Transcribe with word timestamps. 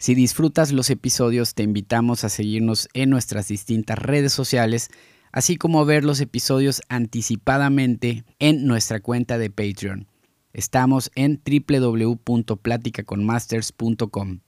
Si 0.00 0.14
disfrutas 0.14 0.70
los 0.70 0.90
episodios, 0.90 1.54
te 1.54 1.64
invitamos 1.64 2.22
a 2.22 2.28
seguirnos 2.28 2.88
en 2.94 3.10
nuestras 3.10 3.48
distintas 3.48 3.98
redes 3.98 4.32
sociales, 4.32 4.90
así 5.32 5.56
como 5.56 5.84
ver 5.84 6.04
los 6.04 6.20
episodios 6.20 6.82
anticipadamente 6.88 8.22
en 8.38 8.64
nuestra 8.64 9.00
cuenta 9.00 9.38
de 9.38 9.50
Patreon. 9.50 10.06
Estamos 10.52 11.10
en 11.16 11.42
www.platicaconmasters.com. 11.44 14.38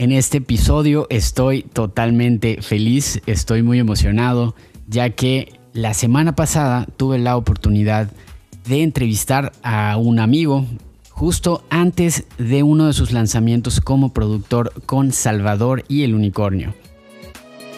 En 0.00 0.10
este 0.10 0.38
episodio 0.38 1.06
estoy 1.08 1.62
totalmente 1.62 2.62
feliz, 2.62 3.22
estoy 3.26 3.62
muy 3.62 3.78
emocionado, 3.78 4.56
ya 4.88 5.10
que 5.10 5.60
la 5.72 5.94
semana 5.94 6.34
pasada 6.34 6.84
tuve 6.96 7.20
la 7.20 7.36
oportunidad 7.36 8.08
de 8.08 8.26
entrevistar 8.68 9.52
a 9.62 9.96
un 9.96 10.18
amigo 10.18 10.66
justo 11.10 11.64
antes 11.70 12.24
de 12.36 12.62
uno 12.62 12.88
de 12.88 12.92
sus 12.92 13.12
lanzamientos 13.12 13.80
como 13.80 14.12
productor 14.12 14.72
con 14.84 15.12
Salvador 15.12 15.84
y 15.88 16.02
el 16.02 16.14
Unicornio. 16.14 16.74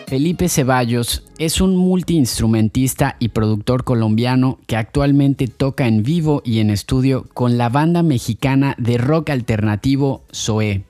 Felipe 0.09 0.49
Ceballos 0.49 1.25
es 1.39 1.61
un 1.61 1.77
multiinstrumentista 1.77 3.17
y 3.19 3.29
productor 3.29 3.85
colombiano 3.85 4.59
que 4.67 4.77
actualmente 4.77 5.49
toca 5.49 5.87
en 5.87 6.03
vivo 6.03 6.41
y 6.45 6.61
en 6.61 6.71
estudio 6.71 7.27
con 7.35 7.59
la 7.59 7.69
banda 7.69 8.03
mexicana 8.03 8.75
de 8.79 8.97
rock 8.97 9.31
alternativo 9.31 10.25
Zoé. 10.35 10.85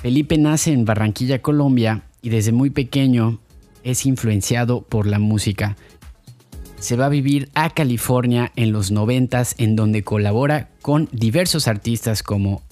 Felipe 0.00 0.38
nace 0.38 0.72
en 0.72 0.84
Barranquilla, 0.84 1.42
Colombia, 1.42 2.04
y 2.22 2.28
desde 2.30 2.52
muy 2.52 2.70
pequeño 2.70 3.40
es 3.82 4.06
influenciado 4.06 4.82
por 4.82 5.06
la 5.06 5.18
música 5.18 5.76
se 6.78 6.96
va 6.96 7.06
a 7.06 7.10
vivir 7.10 7.50
a 7.54 7.70
California 7.70 8.52
en 8.56 8.72
los 8.72 8.90
90 8.90 9.42
en 9.58 9.76
donde 9.76 10.04
colabora 10.04 10.70
con 10.82 11.08
diversos 11.12 11.68
artistas 11.68 12.22
como 12.22 12.62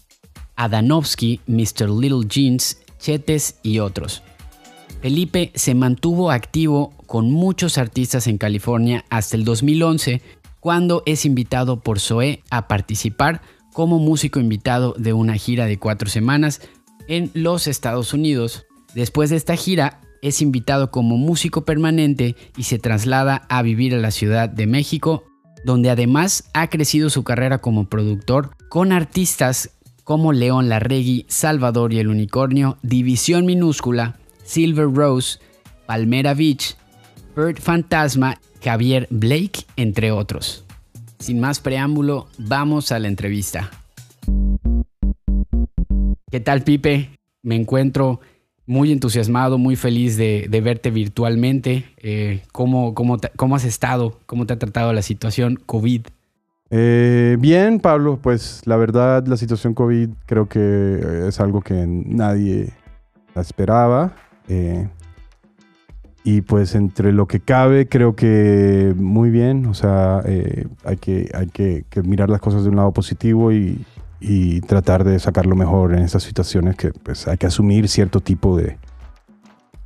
Adanovsky, 0.56 1.40
Mr. 1.46 1.90
Little 1.90 2.26
Jeans, 2.28 2.78
Chetes 2.98 3.56
y 3.62 3.78
otros. 3.78 4.22
Felipe 5.02 5.52
se 5.54 5.74
mantuvo 5.74 6.30
activo 6.30 6.94
con 7.06 7.30
muchos 7.30 7.78
artistas 7.78 8.26
en 8.26 8.38
California 8.38 9.04
hasta 9.10 9.36
el 9.36 9.44
2011, 9.44 10.22
cuando 10.60 11.02
es 11.06 11.24
invitado 11.24 11.80
por 11.80 12.00
Zoe 12.00 12.42
a 12.50 12.66
participar 12.66 13.42
como 13.72 13.98
músico 13.98 14.40
invitado 14.40 14.94
de 14.98 15.12
una 15.12 15.34
gira 15.34 15.66
de 15.66 15.78
cuatro 15.78 16.08
semanas 16.08 16.62
en 17.08 17.30
los 17.34 17.66
Estados 17.66 18.14
Unidos. 18.14 18.66
Después 18.94 19.30
de 19.30 19.36
esta 19.36 19.54
gira, 19.56 20.00
es 20.22 20.42
invitado 20.42 20.90
como 20.90 21.16
músico 21.16 21.64
permanente 21.64 22.36
y 22.56 22.64
se 22.64 22.78
traslada 22.78 23.46
a 23.48 23.62
vivir 23.62 23.94
a 23.94 23.98
la 23.98 24.10
Ciudad 24.10 24.48
de 24.48 24.66
México, 24.66 25.24
donde 25.64 25.90
además 25.90 26.48
ha 26.54 26.68
crecido 26.68 27.10
su 27.10 27.24
carrera 27.24 27.58
como 27.58 27.88
productor 27.88 28.50
con 28.68 28.92
artistas 28.92 29.70
como 30.04 30.32
León 30.32 30.68
Larregui, 30.68 31.26
Salvador 31.28 31.92
y 31.92 31.98
el 31.98 32.08
Unicornio, 32.08 32.78
División 32.82 33.44
Minúscula, 33.44 34.16
Silver 34.44 34.86
Rose, 34.92 35.40
Palmera 35.86 36.34
Beach, 36.34 36.76
Bird 37.34 37.58
Fantasma, 37.60 38.40
Javier 38.62 39.08
Blake, 39.10 39.64
entre 39.76 40.12
otros. 40.12 40.64
Sin 41.18 41.40
más 41.40 41.60
preámbulo, 41.60 42.28
vamos 42.38 42.92
a 42.92 42.98
la 42.98 43.08
entrevista. 43.08 43.70
¿Qué 46.30 46.40
tal, 46.40 46.62
Pipe? 46.62 47.10
Me 47.42 47.56
encuentro 47.56 48.20
muy 48.66 48.90
entusiasmado, 48.90 49.58
muy 49.58 49.76
feliz 49.76 50.16
de, 50.16 50.60
verte 50.62 50.90
virtualmente. 50.90 51.84
Eh, 51.98 52.42
¿cómo, 52.52 52.94
has 53.54 53.64
estado? 53.64 54.18
¿Cómo 54.26 54.46
te 54.46 54.54
ha 54.54 54.58
tratado 54.58 54.92
la 54.92 55.02
situación 55.02 55.56
COVID? 55.64 56.02
Eh, 56.70 57.36
bien, 57.38 57.78
Pablo, 57.78 58.18
pues 58.20 58.62
la 58.64 58.76
verdad 58.76 59.24
la 59.26 59.36
situación 59.36 59.72
COVID 59.72 60.08
creo 60.26 60.48
que 60.48 61.26
es 61.28 61.38
algo 61.38 61.60
que 61.60 61.86
nadie 61.86 62.72
la 63.34 63.42
esperaba. 63.42 64.16
Eh, 64.48 64.88
y 66.24 66.40
pues 66.40 66.74
entre 66.74 67.12
lo 67.12 67.26
que 67.28 67.38
cabe 67.38 67.88
creo 67.88 68.16
que 68.16 68.92
muy 68.96 69.30
bien, 69.30 69.66
o 69.66 69.74
sea, 69.74 70.22
hay, 70.84 70.96
que, 70.96 71.30
hay 71.32 71.46
que 71.46 72.02
mirar 72.02 72.30
las 72.30 72.40
cosas 72.40 72.64
de 72.64 72.70
un 72.70 72.76
lado 72.76 72.92
positivo 72.92 73.52
y, 73.52 73.84
y 74.20 74.60
tratar 74.62 75.04
de 75.04 75.18
sacarlo 75.18 75.56
mejor 75.56 75.94
en 75.94 76.02
estas 76.02 76.22
situaciones 76.22 76.76
que 76.76 76.90
pues, 76.90 77.28
hay 77.28 77.36
que 77.36 77.46
asumir 77.46 77.88
cierto 77.88 78.20
tipo 78.20 78.56
de, 78.56 78.78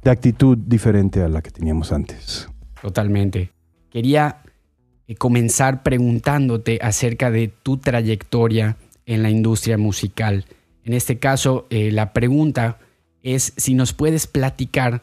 de 0.03 0.11
actitud 0.11 0.57
diferente 0.57 1.23
a 1.23 1.29
la 1.29 1.43
que 1.43 1.51
teníamos 1.51 1.93
antes. 1.93 2.49
Totalmente. 2.81 3.51
Quería 3.91 4.43
eh, 5.07 5.17
comenzar 5.17 5.83
preguntándote 5.83 6.79
acerca 6.83 7.31
de 7.31 7.49
tu 7.49 7.79
trayectoria 7.79 8.77
en 9.07 9.23
la 9.23 9.31
industria 9.31 9.77
musical. 9.77 10.45
En 10.85 10.95
este 10.95 11.19
caso, 11.19 11.67
eh, 11.71 11.91
la 11.91 12.13
pregunta 12.13 12.79
es 13.23 13.53
si 13.57 13.75
nos 13.75 13.93
puedes 13.93 14.27
platicar 14.27 15.03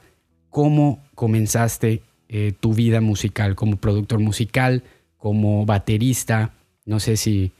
cómo 0.49 1.03
comenzaste 1.13 2.01
eh, 2.29 2.53
tu 2.59 2.73
vida 2.73 3.01
musical 3.01 3.55
como 3.55 3.75
productor 3.75 4.19
musical, 4.19 4.83
como 5.17 5.65
baterista. 5.65 6.53
No 6.85 6.99
sé 6.99 7.17
si, 7.17 7.51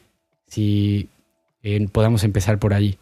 si 0.48 1.10
podamos 1.92 2.24
empezar 2.24 2.60
por 2.60 2.74
ahí. 2.74 2.98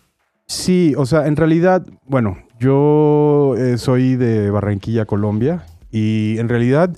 Sí, 0.48 0.94
o 0.96 1.06
sea, 1.06 1.28
en 1.28 1.36
realidad, 1.36 1.86
bueno, 2.06 2.38
yo 2.60 3.56
eh, 3.58 3.78
soy 3.78 4.16
de 4.16 4.52
Barranquilla, 4.52 5.06
Colombia, 5.06 5.66
y 5.92 6.38
en 6.38 6.50
realidad 6.50 6.96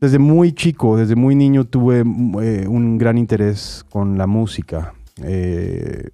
desde 0.00 0.18
muy 0.18 0.52
chico, 0.52 0.96
desde 0.96 1.14
muy 1.14 1.34
niño 1.34 1.64
tuve 1.64 2.00
eh, 2.00 2.66
un 2.68 2.98
gran 2.98 3.16
interés 3.16 3.84
con 3.88 4.18
la 4.18 4.26
música. 4.26 4.94
Eh, 5.22 6.10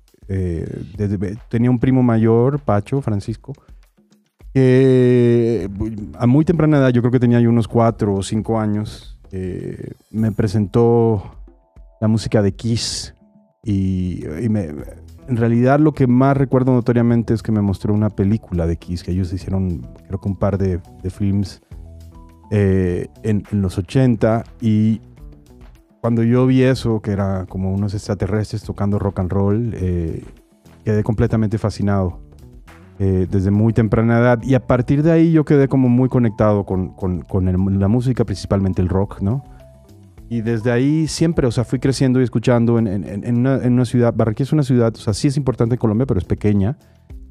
tenía 1.49 1.71
un 1.71 1.79
primo 1.79 2.03
mayor, 2.03 2.61
Pacho, 2.61 3.01
Francisco, 3.01 3.55
que 4.53 5.69
a 6.19 6.27
muy 6.27 6.45
temprana 6.45 6.79
edad, 6.79 6.91
yo 6.91 7.01
creo 7.01 7.13
que 7.13 7.21
tenía 7.21 7.39
unos 7.49 7.67
cuatro 7.67 8.15
o 8.15 8.23
cinco 8.23 8.61
años, 8.61 9.19
me 10.11 10.33
presentó 10.33 11.23
la 12.01 12.09
música 12.09 12.43
de 12.43 12.53
Kiss 12.53 13.15
y, 13.63 14.25
en 14.25 15.37
realidad 15.37 15.79
lo 15.79 15.93
que 15.93 16.07
más 16.07 16.37
recuerdo 16.37 16.73
notoriamente 16.73 17.35
es 17.35 17.43
que 17.43 17.53
me 17.53 17.61
mostró 17.61 17.93
una 17.93 18.09
película 18.09 18.67
de 18.67 18.77
Kiss, 18.77 19.03
que 19.03 19.11
ellos 19.11 19.33
hicieron 19.33 19.87
creo 20.07 20.21
que 20.21 20.29
un 20.29 20.37
par 20.37 20.57
de, 20.57 20.81
films 21.11 21.61
eh, 22.51 23.09
en, 23.23 23.43
los 23.51 23.77
80 23.77 24.45
y 24.61 25.01
cuando 26.01 26.23
yo 26.23 26.47
vi 26.47 26.63
eso, 26.63 27.03
que 27.03 27.11
era 27.11 27.45
como 27.47 27.73
unos 27.73 27.93
extraterrestres 27.93 28.63
tocando 28.63 28.99
rock 28.99 29.19
and 29.19 29.31
roll, 29.31 29.75
eh, 29.75 30.25
quedé 30.85 31.03
completamente 31.03 31.59
fascinado 31.59 32.21
eh, 33.01 33.27
desde 33.31 33.51
muy 33.51 33.73
temprana 33.73 34.19
edad 34.19 34.43
y 34.43 34.55
a 34.55 34.67
partir 34.67 35.03
de 35.03 35.13
ahí 35.13 35.33
yo 35.33 35.45
quedé 35.45 35.69
como 35.69 35.89
muy 35.89 36.09
conectado 36.09 36.65
con, 36.65 36.89
con, 36.95 37.21
con 37.23 37.79
la 37.79 37.89
música, 37.89 38.25
principalmente 38.25 38.81
el 38.81 38.89
rock, 38.89 39.21
¿no? 39.21 39.45
Y 40.31 40.43
desde 40.43 40.71
ahí 40.71 41.07
siempre, 41.07 41.47
o 41.47 41.51
sea, 41.51 41.65
fui 41.65 41.79
creciendo 41.79 42.21
y 42.21 42.25
escuchando 42.25 42.79
en, 42.79 42.87
en, 42.87 43.25
en, 43.25 43.39
una, 43.39 43.57
en, 43.65 43.73
una, 43.73 43.85
ciudad. 43.87 44.13
Barranquilla 44.15 44.45
es 44.45 44.53
una 44.53 44.63
ciudad, 44.63 44.93
o 44.95 44.99
sea, 44.99 45.15
sí 45.15 45.29
es 45.29 45.39
importante 45.39 45.77
en 45.77 45.79
Colombia, 45.79 46.07
pero 46.07 46.21
es 46.21 46.27
pequeña, 46.27 46.77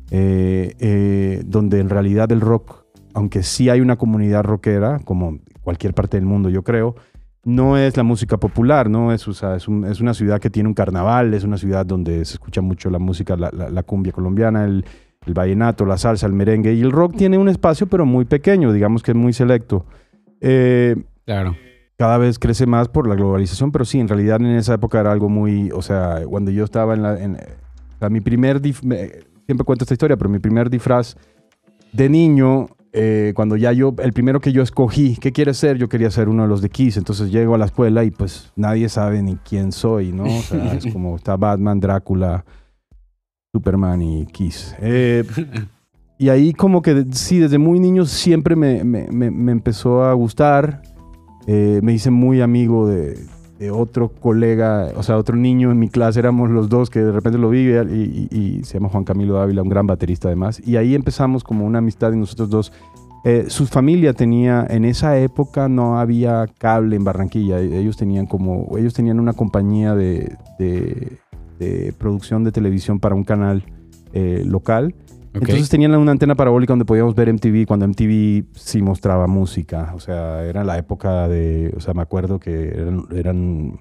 eh, 0.09 0.73
eh, 0.79 1.43
donde 1.45 1.79
en 1.79 1.89
realidad 1.89 2.31
el 2.31 2.41
rock, 2.41 2.85
aunque 3.13 3.43
sí 3.43 3.69
hay 3.69 3.81
una 3.81 3.97
comunidad 3.97 4.43
rockera, 4.43 4.99
como 5.03 5.37
cualquier 5.61 5.93
parte 5.93 6.17
del 6.17 6.25
mundo, 6.25 6.49
yo 6.49 6.63
creo, 6.63 6.95
no 7.43 7.77
es 7.77 7.95
la 7.97 8.03
música 8.03 8.37
popular, 8.37 8.89
¿no? 8.89 9.13
Es, 9.13 9.27
o 9.27 9.33
sea, 9.33 9.55
es, 9.55 9.67
un, 9.67 9.85
es, 9.85 10.01
una 10.01 10.15
ciudad 10.15 10.41
que 10.41 10.49
tiene 10.49 10.67
un 10.67 10.73
carnaval, 10.73 11.35
es 11.35 11.43
una 11.43 11.57
ciudad 11.57 11.85
donde 11.85 12.25
se 12.25 12.33
escucha 12.33 12.61
mucho 12.61 12.89
la 12.89 12.99
música, 12.99 13.37
la, 13.37 13.51
la, 13.51 13.83
cumbia 13.83 14.11
colombiana, 14.11 14.65
el, 14.65 14.83
el 15.23 15.33
vallenato, 15.35 15.85
la 15.85 15.99
salsa, 15.99 16.25
el 16.25 16.33
merengue, 16.33 16.73
y 16.73 16.81
el 16.81 16.91
rock 16.91 17.15
tiene 17.15 17.37
un 17.37 17.47
espacio, 17.47 17.85
pero 17.85 18.07
muy 18.07 18.25
pequeño, 18.25 18.73
digamos 18.73 19.03
que 19.03 19.11
es 19.11 19.17
muy 19.17 19.33
selecto. 19.33 19.85
Eh, 20.41 20.95
claro 21.25 21.55
cada 21.97 22.19
vez 22.19 22.37
crece 22.37 22.67
más 22.67 22.87
por 22.87 23.07
la 23.07 23.15
globalización, 23.15 23.71
pero 23.71 23.83
sí, 23.83 23.99
en 23.99 24.07
realidad 24.07 24.39
en 24.39 24.55
esa 24.55 24.75
época 24.75 24.99
era 24.99 25.11
algo 25.11 25.29
muy, 25.29 25.71
o 25.71 25.81
sea, 25.81 26.21
cuando 26.27 26.51
yo 26.51 26.63
estaba 26.63 26.93
en 26.93 27.01
la, 27.01 27.19
en, 27.19 27.37
mi 28.11 28.21
primer, 28.21 28.61
siempre 28.61 29.65
cuento 29.65 29.83
esta 29.83 29.95
historia, 29.95 30.15
pero 30.15 30.29
mi 30.29 30.37
primer 30.37 30.69
disfraz 30.69 31.17
de 31.91 32.07
niño, 32.07 32.67
eh, 32.93 33.33
cuando 33.35 33.57
ya 33.57 33.71
yo, 33.71 33.95
el 33.97 34.13
primero 34.13 34.39
que 34.39 34.51
yo 34.51 34.61
escogí, 34.61 35.17
¿qué 35.17 35.31
quieres 35.31 35.57
ser? 35.57 35.77
Yo 35.77 35.89
quería 35.89 36.11
ser 36.11 36.29
uno 36.29 36.43
de 36.43 36.49
los 36.49 36.61
de 36.61 36.69
Kiss, 36.69 36.97
entonces 36.97 37.31
llego 37.31 37.55
a 37.55 37.57
la 37.57 37.65
escuela 37.65 38.03
y 38.03 38.11
pues 38.11 38.51
nadie 38.55 38.89
sabe 38.89 39.23
ni 39.23 39.37
quién 39.37 39.71
soy, 39.71 40.11
¿no? 40.11 40.25
O 40.25 40.41
sea, 40.41 40.73
es 40.75 40.85
como 40.93 41.15
está 41.15 41.35
Batman, 41.35 41.79
Drácula, 41.79 42.45
Superman 43.51 44.03
y 44.03 44.27
Kiss. 44.27 44.75
Eh, 44.79 45.23
y 46.19 46.29
ahí 46.29 46.53
como 46.53 46.83
que 46.83 47.07
sí, 47.11 47.39
desde 47.39 47.57
muy 47.57 47.79
niño 47.79 48.05
siempre 48.05 48.55
me, 48.55 48.83
me, 48.83 49.09
me 49.09 49.51
empezó 49.51 50.03
a 50.03 50.13
gustar. 50.13 50.83
Eh, 51.47 51.79
me 51.81 51.93
hice 51.93 52.11
muy 52.11 52.41
amigo 52.41 52.87
de, 52.87 53.17
otro 53.71 54.09
colega, 54.09 54.89
o 54.95 55.01
sea, 55.01 55.17
otro 55.17 55.35
niño 55.35 55.71
en 55.71 55.79
mi 55.79 55.89
clase, 55.89 56.19
éramos 56.19 56.51
los 56.51 56.69
dos 56.69 56.91
que 56.91 56.99
de 56.99 57.11
repente 57.11 57.39
lo 57.39 57.49
vi 57.49 57.69
y, 57.69 58.63
se 58.63 58.75
llama 58.75 58.89
Juan 58.89 59.03
Camilo 59.03 59.33
Dávila, 59.33 59.63
un 59.63 59.69
gran 59.69 59.87
baterista 59.87 60.27
además, 60.27 60.61
y 60.63 60.75
ahí 60.75 60.93
empezamos 60.93 61.43
como 61.43 61.65
una 61.65 61.79
amistad 61.79 62.11
y 62.11 62.17
nosotros 62.17 62.49
dos. 62.51 62.73
Eh, 63.23 63.45
su 63.47 63.65
familia 63.65 64.13
tenía, 64.13 64.67
en 64.69 64.85
esa 64.85 65.17
época 65.17 65.69
no 65.69 65.99
había 65.99 66.45
cable 66.59 66.97
en 66.97 67.03
Barranquilla, 67.03 67.59
ellos 67.59 67.97
tenían 67.97 68.27
como, 68.27 68.77
ellos 68.77 68.93
tenían 68.93 69.19
una 69.19 69.33
compañía 69.33 69.95
de, 69.95 70.37
producción 71.97 72.43
de 72.43 72.51
televisión 72.51 72.99
para 72.99 73.15
un 73.15 73.23
canal 73.23 73.63
eh, 74.13 74.43
local. 74.45 74.93
Entonces 75.33 75.69
tenían 75.69 75.95
una 75.95 76.11
antena 76.11 76.35
parabólica 76.35 76.71
donde 76.71 76.85
podíamos 76.85 77.15
ver 77.15 77.31
MTV 77.33 77.65
cuando 77.67 77.87
MTV 77.87 78.45
sí 78.55 78.81
mostraba 78.81 79.27
música. 79.27 79.91
O 79.95 79.99
sea, 79.99 80.43
era 80.43 80.63
la 80.63 80.77
época 80.77 81.27
de. 81.27 81.73
O 81.75 81.79
sea, 81.79 81.93
me 81.93 82.01
acuerdo 82.01 82.39
que 82.39 82.69
eran. 82.69 83.05
eran 83.13 83.79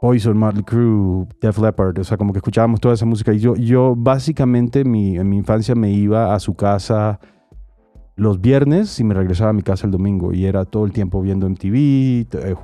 Poison, 0.00 0.36
Motley 0.36 0.64
Crue, 0.64 1.26
Def 1.42 1.58
Leppard, 1.58 1.98
o 1.98 2.04
sea, 2.04 2.16
como 2.16 2.32
que 2.32 2.38
escuchábamos 2.38 2.80
toda 2.80 2.94
esa 2.94 3.04
música. 3.04 3.34
Y 3.34 3.38
yo, 3.38 3.54
yo 3.54 3.94
básicamente 3.94 4.82
mi, 4.82 5.18
en 5.18 5.28
mi 5.28 5.36
infancia 5.36 5.74
me 5.74 5.90
iba 5.90 6.34
a 6.34 6.40
su 6.40 6.54
casa 6.54 7.20
los 8.20 8.42
viernes 8.42 9.00
y 9.00 9.04
me 9.04 9.14
regresaba 9.14 9.48
a 9.48 9.52
mi 9.54 9.62
casa 9.62 9.86
el 9.86 9.92
domingo 9.92 10.34
y 10.34 10.44
era 10.44 10.66
todo 10.66 10.84
el 10.84 10.92
tiempo 10.92 11.22
viendo 11.22 11.48
MTV, 11.48 12.26
eh, 12.34 12.54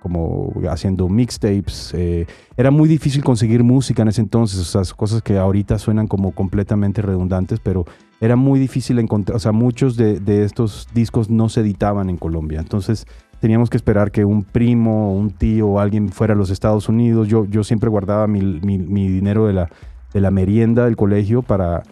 como 0.00 0.54
haciendo 0.70 1.06
mixtapes. 1.10 1.92
Eh, 1.92 2.26
era 2.56 2.70
muy 2.70 2.88
difícil 2.88 3.22
conseguir 3.22 3.62
música 3.62 4.00
en 4.00 4.08
ese 4.08 4.22
entonces, 4.22 4.58
o 4.58 4.64
sea, 4.64 4.94
cosas 4.96 5.20
que 5.20 5.36
ahorita 5.36 5.78
suenan 5.78 6.08
como 6.08 6.32
completamente 6.32 7.02
redundantes, 7.02 7.60
pero 7.60 7.84
era 8.22 8.36
muy 8.36 8.58
difícil 8.58 8.98
encontrar, 9.00 9.36
o 9.36 9.38
sea, 9.38 9.52
muchos 9.52 9.98
de, 9.98 10.44
estos 10.44 10.88
discos 10.94 11.28
no 11.28 11.50
se 11.50 11.60
editaban 11.60 12.08
en 12.08 12.16
Colombia. 12.16 12.60
Entonces 12.60 13.06
teníamos 13.38 13.68
que 13.68 13.76
esperar 13.76 14.12
que 14.12 14.24
un 14.24 14.44
primo, 14.44 15.14
un 15.14 15.30
tío 15.30 15.78
alguien 15.78 16.08
fuera 16.08 16.32
a 16.32 16.36
los 16.38 16.48
Estados 16.48 16.88
Unidos. 16.88 17.28
Yo, 17.28 17.44
yo 17.44 17.64
siempre 17.64 17.90
guardaba 17.90 18.26
mi, 18.26 18.40
mi 18.40 19.08
dinero 19.08 19.46
de 19.46 19.52
la, 19.52 19.68
de 20.14 20.20
la 20.22 20.30
merienda 20.30 20.86
del 20.86 20.96
colegio 20.96 21.42
para 21.42 21.82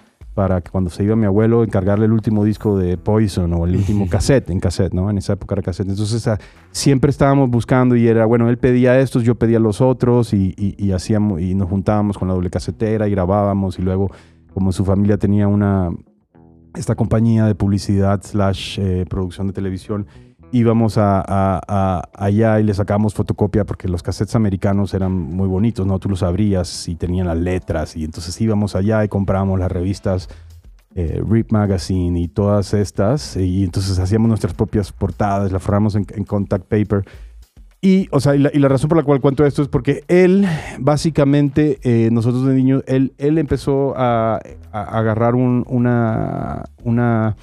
para 0.41 0.63
que 0.63 0.71
cuando 0.71 0.89
se 0.89 1.05
iba 1.05 1.15
mi 1.17 1.27
abuelo 1.27 1.63
encargarle 1.63 2.07
el 2.07 2.13
último 2.13 2.47
disco 2.47 2.79
de 2.79 2.97
Poison 2.97 3.53
o 3.53 3.67
el 3.67 3.77
último 3.77 4.09
cassette, 4.11 4.49
en 4.49 4.59
cassette, 4.59 4.95
¿no? 4.95 5.11
En 5.11 5.19
esa 5.19 5.35
época 5.35 5.55
era 5.55 5.61
cassette. 5.61 5.91
Entonces 5.91 6.27
ah, 6.29 6.39
siempre 6.71 7.11
estábamos 7.11 7.51
buscando 7.51 7.95
y 7.95 8.09
era, 8.09 8.25
bueno, 8.25 8.49
él 8.49 8.57
pedía 8.57 8.99
estos, 8.99 9.23
yo 9.23 9.35
pedía 9.35 9.59
los 9.59 9.83
otros 9.83 10.33
y, 10.33 10.55
y, 10.57 10.93
hacíamos, 10.93 11.43
y 11.43 11.55
nos 11.55 11.69
juntábamos 11.69 12.17
con 12.17 12.27
la 12.27 12.33
doble 12.33 12.49
casetera 12.49 13.07
y 13.07 13.11
grabábamos 13.11 13.79
y 13.79 13.83
luego, 13.83 14.11
como 14.55 14.73
su 14.73 14.83
familia 14.83 15.19
tenía 15.19 15.47
una, 15.47 15.91
esta 16.75 16.95
compañía 16.95 17.45
de 17.45 17.55
publicidad 17.55 18.23
slash 18.23 18.81
eh, 18.81 19.05
producción 19.11 19.47
de 19.47 19.53
televisión, 19.53 20.07
íbamos 20.53 20.99
a, 20.99 22.03
allá 22.15 22.61
y 22.61 22.65
le 22.65 22.75
sacábamos 22.75 23.15
fotocopia 23.15 23.65
porque 23.65 23.89
los 23.89 24.03
cassettes 24.03 24.35
americanos 24.35 24.95
eran 24.95 25.13
muy 25.13 25.49
bonitos, 25.49 25.87
¿no? 25.87 25.99
Tú 25.99 26.09
los 26.09 26.23
abrías 26.23 26.89
y 26.89 26.97
tenían 26.97 27.27
las 27.27 27.39
letras 27.39 27.97
y 27.97 28.05
entonces 28.05 28.39
íbamos 28.41 28.75
allá 28.75 29.05
y 29.05 29.09
comprábamos 29.09 29.59
las 29.59 29.71
revistas 29.71 30.29
eh, 30.97 31.23
Rip 31.29 31.53
Magazine 31.53 32.19
y 32.19 32.29
todas 32.29 32.75
estas 32.75 33.37
y 33.37 33.63
entonces 33.63 33.99
hacíamos 33.99 34.29
nuestras 34.29 34.55
propias 34.55 34.93
portadas, 34.93 35.53
las 35.53 35.63
forramos 35.63 35.95
en, 35.95 36.05
contact 36.25 36.67
paper. 36.67 37.05
Y, 37.83 38.09
o 38.11 38.21
sea, 38.21 38.35
y 38.35 38.39
la, 38.39 38.69
razón 38.69 38.89
por 38.89 38.99
la 38.99 39.05
cual 39.05 39.21
cuento 39.21 39.47
esto 39.47 39.63
es 39.63 39.69
porque 39.69 40.05
él, 40.09 40.47
básicamente, 40.81 41.79
eh, 41.83 42.11
nosotros 42.13 42.45
de 42.45 42.53
niños, 42.53 42.83
él, 42.87 43.15
él 43.17 43.39
empezó 43.39 43.95
a, 43.97 44.39
agarrar 44.71 45.35
una, 45.35 46.65
una 46.85 47.37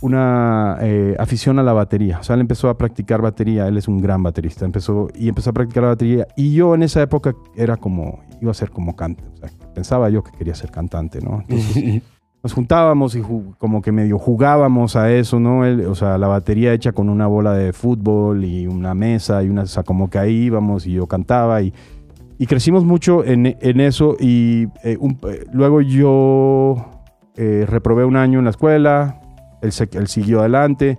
una 0.00 0.78
eh, 0.80 1.16
afición 1.18 1.58
a 1.58 1.62
la 1.62 1.72
batería. 1.72 2.18
O 2.20 2.22
sea, 2.22 2.34
él 2.34 2.40
empezó 2.40 2.68
a 2.68 2.78
practicar 2.78 3.20
batería. 3.20 3.66
Él 3.66 3.76
es 3.76 3.88
un 3.88 3.98
gran 3.98 4.22
baterista. 4.22 4.64
Empezó 4.64 5.08
y 5.14 5.28
empezó 5.28 5.50
a 5.50 5.52
practicar 5.52 5.82
la 5.82 5.88
batería. 5.90 6.26
Y 6.36 6.54
yo 6.54 6.74
en 6.74 6.82
esa 6.82 7.02
época 7.02 7.34
era 7.56 7.76
como, 7.76 8.20
iba 8.40 8.50
a 8.50 8.54
ser 8.54 8.70
como 8.70 8.94
cantante. 8.94 9.30
O 9.34 9.36
sea, 9.36 9.50
pensaba 9.74 10.08
yo 10.10 10.22
que 10.22 10.32
quería 10.32 10.54
ser 10.54 10.70
cantante, 10.70 11.20
¿no? 11.20 11.42
Entonces, 11.48 12.02
nos 12.42 12.52
juntábamos 12.52 13.16
y 13.16 13.22
como 13.58 13.82
que 13.82 13.90
medio 13.90 14.18
jugábamos 14.18 14.94
a 14.94 15.12
eso, 15.12 15.40
¿no? 15.40 15.62
o 15.90 15.94
sea, 15.96 16.18
la 16.18 16.28
batería 16.28 16.72
hecha 16.72 16.92
con 16.92 17.08
una 17.08 17.26
bola 17.26 17.52
de 17.52 17.72
fútbol 17.72 18.44
y 18.44 18.68
una 18.68 18.94
mesa 18.94 19.42
y 19.42 19.48
una, 19.48 19.62
o 19.62 19.66
sea, 19.66 19.82
como 19.82 20.08
que 20.08 20.20
ahí 20.20 20.44
íbamos 20.44 20.86
y 20.86 20.92
yo 20.92 21.08
cantaba 21.08 21.62
y, 21.62 21.74
y 22.38 22.46
crecimos 22.46 22.84
mucho 22.84 23.24
en, 23.24 23.56
en 23.60 23.80
eso 23.80 24.16
y 24.20 24.68
eh, 24.84 24.96
eh, 25.00 25.46
luego 25.52 25.80
yo 25.80 26.76
reprobé 27.34 28.04
un 28.04 28.16
año 28.16 28.38
en 28.38 28.44
la 28.44 28.50
escuela, 28.50 29.20
él, 29.62 30.06
siguió 30.06 30.40
adelante. 30.40 30.98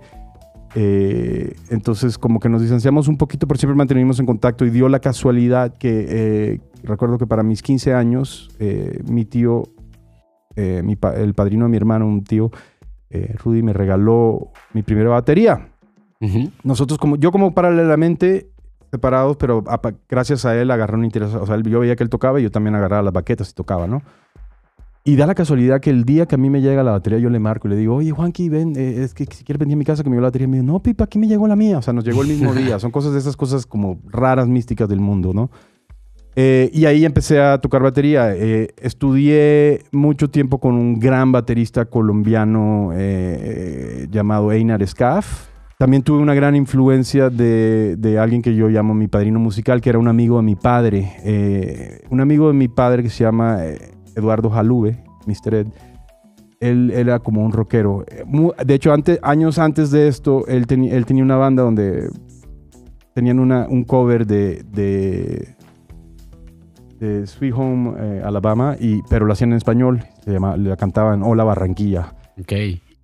Eh, 0.74 1.54
entonces, 1.70 2.16
como 2.18 2.38
que 2.38 2.48
nos 2.48 2.60
distanciamos 2.60 3.08
un 3.08 3.16
poquito, 3.16 3.46
pero 3.46 3.58
siempre 3.58 3.76
mantenimos 3.76 4.20
en 4.20 4.26
contacto 4.26 4.64
y 4.64 4.70
dio 4.70 4.88
la 4.88 5.00
casualidad 5.00 5.76
que 5.76 6.06
eh, 6.08 6.60
recuerdo 6.84 7.18
que 7.18 7.26
para 7.26 7.42
mis 7.42 7.62
15 7.62 7.94
años, 7.94 8.50
eh, 8.58 9.00
mi 9.08 9.24
tío, 9.24 9.64
el 10.56 11.34
padrino 11.34 11.64
de 11.64 11.70
mi 11.70 11.76
hermano, 11.76 12.06
un 12.06 12.22
tío, 12.22 12.50
Rudy, 13.42 13.62
me 13.62 13.72
regaló 13.72 14.52
mi 14.74 14.82
primera 14.82 15.08
batería. 15.08 15.70
Nosotros, 16.62 16.98
como 16.98 17.16
yo, 17.16 17.32
como 17.32 17.54
paralelamente 17.54 18.50
separados, 18.90 19.36
pero 19.36 19.64
gracias 20.08 20.44
a 20.44 20.60
él 20.60 20.70
agarré 20.70 20.96
un 20.96 21.04
interés. 21.04 21.34
O 21.34 21.46
sea, 21.46 21.56
yo 21.62 21.80
veía 21.80 21.96
que 21.96 22.02
él 22.02 22.10
tocaba 22.10 22.40
y 22.40 22.42
yo 22.42 22.50
también 22.50 22.74
agarraba 22.74 23.02
las 23.02 23.12
baquetas 23.12 23.50
y 23.50 23.54
tocaba, 23.54 23.86
¿no? 23.86 24.02
Y 25.02 25.16
da 25.16 25.26
la 25.26 25.34
casualidad 25.34 25.80
que 25.80 25.88
el 25.88 26.04
día 26.04 26.26
que 26.26 26.34
a 26.34 26.38
mí 26.38 26.50
me 26.50 26.60
llega 26.60 26.82
la 26.82 26.90
batería, 26.90 27.18
yo 27.18 27.30
le 27.30 27.38
marco 27.38 27.66
y 27.66 27.70
le 27.70 27.76
digo, 27.76 27.96
oye, 27.96 28.10
Juanqui, 28.10 28.50
ven, 28.50 28.74
eh, 28.76 29.02
es 29.02 29.14
que 29.14 29.24
si 29.24 29.44
quieres 29.44 29.58
venir 29.58 29.74
a 29.74 29.78
mi 29.78 29.84
casa 29.84 30.02
que 30.02 30.10
me 30.10 30.16
llegó 30.16 30.22
la 30.22 30.28
batería. 30.28 30.44
Y 30.44 30.48
me 30.48 30.56
dice, 30.58 30.66
no, 30.66 30.82
Pipa, 30.82 31.04
aquí 31.04 31.18
me 31.18 31.26
llegó 31.26 31.48
la 31.48 31.56
mía. 31.56 31.78
O 31.78 31.82
sea, 31.82 31.94
nos 31.94 32.04
llegó 32.04 32.20
el 32.20 32.28
mismo 32.28 32.52
día. 32.54 32.78
Son 32.78 32.90
cosas 32.90 33.14
de 33.14 33.18
esas 33.18 33.36
cosas 33.36 33.64
como 33.64 33.98
raras, 34.06 34.46
místicas 34.46 34.88
del 34.90 35.00
mundo, 35.00 35.32
¿no? 35.32 35.50
Eh, 36.36 36.70
y 36.74 36.84
ahí 36.84 37.06
empecé 37.06 37.40
a 37.40 37.58
tocar 37.58 37.82
batería. 37.82 38.36
Eh, 38.36 38.74
estudié 38.76 39.84
mucho 39.90 40.28
tiempo 40.28 40.60
con 40.60 40.74
un 40.74 41.00
gran 41.00 41.32
baterista 41.32 41.86
colombiano 41.86 42.90
llamado 44.10 44.52
Einar 44.52 44.86
Scaff. 44.86 45.48
También 45.78 46.02
tuve 46.02 46.18
una 46.18 46.34
gran 46.34 46.54
influencia 46.56 47.30
de, 47.30 47.96
de, 47.96 48.18
alguien 48.18 48.42
que 48.42 48.54
yo 48.54 48.68
llamo 48.68 48.92
mi 48.92 49.08
padrino 49.08 49.40
musical, 49.40 49.80
que 49.80 49.88
era 49.88 49.98
un 49.98 50.08
amigo 50.08 50.36
de 50.36 50.42
mi 50.42 50.56
padre. 50.56 52.02
un 52.10 52.20
amigo 52.20 52.48
de 52.48 52.52
mi 52.52 52.68
padre 52.68 53.02
que 53.02 53.08
se 53.08 53.24
llama 53.24 53.60
Eduardo 54.16 54.50
Jalube, 54.50 55.02
Mr. 55.26 55.54
Ed, 55.54 55.66
él, 56.60 56.90
era 56.90 57.18
como 57.18 57.44
un 57.44 57.52
rockero. 57.52 58.04
De 58.64 58.74
hecho, 58.74 58.92
antes, 58.92 59.18
años 59.22 59.58
antes 59.58 59.90
de 59.90 60.08
esto, 60.08 60.46
él, 60.46 60.66
él 60.68 61.06
tenía 61.06 61.22
una 61.22 61.36
banda 61.36 61.62
donde 61.62 62.08
tenían 63.14 63.38
una, 63.38 63.66
un 63.68 63.84
cover 63.84 64.26
de, 64.26 64.62
de, 64.70 65.56
Sweet 67.26 67.54
Home 67.56 67.94
eh, 67.98 68.22
Alabama, 68.22 68.76
y, 68.78 69.00
pero 69.08 69.24
lo 69.26 69.32
hacían 69.32 69.52
en 69.52 69.56
español. 69.56 70.04
Se 70.24 70.32
llama, 70.32 70.56
la 70.56 70.76
cantaban 70.76 71.22
Hola 71.22 71.44
Barranquilla. 71.44 72.14
Ok. 72.38 72.52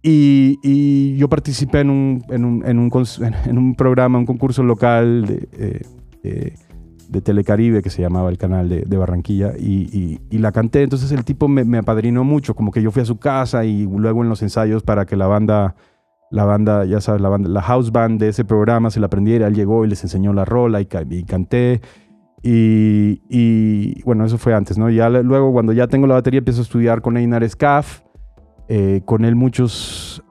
Y, 0.02 0.58
y 0.62 1.16
yo 1.16 1.28
participé 1.28 1.80
en 1.80 1.90
un, 1.90 2.22
en 2.28 2.44
un, 2.44 2.64
en 2.64 2.78
un, 2.78 2.90
en 3.46 3.58
un 3.58 3.74
programa, 3.74 4.18
un 4.18 4.26
concurso 4.26 4.62
local 4.62 5.26
de, 5.26 5.48
eh, 6.22 6.54
de 7.08 7.20
Telecaribe, 7.20 7.82
que 7.82 7.90
se 7.90 8.02
llamaba 8.02 8.30
el 8.30 8.38
canal 8.38 8.68
de, 8.68 8.96
Barranquilla, 8.96 9.52
y, 9.58 10.18
la 10.30 10.52
canté. 10.52 10.82
Entonces 10.82 11.10
el 11.12 11.24
tipo 11.24 11.48
me, 11.48 11.78
apadrinó 11.78 12.24
mucho, 12.24 12.54
como 12.54 12.70
que 12.70 12.82
yo 12.82 12.90
fui 12.90 13.02
a 13.02 13.04
su 13.04 13.18
casa 13.18 13.64
y 13.64 13.86
luego 13.86 14.22
en 14.22 14.28
los 14.28 14.42
ensayos 14.42 14.82
para 14.82 15.06
que 15.06 15.16
la 15.16 15.26
banda, 15.26 15.76
la 16.30 16.44
banda, 16.44 16.84
ya 16.84 17.00
sabes, 17.00 17.20
la 17.20 17.28
banda, 17.28 17.48
la 17.48 17.62
house 17.62 17.92
band 17.92 18.20
de 18.20 18.28
ese 18.28 18.44
programa 18.44 18.90
se 18.90 19.00
la 19.00 19.06
aprendiera. 19.06 19.46
Él 19.46 19.54
llegó 19.54 19.84
y 19.84 19.88
les 19.88 20.02
enseñó 20.02 20.32
la 20.32 20.44
rola 20.44 20.80
y, 20.80 20.86
canté. 20.86 21.80
Y, 22.42 24.02
bueno, 24.02 24.24
eso 24.24 24.38
fue 24.38 24.54
antes, 24.54 24.78
¿no? 24.78 24.90
Ya 24.90 25.08
luego, 25.08 25.52
cuando 25.52 25.72
ya 25.72 25.86
tengo 25.86 26.06
la 26.06 26.14
batería, 26.14 26.38
empiezo 26.38 26.60
a 26.60 26.64
estudiar 26.64 27.02
con 27.02 27.16
Einar 27.16 27.48
Scaff. 27.48 28.02
Eh, 28.68 29.02
con 29.04 29.24
él 29.24 29.36
muchos 29.36 30.24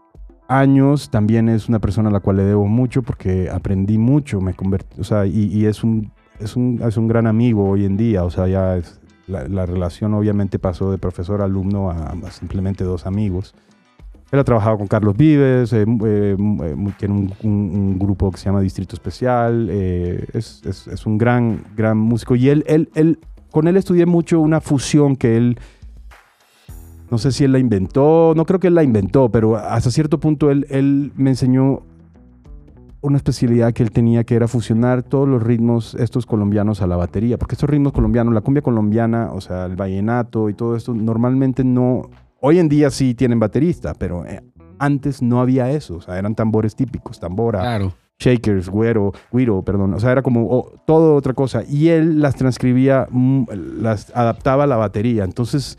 años. 0.47 1.09
También 1.09 1.49
es 1.49 1.69
una 1.69 1.79
persona 1.79 2.09
a 2.09 2.11
la 2.11 2.19
cual 2.19 2.37
le 2.37 2.43
debo 2.43 2.67
mucho 2.67 3.01
porque 3.01 3.49
aprendí 3.49 3.97
mucho, 3.97 4.41
me 4.41 4.53
convertí, 4.53 4.99
o 4.99 5.03
sea, 5.03 5.25
y 5.25 5.65
es 5.65 5.83
un 5.83 6.11
es 6.39 6.55
un, 6.55 6.81
es 6.85 6.97
un 6.97 7.07
gran 7.07 7.27
amigo 7.27 7.69
hoy 7.69 7.85
en 7.85 7.97
día, 7.97 8.23
o 8.23 8.29
sea, 8.29 8.47
ya 8.47 8.79
la, 9.27 9.65
relación 9.65 10.13
obviamente 10.13 10.59
pasó 10.59 10.91
de 10.91 10.97
profesor-alumno 10.97 11.89
a, 11.89 12.13
simplemente 12.31 12.83
dos 12.83 13.05
amigos. 13.05 13.55
Él 14.31 14.39
ha 14.39 14.43
trabajado 14.43 14.77
con 14.77 14.87
Carlos 14.87 15.15
Vives, 15.15 15.71
eh, 15.71 15.85
eh, 15.87 16.35
eh, 16.37 16.75
tiene 16.97 17.29
un, 17.43 17.99
grupo 17.99 18.31
que 18.31 18.37
se 18.37 18.45
llama 18.45 18.59
Distrito 18.59 18.95
Especial, 18.95 19.69
es, 19.69 20.61
es, 20.65 20.87
es, 20.87 21.05
un 21.05 21.17
gran, 21.17 21.63
gran 21.75 21.97
músico 21.97 22.35
y 22.35 22.49
él, 22.49 22.63
él, 22.67 22.89
él, 22.95 23.19
con 23.51 23.67
él 23.67 23.77
estudié 23.77 24.05
mucho 24.05 24.41
una 24.41 24.61
fusión 24.61 25.15
que 25.15 25.37
él, 25.37 25.57
no 27.09 27.17
sé 27.17 27.31
si 27.31 27.45
él 27.45 27.51
la 27.51 27.59
inventó, 27.59 28.33
no 28.35 28.45
creo 28.45 28.59
que 28.59 28.67
él 28.67 28.75
la 28.75 28.83
inventó, 28.83 29.29
pero 29.29 29.55
hasta 29.55 29.91
cierto 29.91 30.19
punto 30.19 30.51
él, 30.51 30.65
él 30.69 31.13
me 31.15 31.29
enseñó 31.29 31.83
una 33.05 33.17
especialidad 33.17 33.71
que 33.73 33.83
él 33.83 33.91
tenía 33.91 34.23
que 34.23 34.35
era 34.35 34.47
fusionar 34.47 35.03
todos 35.03 35.27
los 35.27 35.41
ritmos 35.41 35.95
estos 35.95 36.25
colombianos 36.25 36.81
a 36.81 36.87
la 36.87 36.95
batería, 36.95 37.37
porque 37.37 37.53
estos 37.53 37.69
ritmos 37.69 37.93
colombianos, 37.93 38.33
la 38.33 38.41
cumbia 38.41 38.63
colombiana, 38.63 39.29
o 39.31 39.41
sea, 39.41 39.65
el 39.65 39.75
vallenato 39.75 40.49
y 40.49 40.55
todo 40.55 40.75
esto, 40.75 40.93
normalmente 40.93 41.63
no, 41.63 42.09
hoy 42.41 42.59
en 42.59 42.67
día 42.67 42.89
sí 42.89 43.13
tienen 43.13 43.39
baterista, 43.39 43.93
pero 43.93 44.25
eh, 44.25 44.41
antes 44.79 45.21
no 45.21 45.39
había 45.39 45.69
eso, 45.69 45.97
o 45.97 46.01
sea, 46.01 46.17
eran 46.17 46.33
tambores 46.33 46.75
típicos, 46.75 47.19
tambora, 47.19 47.79
shakers, 48.17 48.69
güero, 48.69 49.13
güiro, 49.31 49.61
perdón, 49.61 49.93
o 49.93 49.99
sea, 49.99 50.11
era 50.11 50.23
como 50.23 50.71
todo 50.87 51.15
otra 51.15 51.33
cosa, 51.33 51.63
y 51.67 51.89
él 51.89 52.21
las 52.21 52.35
transcribía, 52.35 53.07
mm, 53.11 53.43
las 53.81 54.11
adaptaba 54.15 54.63
a 54.63 54.67
la 54.67 54.77
batería, 54.77 55.23
entonces 55.23 55.77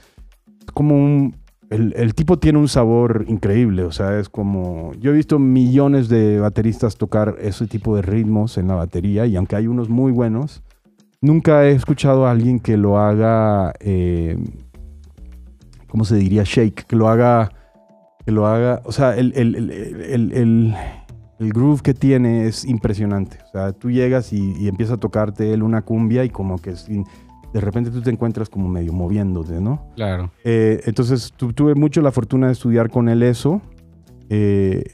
como 0.75 0.95
un 0.95 1.35
el, 1.71 2.15
tipo 2.15 2.39
tiene 2.39 2.59
un 2.59 2.69
sabor 2.69 3.25
increíble, 3.29 3.83
o 3.83 3.93
sea, 3.93 4.19
es 4.19 4.29
como... 4.29 4.93
Yo 4.95 5.11
he 5.11 5.15
visto 5.15 5.39
millones 5.39 6.09
de 6.09 6.39
bateristas 6.39 6.97
tocar 6.97 7.37
ese 7.41 7.67
tipo 7.67 7.97
de 7.97 8.03
ritmos 8.03 8.57
en 8.57 8.69
la 8.69 8.75
batería 8.75 9.27
y 9.27 9.37
aunque 9.37 9.57
hay 9.57 9.67
unos 9.67 9.89
muy 9.89 10.13
buenos, 10.13 10.63
nunca 11.21 11.65
he 11.65 11.73
escuchado 11.73 12.27
a 12.27 12.31
alguien 12.31 12.61
que 12.61 12.77
lo 12.77 12.99
haga, 12.99 13.73
eh, 13.81 14.39
¿cómo 15.89 16.05
se 16.05 16.17
diría? 16.17 16.45
Shake, 16.45 16.85
que 16.87 16.97
lo 16.97 17.09
haga, 17.09 17.51
que 18.25 18.31
lo 18.31 18.47
haga, 18.47 18.83
o 18.85 18.93
sea, 18.93 19.17
el, 19.17 20.75
groove 21.39 21.83
que 21.83 21.95
tiene 21.95 22.47
es 22.47 22.65
impresionante. 22.65 23.39
O 23.49 23.51
sea, 23.51 23.73
tú 23.73 23.91
llegas 23.91 24.33
y, 24.33 24.69
empieza 24.69 24.95
a 24.95 24.99
tocarte 24.99 25.53
él 25.53 25.63
una 25.63 25.83
cumbia 25.83 26.25
y 26.25 26.31
como 26.31 26.59
que 26.59 26.75
de 27.53 27.61
repente 27.61 27.91
tú 27.91 28.03
te 28.03 28.11
encuentras 28.11 28.49
como 28.49 28.69
medio 28.69 28.93
moviéndote, 28.93 29.61
¿no? 29.61 29.89
Claro. 29.95 30.31
Eh, 30.45 30.81
entonces 30.87 31.33
tuve 31.33 31.75
mucho 31.75 32.03
la 32.03 32.13
fortuna 32.13 32.47
de 32.47 32.53
estudiar 32.53 32.91
con 32.91 33.09
él 33.09 33.23
eso, 33.23 33.63
eh, 34.29 34.85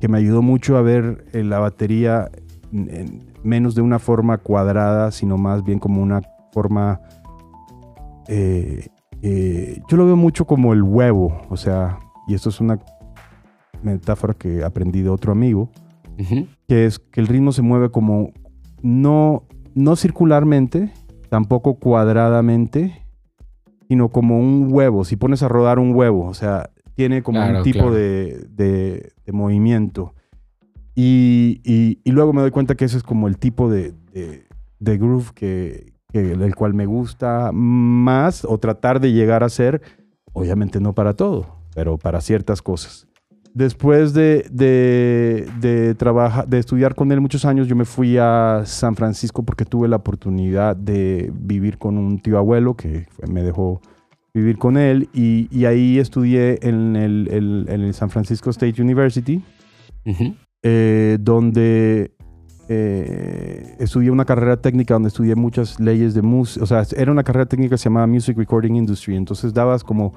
que 0.00 0.08
me 0.08 0.18
ayudó 0.18 0.42
mucho 0.42 0.76
a 0.76 0.82
ver 0.82 1.24
eh, 1.32 1.44
la 1.44 1.58
batería 1.58 2.30
menos 3.42 3.74
de 3.74 3.82
una 3.82 3.98
forma 3.98 4.38
cuadrada, 4.38 5.10
sino 5.12 5.38
más 5.38 5.62
bien 5.62 5.78
como 5.78 6.02
una 6.02 6.22
forma... 6.52 7.00
yo 8.26 9.96
lo 9.96 10.06
veo 10.06 10.16
mucho 10.16 10.44
como 10.46 10.72
el 10.72 10.82
huevo, 10.82 11.40
o 11.50 11.56
sea, 11.56 11.98
y 12.26 12.34
esto 12.34 12.48
es 12.48 12.60
una 12.60 12.80
metáfora 13.84 14.34
que 14.34 14.64
aprendí 14.64 15.02
de 15.02 15.10
otro 15.10 15.30
amigo, 15.30 15.70
que 16.66 16.86
es 16.86 16.98
que 16.98 17.20
el 17.20 17.28
ritmo 17.28 17.52
se 17.52 17.62
mueve 17.62 17.90
como 17.90 18.32
no, 18.82 19.44
no 19.74 19.94
circularmente, 19.94 20.92
tampoco 21.28 21.74
cuadradamente, 21.74 23.02
sino 23.88 24.08
como 24.08 24.38
un 24.38 24.68
huevo. 24.70 25.04
Si 25.04 25.16
pones 25.16 25.42
a 25.42 25.48
rodar 25.48 25.78
un 25.78 25.94
huevo, 25.94 26.26
o 26.26 26.34
sea, 26.34 26.70
tiene 26.94 27.22
como 27.22 27.44
un 27.44 27.62
tipo 27.62 27.90
de, 27.90 28.46
de, 28.50 29.12
movimiento. 29.32 30.14
Y, 30.94 31.60
y, 31.64 32.10
luego 32.10 32.32
me 32.32 32.40
doy 32.40 32.50
cuenta 32.52 32.76
que 32.76 32.84
ese 32.84 32.96
es 32.96 33.02
como 33.02 33.26
el 33.26 33.38
tipo 33.38 33.68
de, 33.68 33.94
de 34.12 34.98
groove 34.98 35.32
que, 35.34 35.92
que, 36.12 36.32
el 36.32 36.54
cual 36.54 36.72
me 36.74 36.86
gusta 36.86 37.50
más 37.52 38.44
o 38.44 38.58
tratar 38.58 39.00
de 39.00 39.12
llegar 39.12 39.42
a 39.42 39.48
ser, 39.48 39.82
obviamente 40.32 40.80
no 40.80 40.92
para 40.94 41.14
todo, 41.14 41.56
pero 41.74 41.98
para 41.98 42.20
ciertas 42.20 42.62
cosas 42.62 43.08
después 43.54 44.12
de, 44.12 44.46
de, 44.50 45.48
de, 45.60 45.94
de 45.94 46.58
estudiar 46.58 46.94
con 46.94 47.12
él 47.12 47.20
muchos 47.20 47.44
años, 47.44 47.68
yo 47.68 47.76
me 47.76 47.84
fui 47.84 48.18
a 48.18 48.62
San 48.66 48.96
Francisco 48.96 49.44
porque 49.44 49.64
tuve 49.64 49.88
la 49.88 49.96
oportunidad 49.96 50.76
de 50.76 51.32
vivir 51.32 51.78
con 51.78 51.96
un 51.96 52.18
tío 52.18 52.36
abuelo 52.36 52.74
que 52.74 53.06
me 53.28 53.42
dejó 53.42 53.80
vivir 54.34 54.58
con 54.58 54.76
él 54.76 55.08
y, 55.14 55.64
ahí 55.64 55.98
estudié 56.00 56.58
en 56.62 56.96
el, 56.96 57.94
San 57.94 58.10
Francisco 58.10 58.50
State 58.50 58.82
University, 58.82 59.40
eh, 60.64 61.18
donde 61.20 62.10
eh, 62.68 63.76
estudié 63.78 64.10
una 64.10 64.24
carrera 64.24 64.56
técnica 64.56 64.94
donde 64.94 65.08
estudié 65.08 65.36
muchas 65.36 65.78
leyes 65.78 66.14
de 66.14 66.22
música, 66.22 66.64
o 66.64 66.66
sea, 66.66 66.84
era 66.96 67.12
una 67.12 67.22
carrera 67.22 67.46
técnica 67.46 67.74
que 67.74 67.78
se 67.78 67.84
llamaba 67.84 68.08
Music 68.08 68.36
Recording 68.36 68.74
Industry, 68.74 69.14
entonces 69.14 69.54
dabas 69.54 69.84
como 69.84 70.12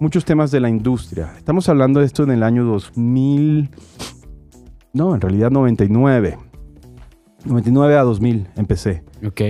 muchos 0.00 0.24
temas 0.24 0.50
de 0.50 0.60
la 0.60 0.68
industria. 0.68 1.32
Estamos 1.36 1.68
hablando 1.68 2.00
de 2.00 2.06
esto 2.06 2.22
en 2.22 2.30
el 2.30 2.42
año 2.42 2.64
2000, 2.64 3.70
no, 4.92 5.14
en 5.14 5.20
realidad 5.20 5.50
99. 5.50 6.38
99 7.44 7.96
a 7.96 8.02
2000 8.02 8.48
empecé. 8.56 9.04
Ok. 9.26 9.40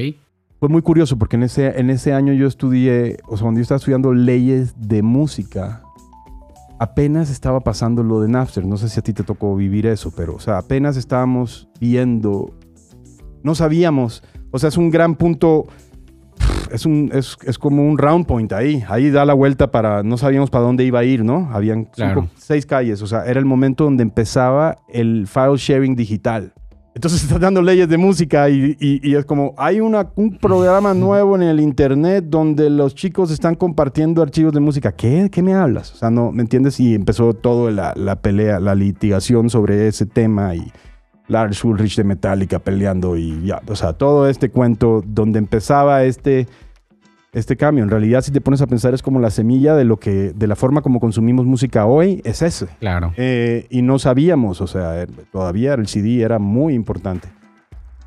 Fue 0.61 0.69
muy 0.69 0.83
curioso 0.83 1.17
porque 1.19 1.37
en 1.37 1.45
ese, 1.45 1.79
en 1.79 1.91
ese 1.91 2.13
año 2.13 2.33
yo 2.33 2.47
estudié, 2.47 3.19
o 3.27 3.37
sea, 3.37 3.45
cuando 3.45 3.59
yo 3.59 3.63
estaba 3.63 3.77
estudiando 3.77 4.13
leyes 4.13 4.75
de 4.77 5.03
música, 5.03 5.83
apenas 6.81 7.31
estaba 7.31 7.61
pasando 7.61 8.03
lo 8.03 8.21
de 8.21 8.29
Napster. 8.29 8.65
No 8.67 8.77
sé 8.77 8.89
si 8.89 8.99
a 8.99 9.03
ti 9.03 9.13
te 9.13 9.23
tocó 9.23 9.55
vivir 9.55 9.87
eso, 9.87 10.13
pero, 10.17 10.35
o 10.35 10.41
sea, 10.41 10.59
apenas 10.59 10.97
estábamos 10.97 11.69
viendo, 11.81 12.55
no 13.43 13.55
sabíamos, 13.55 14.25
o 14.51 14.59
sea, 14.59 14.69
es 14.69 14.77
un 14.77 14.91
gran 14.91 15.15
punto 15.15 15.67
es, 16.73 16.87
un, 16.87 17.11
es, 17.13 17.37
es, 17.45 17.59
como 17.59 17.87
un 17.87 17.99
round 17.99 18.27
point 18.27 18.53
ahí. 18.53 18.85
Ahí 18.89 19.11
da 19.11 19.25
la 19.25 19.35
vuelta 19.35 19.71
para. 19.71 20.03
No 20.03 20.17
sabíamos 20.19 20.51
para 20.51 20.65
dónde 20.65 20.85
iba 20.85 21.01
a 21.01 21.05
ir, 21.05 21.25
¿no? 21.25 21.49
Habían 21.53 21.89
seis 22.37 22.67
calles. 22.67 23.03
O 23.03 23.07
sea, 23.07 23.25
era 23.27 23.39
el 23.39 23.47
momento 23.47 23.85
donde 23.85 24.03
empezaba 24.03 24.79
el 24.89 25.27
file 25.27 25.57
sharing 25.57 25.95
digital. 25.95 26.53
Entonces 26.95 27.23
estás 27.25 27.41
dando 27.41 27.63
leyes 27.63 27.89
de 27.89 27.97
música 27.97 28.51
y, 28.51 28.77
y, 28.81 29.15
es 29.15 29.25
como, 29.25 29.55
hay 29.57 29.81
una, 29.81 30.11
un 30.17 30.37
programa 30.37 30.95
nuevo 30.95 31.37
en 31.37 31.43
el 31.43 31.61
internet 31.61 32.25
donde 32.27 32.71
los 32.71 32.95
chicos 32.95 33.31
están 33.31 33.55
compartiendo 33.55 34.21
archivos 34.21 34.53
de 34.53 34.61
música. 34.61 34.93
¿Qué? 34.93 35.29
¿Qué 35.31 35.43
me 35.43 35.55
hablas? 35.55 35.93
O 35.93 35.97
sea, 35.97 36.11
no, 36.11 36.33
¿me 36.33 36.43
entiendes? 36.43 36.81
Y 36.81 36.95
empezó 36.95 37.35
toda 37.35 37.71
la, 37.71 37.93
la, 37.95 38.17
pelea, 38.17 38.59
la 38.59 38.75
litigación 38.75 39.49
sobre 39.49 39.87
ese 39.87 40.07
tema 40.07 40.57
y 40.57 40.73
Lars 41.29 41.63
Ulrich 41.65 41.97
de 41.97 42.05
Metallica 42.05 42.59
peleando 42.59 43.17
y 43.17 43.45
ya, 43.45 43.61
o 43.67 43.77
sea, 43.77 43.93
todo 43.93 44.29
este 44.29 44.51
cuento 44.51 45.03
donde 45.07 45.39
empezaba 45.39 46.05
este, 46.05 46.47
este 47.33 47.57
cambio. 47.57 47.85
En 47.85 47.91
realidad, 47.91 48.23
si 48.23 48.33
te 48.33 48.41
pones 48.41 48.61
a 48.63 48.67
pensar, 48.67 48.95
es 48.95 49.03
como 49.03 49.21
la 49.21 49.31
semilla 49.31 49.75
de 49.75 49.85
lo 49.85 49.99
que, 49.99 50.33
de 50.35 50.47
la 50.47 50.57
forma 50.57 50.83
como 50.83 51.01
consumimos 51.01 51.47
música 51.47 51.87
hoy, 51.87 52.23
es 52.25 52.43
ese. 52.43 52.67
Claro. 52.81 53.13
Eh, 53.17 53.67
y 53.71 53.83
no 53.83 53.99
sabíamos, 53.99 54.61
o 54.61 54.67
sea, 54.67 55.07
todavía 55.31 55.75
el 55.75 55.87
CD 55.87 56.23
era 56.23 56.39
muy 56.39 56.75
importante. 56.75 57.29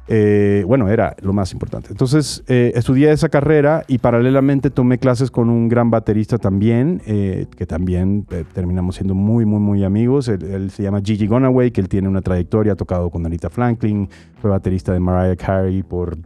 Eh, 0.07 0.63
bueno, 0.67 0.89
era 0.89 1.15
lo 1.21 1.31
más 1.33 1.53
importante. 1.53 1.89
Entonces, 1.91 2.43
eh, 2.47 2.71
estudié 2.75 3.11
esa 3.11 3.29
carrera 3.29 3.83
y 3.87 3.99
paralelamente 3.99 4.69
tomé 4.69 4.97
clases 4.97 5.31
con 5.31 5.49
un 5.49 5.69
gran 5.69 5.89
baterista 5.89 6.37
también, 6.37 7.01
eh, 7.05 7.45
que 7.55 7.65
también 7.65 8.25
terminamos 8.53 8.95
siendo 8.95 9.13
muy, 9.13 9.45
muy, 9.45 9.59
muy 9.59 9.83
amigos. 9.83 10.27
Él, 10.27 10.71
se 10.71 10.83
llama 10.83 11.01
Gigi 11.03 11.27
Gonaway, 11.27 11.71
que 11.71 11.81
él 11.81 11.87
tiene 11.87 12.07
una 12.07 12.21
trayectoria, 12.21 12.73
ha 12.73 12.75
tocado 12.75 13.09
con 13.09 13.25
Anita 13.25 13.49
Franklin, 13.49 14.09
fue 14.41 14.49
baterista 14.49 14.91
de 14.91 14.99
Mariah 14.99 15.35
Carey 15.35 15.83
por 15.83 16.17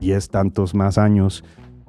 diez 0.00 0.28
tantos 0.28 0.74
más 0.74 0.98
años. 0.98 1.44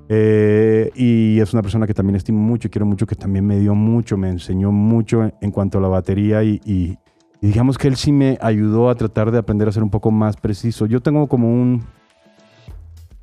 y 0.10 1.40
es 1.40 1.54
una 1.54 1.62
persona 1.62 1.88
que 1.88 1.94
también 1.94 2.18
estimo 2.18 2.40
mucho 2.40 2.68
y 2.68 2.72
quiero 2.72 2.86
mucho, 2.86 3.08
que 3.08 3.16
también 3.16 3.46
me 3.46 3.60
dio 3.60 3.74
mucho, 3.74 4.18
me 4.18 4.30
enseñó 4.30 4.72
mucho 4.72 5.32
en, 5.40 5.52
cuanto 5.52 5.78
a 5.78 5.82
la 5.82 5.88
batería 5.88 6.44
y 6.44 6.98
digamos 7.48 7.78
que 7.78 7.90
él 7.90 7.98
sí 7.98 8.14
me 8.14 8.38
ayudó 8.40 8.90
a 8.90 8.96
tratar 8.96 9.30
de 9.30 9.38
aprender 9.38 9.68
a 9.68 9.72
ser 9.74 9.84
un 9.84 9.90
poco 9.90 10.12
más 10.12 10.38
preciso. 10.38 10.86
Yo 10.86 11.02
tengo 11.02 11.28
como 11.28 11.50
un... 11.50 11.84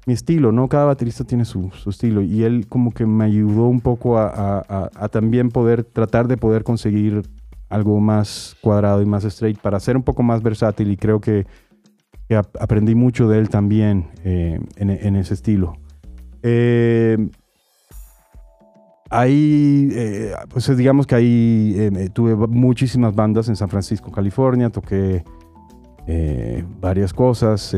Mi 0.07 0.13
estilo, 0.13 0.53
¿no? 0.53 0.69
Cada 0.69 0.87
baterista 0.87 1.25
tiene 1.25 1.45
su, 1.45 1.71
estilo 1.87 2.21
y 2.21 2.43
él 2.43 2.67
como 2.69 2.91
que 2.91 3.07
me 3.07 3.25
ayudó 3.25 3.67
un 3.67 3.81
poco 3.81 4.19
a, 4.19 5.09
también 5.11 5.51
poder 5.51 5.85
tratar 5.85 6.27
de 6.27 6.37
poder 6.37 6.65
conseguir 6.65 7.23
algo 7.69 8.01
más 8.01 8.57
cuadrado 8.61 9.03
y 9.03 9.07
más 9.07 9.25
straight 9.25 9.59
para 9.59 9.79
ser 9.79 9.97
un 9.97 10.03
poco 10.03 10.23
más 10.23 10.43
versátil 10.43 10.91
y 10.91 10.97
creo 10.97 11.21
que, 11.21 11.47
aprendí 12.59 12.95
mucho 12.95 13.29
de 13.29 13.39
él 13.39 13.49
también 13.49 14.09
eh, 14.25 14.59
en, 14.77 14.91
en, 14.91 15.17
ese 15.17 15.35
estilo. 15.35 15.77
Eh, 16.43 17.31
Ahí, 19.13 19.89
eh, 19.93 20.33
pues 20.49 20.77
digamos 20.77 21.05
que 21.05 21.17
ahí 21.17 21.75
eh, 21.77 22.11
tuve 22.13 22.37
muchísimas 22.37 23.13
bandas 23.13 23.49
en 23.49 23.57
San 23.57 23.69
Francisco, 23.69 24.13
California, 24.13 24.71
toqué 24.71 25.25
eh, 26.07 26.65
varias 26.81 27.13
cosas, 27.13 27.77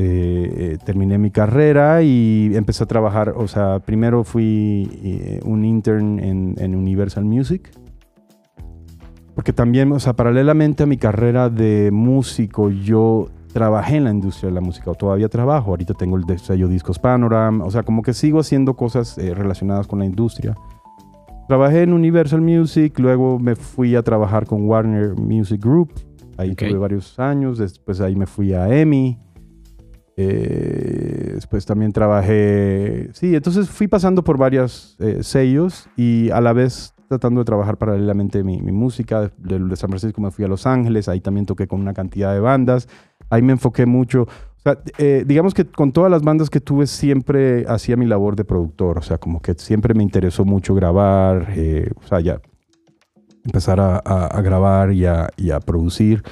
terminé 0.84 1.16
mi 1.16 1.30
carrera 1.30 2.02
y 2.02 2.50
empecé 2.54 2.84
a 2.84 2.86
trabajar, 2.86 3.32
o 3.34 3.48
sea, 3.48 3.78
primero 3.78 4.24
fui 4.24 5.40
un 5.42 5.64
intern 5.64 6.18
en, 6.20 6.54
en, 6.58 6.76
Universal 6.76 7.24
Music, 7.24 7.70
porque 9.34 9.54
también, 9.54 9.90
o 9.92 10.00
sea, 10.00 10.12
paralelamente 10.12 10.82
a 10.82 10.86
mi 10.86 10.98
carrera 10.98 11.48
de 11.48 11.88
músico, 11.90 12.68
yo 12.68 13.30
trabajé 13.54 13.96
en 13.96 14.04
la 14.04 14.10
industria 14.10 14.50
de 14.50 14.54
la 14.54 14.60
música, 14.60 14.90
o 14.90 14.94
todavía 14.94 15.30
trabajo, 15.30 15.70
ahorita 15.70 15.94
tengo 15.94 16.18
el 16.18 16.38
sello 16.38 16.68
Discos 16.68 16.98
Panorama, 16.98 17.64
o 17.64 17.70
sea, 17.70 17.84
como 17.84 18.02
que 18.02 18.12
sigo 18.12 18.38
haciendo 18.38 18.74
cosas 18.74 19.16
relacionadas 19.16 19.86
con 19.86 19.98
la 19.98 20.04
industria. 20.04 20.54
Trabajé 21.48 21.82
en 21.82 21.92
Universal 21.92 22.40
Music, 22.40 22.98
luego 22.98 23.38
me 23.38 23.56
fui 23.56 23.96
a 23.96 24.02
trabajar 24.02 24.46
con 24.46 24.66
Warner 24.68 25.14
Music 25.16 25.60
Group. 25.62 25.92
Ahí 26.36 26.54
tuve 26.54 26.74
varios 26.74 27.18
años. 27.18 27.58
Después 27.58 28.00
ahí 28.00 28.16
me 28.16 28.26
fui 28.26 28.52
a 28.54 28.68
EMI. 28.68 29.18
Eh, 30.16 31.32
después 31.34 31.66
también 31.66 31.92
trabajé. 31.92 33.10
Sí, 33.12 33.34
entonces 33.34 33.68
fui 33.68 33.88
pasando 33.88 34.22
por 34.22 34.38
varios 34.38 34.96
eh, 35.00 35.22
sellos 35.22 35.88
y 35.96 36.30
a 36.30 36.40
la 36.40 36.52
vez 36.52 36.94
tratando 37.08 37.40
de 37.40 37.44
trabajar 37.44 37.76
paralelamente 37.76 38.42
mi, 38.44 38.60
mi 38.62 38.72
música. 38.72 39.30
De, 39.36 39.58
de, 39.58 39.76
San 39.76 39.90
Francisco 39.90 40.20
me 40.20 40.30
fui 40.30 40.44
a 40.44 40.48
Los 40.48 40.66
Ángeles. 40.66 41.08
Ahí 41.08 41.20
también 41.20 41.46
toqué 41.46 41.66
con 41.66 41.80
una 41.80 41.92
cantidad 41.92 42.32
de 42.32 42.40
bandas. 42.40 42.88
Ahí 43.30 43.42
me 43.42 43.52
enfoqué 43.52 43.86
mucho. 43.86 44.26
O 44.64 44.70
sea, 44.70 44.78
eh, 44.98 45.24
digamos 45.26 45.54
que 45.54 45.64
con 45.64 45.90
todas 45.90 46.08
las 46.08 46.22
bandas 46.22 46.48
que 46.48 46.60
tuve 46.60 46.86
siempre 46.86 47.64
hacía 47.66 47.96
mi 47.96 48.06
labor 48.06 48.36
de 48.36 48.44
productor, 48.44 48.98
o 48.98 49.02
sea, 49.02 49.18
como 49.18 49.42
que 49.42 49.54
siempre 49.54 49.92
me 49.92 50.04
interesó 50.04 50.44
mucho 50.44 50.72
grabar, 50.72 51.48
eh, 51.56 51.90
o 51.96 52.06
sea, 52.06 52.20
ya 52.20 52.40
empezar 53.44 53.80
a, 53.80 54.40
grabar 54.40 54.92
y 54.92 55.04
a, 55.04 55.60
producir. 55.66 56.22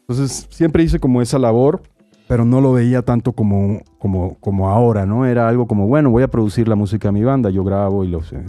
Entonces, 0.00 0.46
siempre 0.48 0.82
hice 0.82 0.98
como 0.98 1.20
esa 1.20 1.38
labor, 1.38 1.82
pero 2.26 2.46
no 2.46 2.62
lo 2.62 2.72
veía 2.72 3.02
tanto 3.02 3.32
como, 3.32 3.82
como, 3.98 4.38
como 4.40 4.70
ahora, 4.70 5.04
¿no? 5.04 5.26
Era 5.26 5.46
algo 5.46 5.66
como, 5.66 5.86
bueno, 5.86 6.08
voy 6.08 6.22
a 6.22 6.28
producir 6.28 6.68
la 6.68 6.74
música 6.74 7.08
de 7.08 7.12
mi 7.12 7.22
banda, 7.22 7.50
yo 7.50 7.64
grabo 7.64 8.02
y, 8.02 8.08
los, 8.08 8.32
eh, 8.32 8.46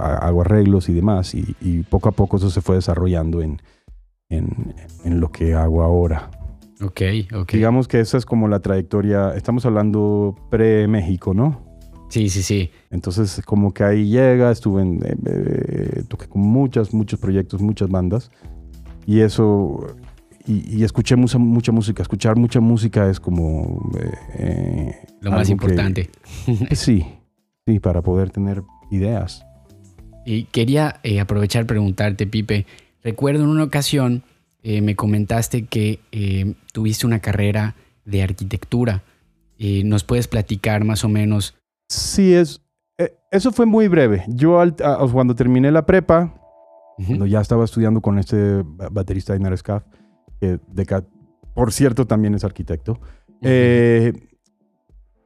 hago 0.00 0.40
arreglos 0.40 0.88
y 0.88 0.94
demás, 0.94 1.34
y, 1.34 1.82
poco 1.90 2.08
a 2.08 2.12
poco 2.12 2.38
eso 2.38 2.48
se 2.48 2.62
fue 2.62 2.76
desarrollando 2.76 3.42
en, 3.42 3.60
en, 4.30 4.74
en 5.04 5.20
lo 5.20 5.30
que 5.30 5.52
hago 5.52 5.82
ahora. 5.82 6.30
Ok, 6.82 7.00
ok. 7.34 7.52
Digamos 7.52 7.86
que 7.88 8.00
esa 8.00 8.18
es 8.18 8.24
como 8.26 8.48
la 8.48 8.60
trayectoria, 8.60 9.34
estamos 9.36 9.64
hablando 9.66 10.34
pre-México, 10.50 11.32
¿no? 11.34 11.62
Sí, 12.08 12.28
sí, 12.28 12.42
sí. 12.42 12.70
Entonces, 12.90 13.40
como 13.44 13.72
que 13.72 13.84
ahí 13.84 14.08
llega, 14.08 14.50
estuve 14.50 14.82
en, 14.82 14.96
eh, 15.04 15.14
eh, 15.26 16.02
toqué 16.08 16.26
con 16.28 16.42
muchas, 16.42 16.92
muchos 16.92 17.18
proyectos, 17.18 17.62
muchas 17.62 17.88
bandas. 17.88 18.30
Y 19.06 19.20
eso, 19.20 19.96
y, 20.46 20.76
y 20.78 20.84
escuché 20.84 21.16
mucha, 21.16 21.38
mucha 21.38 21.72
música. 21.72 22.02
Escuchar 22.02 22.36
mucha 22.36 22.60
música 22.60 23.08
es 23.08 23.18
como... 23.18 23.90
eh, 24.38 24.92
Lo 25.20 25.30
más 25.30 25.48
algo 25.48 25.58
que- 25.58 25.72
importante. 25.72 26.10
sí, 26.72 27.06
sí, 27.66 27.80
para 27.80 28.02
poder 28.02 28.30
tener 28.30 28.62
ideas. 28.90 29.44
Y 30.26 30.44
quería 30.44 31.00
eh, 31.04 31.18
aprovechar 31.18 31.66
preguntarte, 31.66 32.26
Pipe. 32.26 32.66
Recuerdo 33.02 33.44
en 33.44 33.48
una 33.50 33.64
ocasión 33.64 34.22
eh, 34.62 34.80
me 34.80 34.94
comentaste 34.96 35.66
que 35.66 36.00
eh, 36.12 36.54
tuviste 36.72 37.06
una 37.06 37.20
carrera 37.20 37.74
de 38.04 38.22
arquitectura. 38.22 39.02
Eh, 39.58 39.82
¿Nos 39.84 40.04
puedes 40.04 40.28
platicar 40.28 40.84
más 40.84 41.04
o 41.04 41.08
menos? 41.08 41.54
Sí, 41.88 42.34
es, 42.34 42.60
eso 43.30 43.52
fue 43.52 43.66
muy 43.66 43.88
breve. 43.88 44.24
Yo 44.28 44.60
al- 44.60 44.76
a- 44.84 45.06
cuando 45.12 45.34
terminé 45.34 45.70
la 45.70 45.84
prepa, 45.86 46.34
cuando 47.06 47.26
ya 47.26 47.40
estaba 47.40 47.64
estudiando 47.64 48.00
con 48.00 48.18
este 48.18 48.62
ba- 48.64 48.88
baterista 48.90 49.34
Einar 49.34 49.56
Scaff, 49.56 49.84
que 50.40 50.58
de 50.68 50.86
por 51.54 51.72
cierto 51.72 52.06
también 52.06 52.34
es 52.34 52.44
arquitecto, 52.44 53.00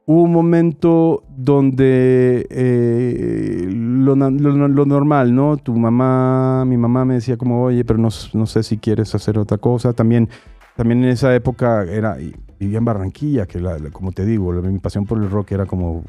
hubo 0.09 0.23
un 0.23 0.31
momento 0.31 1.23
donde 1.35 2.47
eh, 2.49 3.67
lo, 3.71 4.15
lo- 4.15 4.67
lo 4.69 4.85
normal, 4.85 5.35
¿no? 5.35 5.57
Tu 5.57 5.75
mamá, 5.75 6.63
mi 6.65 6.77
mamá 6.77 7.03
me 7.05 7.15
decía 7.15 7.35
como, 7.37 7.61
oye, 7.63 7.83
pero 7.85 7.99
no, 7.99 8.07
no 8.33 8.45
sé 8.45 8.63
si 8.63 8.77
quieres 8.77 9.13
hacer 9.13 9.37
otra 9.37 9.57
cosa. 9.57 9.91
También, 9.93 10.29
también 10.75 11.03
en 11.03 11.09
esa 11.09 11.35
época 11.35 11.83
era, 11.83 12.17
vivía 12.59 12.77
en 12.77 12.85
Barranquilla, 12.85 13.45
que 13.45 13.59
la- 13.59 13.77
la- 13.79 13.89
como 13.91 14.11
te 14.13 14.25
digo, 14.25 14.53
la- 14.53 14.61
mi 14.67 14.79
pasión 14.79 15.05
por 15.05 15.17
el 15.21 15.29
rock 15.29 15.51
era 15.51 15.65
como, 15.65 16.03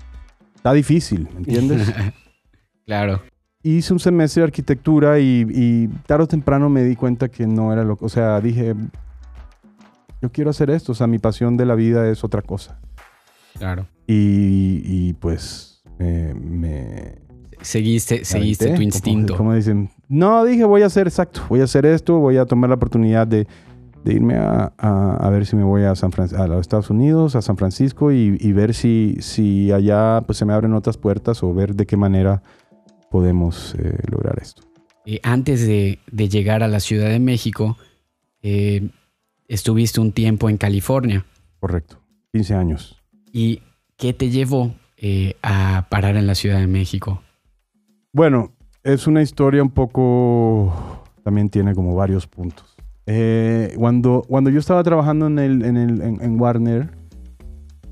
está 0.55 0.73
difícil, 0.73 1.28
¿me 1.35 1.38
entiendes? 1.40 1.93
claro. 2.87 3.21
hice 3.64 3.93
un 3.93 3.99
semestre 3.99 4.43
de 4.43 4.45
arquitectura 4.47 5.19
y, 5.19 5.45
y 5.50 5.88
tarde 6.07 6.23
o 6.25 6.28
temprano 6.28 6.71
me 6.71 6.85
di 6.85 6.95
cuenta 6.95 7.28
que 7.28 7.47
no 7.49 7.73
era 7.73 7.83
lo 7.83 7.99
O 8.00 8.09
sea, 8.09 8.40
dije, 8.40 8.75
yo 10.23 10.31
quiero 10.31 10.50
hacer 10.50 10.71
esto. 10.71 10.93
O 10.93 10.95
sea, 10.95 11.09
mi 11.09 11.19
pasión 11.19 11.57
de 11.57 11.67
la 11.67 11.75
vida 11.75 12.09
es 12.09 12.23
otra 12.25 12.43
cosa. 12.43 12.78
Claro. 13.59 13.87
Y, 14.07 14.81
y, 14.85 15.12
pues 15.15 15.83
eh, 15.99 16.33
me... 16.35 17.19
Seguiste, 17.61 18.25
seguiste 18.25 18.65
aventé, 18.67 18.69
tu 18.69 18.75
como- 18.77 18.83
instinto. 18.83 19.37
Como, 19.37 19.55
dicen, 19.55 19.91
no, 20.09 20.45
dije, 20.45 20.65
voy 20.65 20.83
a 20.83 20.87
hacer 20.87 21.07
exacto. 21.09 21.43
Voy 21.49 21.61
a 21.61 21.65
hacer 21.65 21.85
esto. 21.87 22.19
Voy 22.19 22.37
a 22.37 22.47
tomar 22.47 22.71
la 22.71 22.77
oportunidad 22.77 23.27
de, 23.27 23.47
de 24.05 24.12
irme 24.15 24.37
a, 24.37 24.73
a- 24.79 25.17
a 25.17 25.31
ver 25.31 25.45
si 25.45 25.57
me 25.57 25.65
voy 25.65 25.83
a, 25.83 25.95
San 25.97 26.12
Fran- 26.12 26.33
a 26.38 26.47
los 26.47 26.61
Estados 26.61 26.88
Unidos, 26.88 27.35
a 27.37 27.43
San 27.43 27.57
Francisco 27.57 28.12
y, 28.12 28.37
y 28.41 28.53
ver 28.53 28.75
si, 28.75 29.17
si 29.21 29.73
allá 29.73 30.23
pues, 30.25 30.38
se 30.38 30.45
me 30.45 30.53
abren 30.53 30.73
otras 30.73 30.97
puertas 30.97 31.43
o 31.43 31.53
ver 31.53 31.75
de 31.75 31.85
qué 31.85 31.97
manera 31.97 32.43
podemos 33.11 33.75
eh, 33.79 33.99
lograr 34.11 34.38
esto. 34.41 34.62
Eh, 35.05 35.21
antes 35.23 35.67
de, 35.67 35.99
de 36.12 36.29
llegar 36.29 36.62
a 36.62 36.69
la 36.69 36.81
Ciudad 36.81 37.09
de 37.09 37.19
México, 37.19 37.77
eh, 38.43 38.88
estuviste 39.49 40.00
un 40.00 40.12
tiempo 40.12 40.49
en 40.49 40.59
California. 40.59 41.25
Correcto. 41.59 41.99
15 42.33 42.55
años. 42.55 42.98
¿Y 43.38 43.62
qué 43.97 44.12
te 44.12 44.30
llevó 44.30 44.75
eh, 44.97 45.37
a 45.45 45.87
parar 45.90 46.16
en 46.16 46.26
la 46.26 46.35
Ciudad 46.35 46.59
de 46.59 46.66
México? 46.66 47.23
Bueno, 48.12 48.50
es 48.83 49.07
una 49.07 49.23
historia 49.23 49.62
un 49.62 49.71
poco, 49.71 51.04
también 51.23 51.49
tiene 51.49 51.73
como 51.73 51.95
varios 51.95 52.26
puntos. 52.26 52.75
Eh, 53.07 53.76
cuando, 53.78 54.25
cuando 54.26 54.50
yo 54.50 54.59
estaba 54.59 54.83
trabajando 54.83 55.28
en, 55.28 55.38
el, 55.38 55.64
en, 55.64 55.76
el, 55.76 56.02
en, 56.02 56.21
en 56.21 56.40
Warner, 56.40 56.90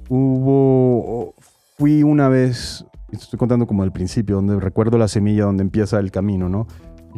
hubo, 0.09 1.37
fui 1.79 2.03
una 2.03 2.29
vez, 2.29 2.85
estoy 3.13 3.39
contando 3.39 3.69
como 3.69 3.85
al 3.85 3.93
principio, 3.93 4.35
donde 4.35 4.59
recuerdo 4.59 4.99
la 4.99 5.07
semilla 5.07 5.45
donde 5.45 5.63
empieza 5.63 6.01
el 6.01 6.11
camino, 6.11 6.49
¿no? 6.49 6.67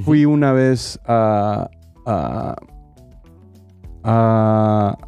Fui 0.04 0.26
una 0.26 0.52
vez 0.52 1.00
a, 1.06 1.70
a, 2.04 2.56
a 4.04 4.98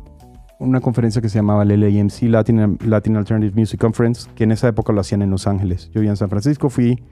una 0.60 0.80
conferencia 0.80 1.20
que 1.20 1.28
se 1.28 1.38
llamaba 1.38 1.64
el 1.64 1.80
LAMC, 1.80 2.22
Latin, 2.28 2.78
Latin 2.86 3.16
Alternative 3.16 3.58
Music 3.58 3.80
Conference, 3.80 4.28
que 4.34 4.44
en 4.44 4.52
esa 4.52 4.68
época 4.68 4.92
lo 4.92 5.00
hacían 5.00 5.22
en 5.22 5.30
Los 5.30 5.46
Ángeles. 5.46 5.86
Yo 5.92 5.94
vivía 6.00 6.10
en 6.10 6.16
San 6.16 6.28
Francisco, 6.30 6.70
fui 6.70 7.02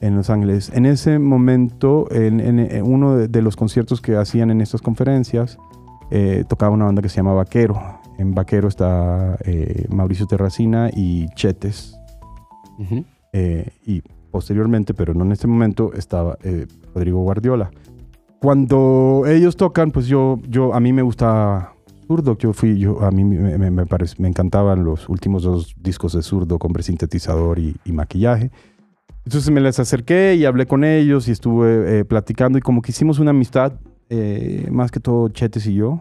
en 0.00 0.14
Los 0.16 0.30
Ángeles. 0.30 0.70
En 0.74 0.86
ese 0.86 1.18
momento, 1.18 2.06
en, 2.10 2.40
en- 2.40 2.58
en 2.60 2.84
uno 2.84 3.16
de, 3.16 3.28
de 3.28 3.42
los 3.42 3.56
conciertos 3.56 4.00
que 4.00 4.16
hacían 4.16 4.50
en 4.50 4.60
estas 4.60 4.80
conferencias, 4.82 5.58
eh, 6.10 6.44
tocaba 6.48 6.72
una 6.74 6.84
banda 6.86 7.02
que 7.02 7.08
se 7.08 7.16
llama 7.16 7.34
Vaquero. 7.34 7.80
En 8.18 8.34
Vaquero 8.34 8.68
está 8.68 9.36
eh, 9.44 9.86
Mauricio 9.90 10.26
Terracina 10.26 10.88
y 10.94 11.26
Chetes. 11.34 11.98
Ujú. 12.78 13.04
Eh, 13.32 13.68
y 13.84 14.02
posteriormente, 14.30 14.94
pero 14.94 15.12
no 15.14 15.24
en 15.24 15.32
este 15.32 15.46
momento, 15.46 15.92
estaba 15.94 16.38
eh, 16.42 16.66
Rodrigo 16.94 17.20
Guardiola. 17.22 17.70
Cuando 18.40 19.24
ellos 19.26 19.56
tocan, 19.56 19.90
pues 19.90 20.06
yo, 20.06 20.38
yo 20.48 20.74
a 20.74 20.80
mí 20.80 20.92
me 20.92 21.02
gusta 21.02 21.72
Zurdo. 22.06 22.36
Yo 22.38 22.52
fui, 22.52 22.78
yo, 22.78 23.02
a 23.02 23.10
mí 23.10 23.24
me, 23.24 23.58
me, 23.58 23.70
me 23.70 23.84
parec- 23.86 24.18
me 24.18 24.28
encantaban 24.28 24.84
los 24.84 25.08
últimos 25.08 25.42
dos 25.42 25.74
discos 25.78 26.12
de 26.12 26.22
Zurdo 26.22 26.58
con 26.58 26.72
sintetizador 26.82 27.58
y, 27.58 27.76
y 27.84 27.92
maquillaje. 27.92 28.50
Entonces 29.24 29.50
me 29.50 29.60
les 29.60 29.78
acerqué 29.80 30.36
y 30.36 30.44
hablé 30.44 30.66
con 30.66 30.84
ellos 30.84 31.26
y 31.28 31.32
estuve 31.32 32.00
eh, 32.00 32.04
platicando 32.04 32.58
y 32.58 32.60
como 32.60 32.80
que 32.80 32.92
hicimos 32.92 33.18
una 33.18 33.30
amistad, 33.30 33.72
eh, 34.08 34.68
más 34.70 34.90
que 34.92 35.00
todo 35.00 35.28
Chetes 35.30 35.66
y 35.66 35.74
yo, 35.74 36.00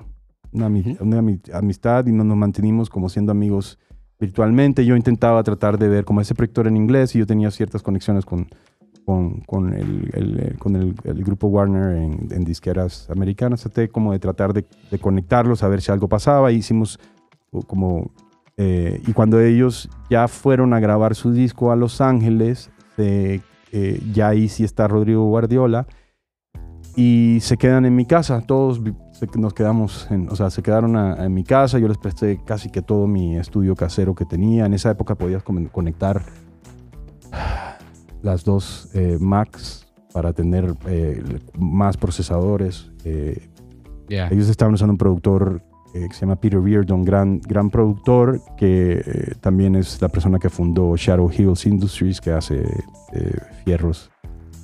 una, 0.51 0.69
ami- 0.69 0.93
Ujú. 0.95 1.03
una 1.03 1.21
ami- 1.21 1.41
amistad 1.53 2.05
y 2.05 2.11
nos, 2.11 2.25
nos 2.25 2.37
mantenimos 2.37 2.89
como 2.89 3.09
siendo 3.09 3.31
amigos 3.31 3.79
virtualmente. 4.19 4.85
Yo 4.85 4.95
intentaba 4.95 5.41
tratar 5.43 5.79
de 5.79 5.87
ver 5.87 6.05
como 6.05 6.21
ese 6.21 6.35
proyecto 6.35 6.61
era 6.61 6.69
en 6.69 6.77
inglés 6.77 7.15
y 7.15 7.19
yo 7.19 7.25
tenía 7.25 7.49
ciertas 7.49 7.81
conexiones 7.81 8.25
con, 8.25 8.47
con, 9.05 9.41
con 9.41 9.73
el, 9.73 10.09
el, 10.13 10.39
eh, 10.39 10.55
con 10.57 10.75
el, 10.75 10.95
el 11.03 11.23
grupo 11.23 11.47
Warner 11.47 11.95
en, 11.97 12.27
en 12.31 12.43
disqueras 12.43 13.07
americanas. 13.09 13.61
Traté 13.61 13.89
como 13.89 14.11
de 14.11 14.19
tratar 14.19 14.53
de, 14.53 14.65
de 14.91 14.99
conectarlos, 14.99 15.63
a 15.63 15.67
ver 15.67 15.81
si 15.81 15.91
algo 15.91 16.07
pasaba. 16.09 16.51
Hicimos 16.51 16.99
como... 17.67 18.11
eh, 18.57 19.01
y 19.05 19.13
cuando 19.13 19.39
ellos 19.39 19.89
ya 20.09 20.27
fueron 20.27 20.73
a 20.73 20.79
grabar 20.79 21.13
su 21.15 21.31
disco 21.31 21.71
a 21.71 21.75
Los 21.75 22.01
Ángeles, 22.01 22.71
eh, 22.97 23.41
ya 24.13 24.29
ahí 24.29 24.47
sí 24.47 24.63
está 24.63 24.87
Rodrigo 24.87 25.25
Guardiola 25.27 25.85
y 26.95 27.39
se 27.41 27.57
quedan 27.57 27.85
en 27.85 27.93
mi 27.93 28.05
casa. 28.05 28.41
Todos 28.41 28.81
nos 29.37 29.53
quedamos, 29.53 30.07
en, 30.09 30.29
o 30.29 30.35
sea, 30.37 30.49
se 30.49 30.63
quedaron 30.63 30.95
a- 30.95 31.25
en 31.25 31.33
mi 31.33 31.43
casa. 31.43 31.77
Yo 31.77 31.89
les 31.89 31.97
presté 31.97 32.39
casi 32.45 32.69
que 32.69 32.81
todo 32.81 33.05
mi 33.05 33.35
estudio 33.37 33.75
casero 33.75 34.15
que 34.15 34.23
tenía. 34.23 34.65
En 34.65 34.73
esa 34.73 34.91
época 34.91 35.15
podías 35.15 35.43
con- 35.43 35.65
conectar 35.67 36.21
las 38.25 38.43
dos 38.43 38.89
eh, 38.93 39.17
Macs 39.19 39.85
para 40.11 40.33
tener 40.33 40.73
eh, 40.87 41.23
más 41.57 41.95
procesadores. 41.95 42.91
Eh, 43.03 43.49
ellos 44.09 44.49
estaban 44.49 44.73
usando 44.73 44.93
un 44.93 44.97
productor 44.97 45.61
eh, 45.93 46.07
que 46.07 46.13
se 46.13 46.21
llama 46.21 46.35
Peter 46.35 46.59
Reardon, 46.59 47.03
gran, 47.03 47.39
gran 47.39 47.69
productor, 47.69 48.41
que 48.57 49.35
también 49.41 49.75
es 49.75 50.01
la 50.01 50.09
persona 50.09 50.39
que 50.39 50.49
fundó 50.49 50.95
Shadow 50.97 51.31
Hills 51.31 51.65
Industries, 51.65 52.19
que 52.19 52.31
hace 52.31 52.63
fierros 53.63 54.09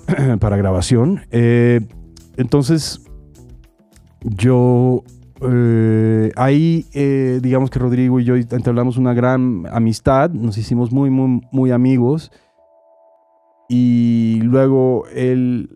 para 0.40 0.58
grabación. 0.58 1.22
Entonces, 2.38 3.02
yo 4.22 5.04
eh, 5.44 6.32
ahí, 6.36 6.86
eh, 6.94 7.40
digamos 7.42 7.72
que 7.72 7.80
Rodrigo 7.80 8.20
y 8.20 8.26
yo 8.26 8.36
entablamos 8.36 8.98
una 8.98 9.14
gran 9.14 9.66
amistad, 9.72 10.30
nos 10.30 10.58
hicimos 10.58 10.92
muy, 10.92 11.10
muy, 11.10 11.42
muy 11.52 11.72
amigos. 11.72 12.32
Y 13.74 14.42
luego 14.42 15.06
él 15.16 15.70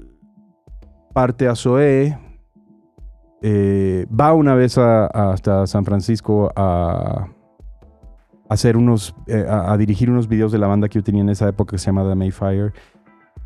parte 1.14 1.48
a 1.48 1.56
Zoé, 1.56 2.20
eh, 3.42 4.06
va 4.08 4.34
una 4.34 4.54
vez 4.54 4.78
hasta 4.78 5.66
San 5.66 5.86
Francisco 5.86 6.52
a, 6.58 7.30
hacer 8.50 8.76
unos, 8.76 9.16
eh, 9.28 9.46
a, 9.50 9.78
dirigir 9.78 10.10
unos 10.10 10.28
videos 10.28 10.52
de 10.52 10.58
la 10.58 10.68
banda 10.68 10.90
que 10.90 11.00
yo 11.00 11.04
tenía 11.04 11.22
en 11.22 11.30
esa 11.30 11.48
época 11.48 11.72
que 11.72 11.78
se 11.78 11.86
llama 11.86 12.06
The 12.06 12.16
Mayfire. 12.16 12.74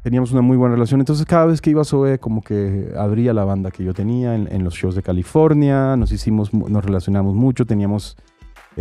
Teníamos 0.02 0.32
una 0.32 0.42
muy 0.42 0.58
buena 0.58 0.74
relación, 0.74 1.00
entonces 1.00 1.28
cada 1.28 1.46
vez 1.46 1.62
que 1.62 1.70
iba 1.70 1.84
a 1.84 1.86
Zoe 1.86 2.18
como 2.18 2.42
que 2.42 2.92
abría 2.98 3.34
la 3.36 3.46
banda 3.46 3.70
que 3.70 3.84
yo 3.84 3.94
tenía 3.94 4.34
en, 4.34 4.52
en 4.52 4.64
los 4.64 4.74
shows 4.74 4.96
de 4.96 5.04
California, 5.04 5.96
nos 5.96 6.12
hicimos, 6.12 6.52
nos 6.56 6.84
relacionamos 6.84 7.36
mucho, 7.36 7.68
teníamos, 7.68 8.18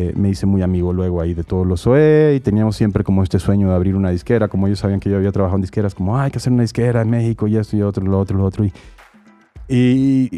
eh, 0.01 0.13
me 0.17 0.29
hice 0.29 0.47
muy 0.47 0.63
amigo 0.63 0.93
luego 0.93 1.21
ahí 1.21 1.35
de 1.35 1.43
todos 1.43 1.67
los 1.67 1.83
Zoe 1.83 2.35
y 2.37 2.41
teníamos 2.41 2.77
siempre 2.77 3.03
como 3.03 3.25
este 3.25 3.41
sueño 3.41 3.69
de 3.69 3.75
abrir 3.75 3.97
una 3.97 4.11
disquera, 4.11 4.47
como 4.47 4.69
ellos 4.69 4.79
sabían 4.79 5.01
que 5.01 5.11
yo 5.11 5.17
había 5.17 5.33
trabajado 5.33 5.57
en 5.57 5.63
disqueras, 5.63 5.93
como 5.97 6.17
"Ah, 6.17 6.23
hay 6.25 6.31
que 6.31 6.39
hacer 6.39 6.53
una 6.53 6.63
disquera 6.63 7.03
en 7.03 7.11
México 7.11 7.49
y 7.49 7.57
esto 7.57 7.77
y 7.77 7.83
otro, 7.83 8.05
lo 8.05 8.17
otro, 8.21 8.39
lo 8.39 8.45
otro 8.45 8.65
y 8.65 8.73
y 9.71 10.31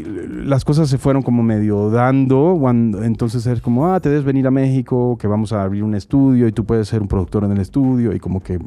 las 0.45 0.65
cosas 0.65 0.89
se 0.89 0.99
fueron 0.99 1.23
como 1.23 1.43
medio 1.45 1.89
dando. 1.91 2.57
Cuando, 2.59 3.05
entonces 3.05 3.47
es 3.47 3.61
como, 3.61 3.87
ah, 3.87 4.01
te 4.01 4.09
debes 4.09 4.25
venir 4.25 4.47
a 4.47 4.51
México, 4.51 5.17
que 5.21 5.29
vamos 5.29 5.53
a 5.53 5.63
abrir 5.63 5.85
un 5.85 5.95
estudio 5.95 6.49
y 6.49 6.53
tú 6.53 6.65
puedes 6.65 6.89
ser 6.89 7.01
un 7.01 7.07
productor 7.07 7.45
en 7.45 7.53
el 7.53 7.59
estudio. 7.61 8.13
Y 8.13 8.19
como 8.19 8.41
que 8.43 8.59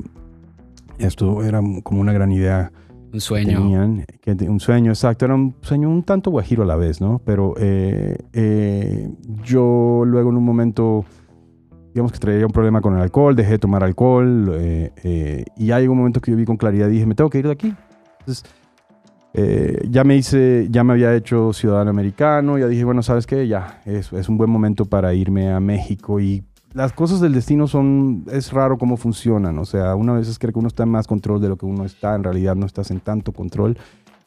esto 0.99 1.43
era 1.43 1.59
como 1.83 1.99
una 1.99 2.13
gran 2.13 2.31
idea 2.31 2.71
Un 3.13 3.21
sueño. 3.21 3.59
Tenían, 3.59 4.05
que, 4.21 4.31
un 4.49 4.59
sueño, 4.59 4.91
exacto. 4.91 5.25
Era 5.25 5.35
un 5.35 5.55
sueño 5.61 5.87
un 5.87 6.01
tanto 6.01 6.31
guajiro 6.31 6.63
a 6.63 6.65
la 6.65 6.75
vez, 6.75 6.99
¿no? 6.99 7.21
Pero 7.23 7.53
eh, 7.57 8.17
eh, 8.33 9.07
yo 9.43 10.03
luego 10.03 10.31
en 10.31 10.37
un 10.37 10.43
momento, 10.43 11.05
digamos 11.93 12.11
que 12.11 12.17
traía 12.17 12.43
un 12.43 12.51
problema 12.51 12.81
con 12.81 12.95
el 12.95 13.01
alcohol, 13.01 13.35
dejé 13.35 13.51
de 13.51 13.59
tomar 13.59 13.83
alcohol 13.83 14.51
eh, 14.55 15.45
y 15.55 15.67
ya 15.67 15.79
llegó 15.79 15.93
un 15.93 15.99
momento 15.99 16.21
que 16.21 16.31
yo 16.31 16.37
vi 16.37 16.45
con 16.45 16.57
claridad 16.57 16.87
y 16.87 16.93
dije, 16.93 17.05
me 17.05 17.13
tengo 17.13 17.29
que 17.29 17.37
ir 17.37 17.45
de 17.45 17.51
aquí. 17.51 17.75
Entonces, 18.19 18.45
ya 19.89 20.03
me 20.03 20.15
hice, 20.15 20.67
ya 20.71 20.83
me 20.83 20.93
había 20.93 21.15
hecho 21.15 21.53
ciudadano 21.53 21.91
americano, 21.91 22.57
ya 22.57 22.67
dije, 22.67 22.83
bueno, 22.83 23.03
¿sabes 23.03 23.27
qué? 23.27 23.47
Ya, 23.47 23.79
es, 23.85 24.11
es 24.11 24.27
un 24.27 24.37
buen 24.37 24.49
momento 24.49 24.85
para 24.85 25.13
irme 25.13 25.51
a 25.51 25.59
México 25.59 26.19
y 26.19 26.43
las 26.73 26.91
cosas 26.93 27.19
del 27.21 27.33
destino 27.33 27.67
son, 27.67 28.25
es 28.31 28.51
raro 28.51 28.77
cómo 28.77 28.97
funcionan, 28.97 29.57
o 29.59 29.65
sea, 29.65 29.95
una 29.95 30.13
vez 30.13 30.39
cree 30.39 30.51
que 30.51 30.59
uno 30.59 30.67
está 30.67 30.83
en 30.83 30.89
más 30.89 31.07
control 31.07 31.39
de 31.39 31.49
lo 31.49 31.57
que 31.57 31.65
uno 31.65 31.85
está, 31.85 32.15
en 32.15 32.23
realidad 32.23 32.55
no 32.55 32.65
estás 32.65 32.89
en 32.91 32.99
tanto 32.99 33.31
control. 33.31 33.77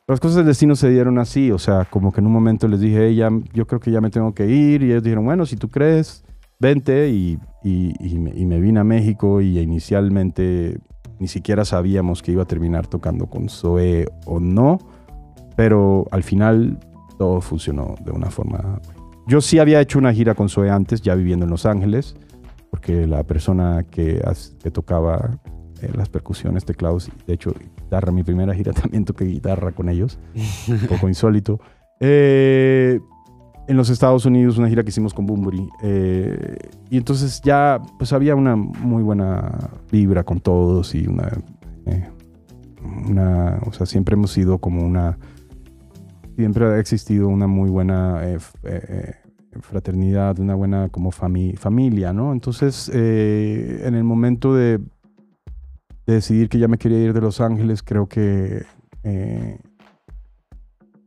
las 0.07 0.21
cosas 0.21 0.37
del 0.37 0.47
destino 0.47 0.77
se 0.77 0.89
dieron 0.91 1.19
así, 1.19 1.51
o 1.51 1.59
sea, 1.59 1.85
como 1.85 2.13
que 2.13 2.21
en 2.21 2.27
un 2.27 2.33
momento 2.33 2.69
les 2.69 2.81
dije, 2.81 3.09
ella, 3.09 3.31
yo 3.53 3.67
creo 3.67 3.81
que 3.81 3.91
ya 3.91 4.01
me 4.01 4.11
tengo 4.11 4.33
que 4.33 4.47
ir, 4.47 4.83
y 4.83 4.91
ellos 4.91 5.03
dijeron, 5.03 5.25
bueno, 5.25 5.45
si 5.45 5.57
tú 5.57 5.69
crees, 5.69 6.25
vente, 6.61 7.11
y, 7.11 7.39
y, 7.65 8.19
me, 8.19 8.31
y 8.31 8.61
vine 8.61 8.81
a 8.81 8.85
México, 8.85 9.41
y 9.41 9.59
inicialmente 9.59 10.79
ni 11.19 11.29
siquiera 11.29 11.65
sabíamos 11.65 12.23
que 12.23 12.33
iba 12.33 12.43
a 12.43 12.47
terminar 12.47 12.87
tocando 12.87 13.27
con 13.27 13.49
Zoe 13.49 14.07
o 14.27 14.39
no, 14.39 14.79
pero 15.57 16.07
al 16.13 16.23
final 16.23 16.79
todo 17.19 17.41
funcionó 17.41 17.97
de 18.05 18.13
una 18.13 18.31
forma... 18.31 18.81
Yo 19.27 19.41
sí 19.41 19.59
había 19.59 19.81
hecho 19.81 19.99
una 19.99 20.13
gira 20.13 20.37
con 20.37 20.49
Zoe 20.49 20.71
antes, 20.71 21.03
ya 21.03 21.17
viviendo 21.17 21.47
en 21.47 21.51
Los 21.51 21.67
Ángeles, 21.67 22.15
porque 22.77 23.07
la 23.07 23.23
persona 23.23 23.87
que, 23.91 24.23
que 24.63 24.71
tocaba 24.71 25.41
eh, 25.81 25.91
las 25.95 26.11
percusiones, 26.11 26.67
teclados, 26.67 27.11
de 27.27 27.33
hecho, 27.33 27.55
guitarra, 27.55 28.13
mi 28.13 28.23
primera 28.23 28.55
gira 28.55 28.73
también 28.75 29.07
toqué 29.07 29.25
guitarra 29.25 29.73
con 29.73 29.89
ellos, 29.89 30.19
un 30.69 30.79
poco 30.91 31.09
insólito. 31.09 31.59
Eh, 32.01 33.01
en 33.67 33.77
los 33.79 33.89
Estados 33.89 34.27
Unidos, 34.27 34.59
una 34.59 34.69
gira 34.69 34.83
que 34.83 34.91
hicimos 34.91 35.15
con 35.15 35.25
Bumburi. 35.25 35.67
Eh, 35.83 36.59
y 36.91 36.99
entonces 36.99 37.41
ya, 37.43 37.81
pues 37.99 38.13
había 38.13 38.35
una 38.35 38.57
muy 38.57 39.03
buena 39.03 39.71
vibra 39.91 40.23
con 40.23 40.41
todos 40.41 40.95
y 40.95 41.07
una, 41.07 41.33
una 43.09 43.59
o 43.67 43.73
sea, 43.73 43.87
siempre 43.87 44.17
hemos 44.17 44.33
sido 44.33 44.59
como 44.59 44.85
una, 44.85 45.17
siempre 46.37 46.67
ha 46.67 46.79
existido 46.79 47.27
una 47.29 47.47
muy 47.47 47.71
buena 47.71 48.21
fraternidad, 49.61 50.39
una 50.39 50.55
buena 50.55 50.89
como 50.89 51.11
familia, 51.11 52.13
¿no? 52.13 52.33
Entonces, 52.33 52.91
eh, 52.93 53.83
en 53.85 53.95
el 53.95 54.05
momento 54.05 54.55
de, 54.55 54.81
decidir 56.07 56.49
que 56.49 56.59
ya 56.59 56.69
me 56.69 56.79
quería 56.79 56.99
ir 57.01 57.13
de 57.13 57.21
Los 57.21 57.41
Ángeles, 57.41 57.83
creo 57.83 58.09
que 58.09 58.65
eh, 59.03 59.59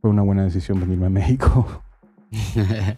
fue 0.00 0.10
una 0.10 0.22
buena 0.22 0.44
decisión 0.44 0.80
venirme 0.80 1.06
a 1.06 1.10
México. 1.10 1.82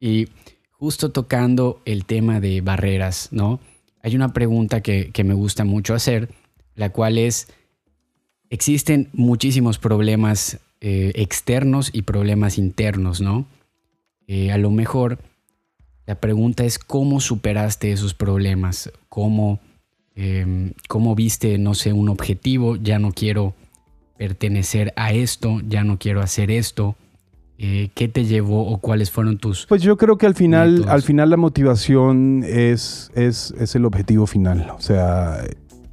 y 0.00 0.28
justo 0.72 1.10
tocando 1.10 1.80
el 1.84 2.04
tema 2.04 2.40
de 2.40 2.60
barreras, 2.60 3.28
¿no? 3.32 3.60
Hay 4.02 4.16
una 4.16 4.32
pregunta 4.32 4.80
que, 4.82 5.12
me 5.24 5.34
gusta 5.34 5.64
mucho 5.64 5.94
hacer, 5.94 6.30
la 6.74 6.90
cual 6.90 7.18
es, 7.18 7.48
existen 8.48 9.08
muchísimos 9.12 9.78
problemas 9.78 10.58
eh, 10.80 11.12
externos 11.16 11.90
y 11.92 12.02
problemas 12.02 12.56
internos, 12.56 13.20
¿no? 13.20 13.46
Eh, 14.32 14.52
a 14.52 14.58
lo 14.58 14.70
mejor 14.70 15.18
la 16.06 16.14
pregunta 16.14 16.62
es 16.62 16.78
cómo 16.78 17.18
superaste 17.20 17.90
esos 17.90 18.14
problemas, 18.14 18.92
cómo, 19.08 19.58
em, 20.14 20.70
cómo 20.86 21.16
viste, 21.16 21.58
no 21.58 21.74
sé, 21.74 21.92
un 21.92 22.08
objetivo, 22.08 22.76
ya 22.76 23.00
no 23.00 23.10
quiero 23.10 23.54
pertenecer 24.16 24.92
a 24.94 25.12
esto, 25.12 25.60
ya 25.66 25.82
no 25.82 25.98
quiero 25.98 26.20
hacer 26.20 26.52
esto. 26.52 26.94
Eh, 27.58 27.90
¿Qué 27.96 28.06
te 28.06 28.24
llevó 28.24 28.68
o 28.68 28.78
cuáles 28.78 29.10
fueron 29.10 29.36
tus... 29.38 29.66
Pues 29.66 29.82
yo 29.82 29.96
creo 29.96 30.16
que 30.16 30.26
al 30.26 30.36
final, 30.36 30.84
al 30.88 31.02
final 31.02 31.28
la 31.28 31.36
motivación 31.36 32.44
es, 32.46 33.10
es, 33.16 33.52
es 33.58 33.74
el 33.74 33.84
objetivo 33.84 34.28
final. 34.28 34.70
O 34.78 34.80
sea, 34.80 35.42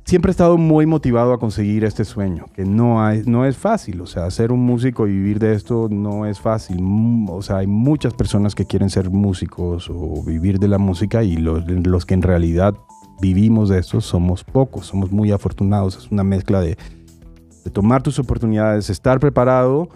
siempre 0.07 0.29
he 0.29 0.31
estado 0.31 0.57
muy 0.57 0.85
motivado 0.85 1.33
a 1.33 1.37
conseguir 1.37 1.83
este 1.83 2.05
sueño, 2.05 2.45
que 2.53 2.63
no, 2.63 2.97
no 3.25 3.45
es 3.45 3.57
fácil, 3.57 3.99
o 3.99 4.05
sea, 4.07 4.31
ser 4.31 4.53
un 4.53 4.61
músico 4.61 5.05
y 5.05 5.11
vivir 5.11 5.37
de 5.37 5.53
esto 5.53 5.89
no 5.91 6.25
es 6.25 6.39
fácil. 6.39 6.77
Mm, 6.81 7.29
o 7.29 7.41
sea, 7.41 7.57
hay 7.57 7.67
muchas 7.67 8.13
personas 8.13 8.55
que 8.55 8.65
quieren 8.65 8.89
ser 8.89 9.09
músicos 9.09 9.89
o 9.89 10.23
vivir 10.23 10.59
de 10.59 10.69
la 10.69 10.77
música 10.77 11.23
y 11.23 11.35
los, 11.35 11.67
los 11.67 12.05
que 12.05 12.13
en 12.13 12.21
realidad 12.21 12.73
vivimos 13.19 13.67
de 13.67 13.79
esto 13.79 13.99
somos 13.99 14.45
pocos, 14.45 14.85
somos 14.85 15.11
muy 15.11 15.31
afortunados. 15.31 15.97
Es 15.97 16.09
una 16.09 16.23
mezcla 16.23 16.61
de, 16.61 16.77
de 17.65 17.69
tomar 17.69 18.01
tus 18.01 18.17
oportunidades, 18.17 18.89
estar 18.89 19.19
preparado 19.19 19.89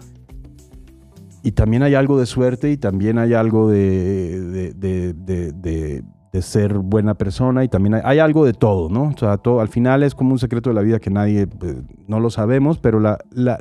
y 1.42 1.52
también 1.52 1.82
hay 1.84 1.94
algo 1.94 2.20
de 2.20 2.26
suerte 2.26 2.70
y 2.70 2.76
también 2.76 3.16
hay 3.16 3.32
algo 3.32 3.70
de 3.70 4.74
de 6.32 6.40
ser 6.40 6.78
buena 6.78 7.14
persona 7.14 7.62
y 7.62 7.68
también 7.68 8.00
hay, 8.02 8.18
algo 8.18 8.46
de 8.46 8.54
todo, 8.54 8.88
¿no? 8.88 9.12
O 9.14 9.18
sea, 9.18 9.36
todo, 9.36 9.60
al 9.60 9.68
final 9.68 10.02
es 10.02 10.14
como 10.14 10.32
un 10.32 10.38
secreto 10.38 10.70
de 10.70 10.74
la 10.74 10.80
vida 10.80 10.98
que 10.98 11.10
nadie, 11.10 11.46
pues, 11.46 11.76
no 12.06 12.20
lo 12.20 12.30
sabemos, 12.30 12.78
pero 12.78 13.00
la, 13.00 13.18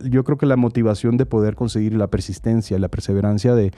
yo 0.10 0.24
creo 0.24 0.38
que 0.38 0.46
la 0.46 0.56
motivación 0.56 1.18
de 1.18 1.26
poder 1.26 1.56
conseguir 1.56 1.94
la 1.96 2.08
persistencia, 2.08 2.80
la 2.80 2.88
perseverancia 2.88 3.56
de, 3.56 3.72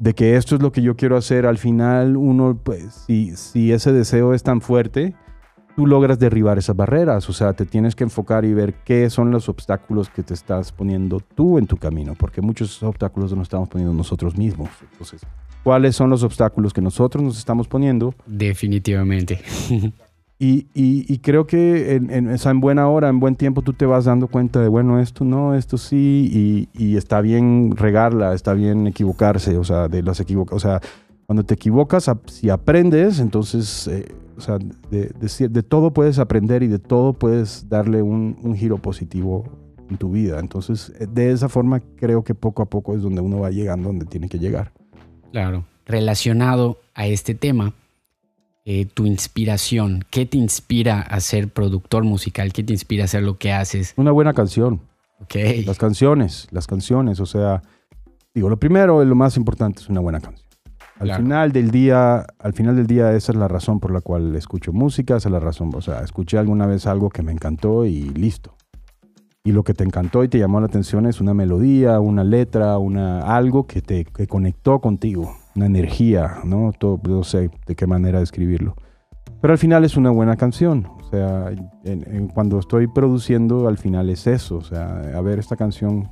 de 0.00 0.14
que 0.14 0.36
esto 0.36 0.56
es 0.56 0.62
lo 0.62 0.72
que 0.72 0.82
yo 0.82 0.96
quiero 0.96 1.16
hacer, 1.16 1.46
al 1.46 1.56
final 1.56 2.16
uno, 2.16 2.58
pues, 2.60 3.04
si, 3.06 3.36
si 3.36 3.70
ese 3.70 3.92
deseo 3.92 4.34
es 4.34 4.42
tan 4.42 4.60
fuerte, 4.60 5.14
tú 5.76 5.86
logras 5.86 6.18
derribar 6.18 6.58
esas 6.58 6.74
barreras, 6.74 7.28
o 7.28 7.32
sea, 7.32 7.52
te 7.52 7.64
tienes 7.64 7.94
que 7.94 8.02
enfocar 8.02 8.44
y 8.44 8.54
ver 8.54 8.74
qué 8.82 9.08
son 9.08 9.30
los 9.30 9.48
obstáculos 9.48 10.10
que 10.10 10.24
te 10.24 10.34
estás 10.34 10.72
poniendo 10.72 11.20
tú 11.20 11.58
en 11.58 11.68
tu 11.68 11.76
camino, 11.76 12.14
porque 12.18 12.40
muchos 12.40 12.82
obstáculos 12.82 13.32
nos 13.34 13.42
estamos 13.42 13.68
poniendo 13.68 13.94
nosotros 13.94 14.36
mismos. 14.36 14.70
Entonces, 14.90 15.20
cuáles 15.66 15.96
son 15.96 16.10
los 16.10 16.22
obstáculos 16.22 16.72
que 16.72 16.80
nosotros 16.80 17.24
nos 17.24 17.38
estamos 17.38 17.66
poniendo. 17.66 18.14
Definitivamente. 18.24 19.40
Y, 20.38 21.18
creo 21.22 21.46
que 21.46 21.94
en, 21.94 22.10
en, 22.10 22.60
buena 22.60 22.86
hora, 22.88 23.08
en 23.08 23.20
buen 23.20 23.36
tiempo, 23.36 23.62
tú 23.62 23.72
te 23.72 23.86
vas 23.86 24.04
dando 24.04 24.28
cuenta 24.28 24.60
de, 24.60 24.68
bueno, 24.68 25.00
esto 25.00 25.24
no, 25.24 25.54
esto 25.54 25.78
sí, 25.78 26.68
y, 26.74 26.96
está 26.96 27.22
bien 27.22 27.74
regarla, 27.74 28.34
está 28.34 28.52
bien 28.52 28.86
equivocarse, 28.86 29.56
o 29.56 29.64
sea, 29.64 29.88
de 29.88 30.02
las 30.02 30.20
equivoca 30.20 30.54
o 30.54 30.58
sea, 30.58 30.82
cuando 31.24 31.42
te 31.42 31.54
equivocas, 31.54 32.10
si 32.26 32.50
aprendes, 32.50 33.18
entonces, 33.18 33.88
eh, 33.88 34.04
o 34.36 34.42
sea, 34.42 34.58
de, 34.90 35.10
de, 35.48 35.62
todo 35.62 35.90
puedes 35.90 36.18
aprender 36.18 36.62
y 36.62 36.66
de 36.66 36.80
todo 36.80 37.14
puedes 37.14 37.66
darle 37.70 38.02
un, 38.02 38.36
un 38.42 38.54
giro 38.54 38.76
positivo 38.76 39.44
en 39.88 39.96
tu 39.96 40.10
vida. 40.10 40.38
Entonces, 40.38 40.92
eh, 41.00 41.06
de 41.10 41.32
esa 41.32 41.48
forma, 41.48 41.80
creo 41.96 42.22
que 42.24 42.34
poco 42.34 42.62
a 42.62 42.66
poco 42.66 42.94
es 42.94 43.00
donde 43.00 43.22
uno 43.22 43.40
va 43.40 43.50
llegando 43.50 43.88
donde 43.88 44.04
tiene 44.04 44.28
que 44.28 44.38
llegar. 44.38 44.70
Claro. 45.36 45.66
Relacionado 45.84 46.78
a 46.94 47.06
este 47.08 47.34
tema, 47.34 47.74
eh, 48.64 48.86
tu 48.86 49.04
inspiración, 49.04 50.02
¿qué 50.08 50.24
te 50.24 50.38
inspira 50.38 51.02
a 51.02 51.20
ser 51.20 51.50
productor 51.50 52.04
musical? 52.04 52.54
¿Qué 52.54 52.64
te 52.64 52.72
inspira 52.72 53.02
a 53.02 53.04
hacer 53.04 53.22
lo 53.22 53.36
que 53.36 53.52
haces? 53.52 53.92
Una 53.98 54.12
buena 54.12 54.32
canción. 54.32 54.80
Ok. 55.20 55.34
Las 55.66 55.76
canciones, 55.76 56.48
las 56.52 56.66
canciones, 56.66 57.20
o 57.20 57.26
sea, 57.26 57.60
digo, 58.32 58.48
lo 58.48 58.58
primero 58.58 59.02
y 59.02 59.06
lo 59.06 59.14
más 59.14 59.36
importante 59.36 59.82
es 59.82 59.90
una 59.90 60.00
buena 60.00 60.20
canción. 60.20 60.48
Al 61.00 61.14
final 61.14 61.52
del 61.52 61.70
día, 61.70 62.24
al 62.38 62.54
final 62.54 62.74
del 62.74 62.86
día 62.86 63.12
esa 63.12 63.32
es 63.32 63.36
la 63.36 63.46
razón 63.46 63.78
por 63.78 63.92
la 63.92 64.00
cual 64.00 64.34
escucho 64.36 64.72
música, 64.72 65.18
esa 65.18 65.28
es 65.28 65.32
la 65.34 65.40
razón, 65.40 65.70
o 65.74 65.82
sea, 65.82 66.00
escuché 66.00 66.38
alguna 66.38 66.66
vez 66.66 66.86
algo 66.86 67.10
que 67.10 67.22
me 67.22 67.32
encantó 67.32 67.84
y 67.84 68.04
listo 68.04 68.55
y 69.46 69.52
lo 69.52 69.62
que 69.62 69.74
te 69.74 69.84
encantó 69.84 70.24
y 70.24 70.28
te 70.28 70.40
llamó 70.40 70.58
la 70.58 70.66
atención 70.66 71.06
es 71.06 71.20
una 71.20 71.32
melodía, 71.32 72.00
una 72.00 72.24
letra, 72.24 72.78
una, 72.78 73.20
algo 73.20 73.68
que 73.68 73.80
te 73.80 74.04
conectó 74.26 74.80
contigo, 74.80 75.36
una 75.54 75.66
energía, 75.66 76.38
¿no? 76.44 76.72
Todo, 76.76 77.00
no 77.08 77.22
sé 77.22 77.52
de 77.64 77.76
qué 77.76 77.86
manera 77.86 78.18
describirlo. 78.18 78.74
Pero 79.40 79.52
al 79.52 79.58
final 79.58 79.84
es 79.84 79.96
una 79.96 80.10
buena 80.10 80.34
canción, 80.34 80.88
o 80.98 81.04
sea, 81.08 81.52
cuando 82.34 82.58
estoy 82.58 82.88
produciendo 82.88 83.68
al 83.68 83.78
final 83.78 84.10
es 84.10 84.26
eso, 84.26 84.56
o 84.56 84.62
sea, 84.62 84.98
a 85.16 85.20
ver 85.20 85.38
esta 85.38 85.54
canción. 85.54 86.10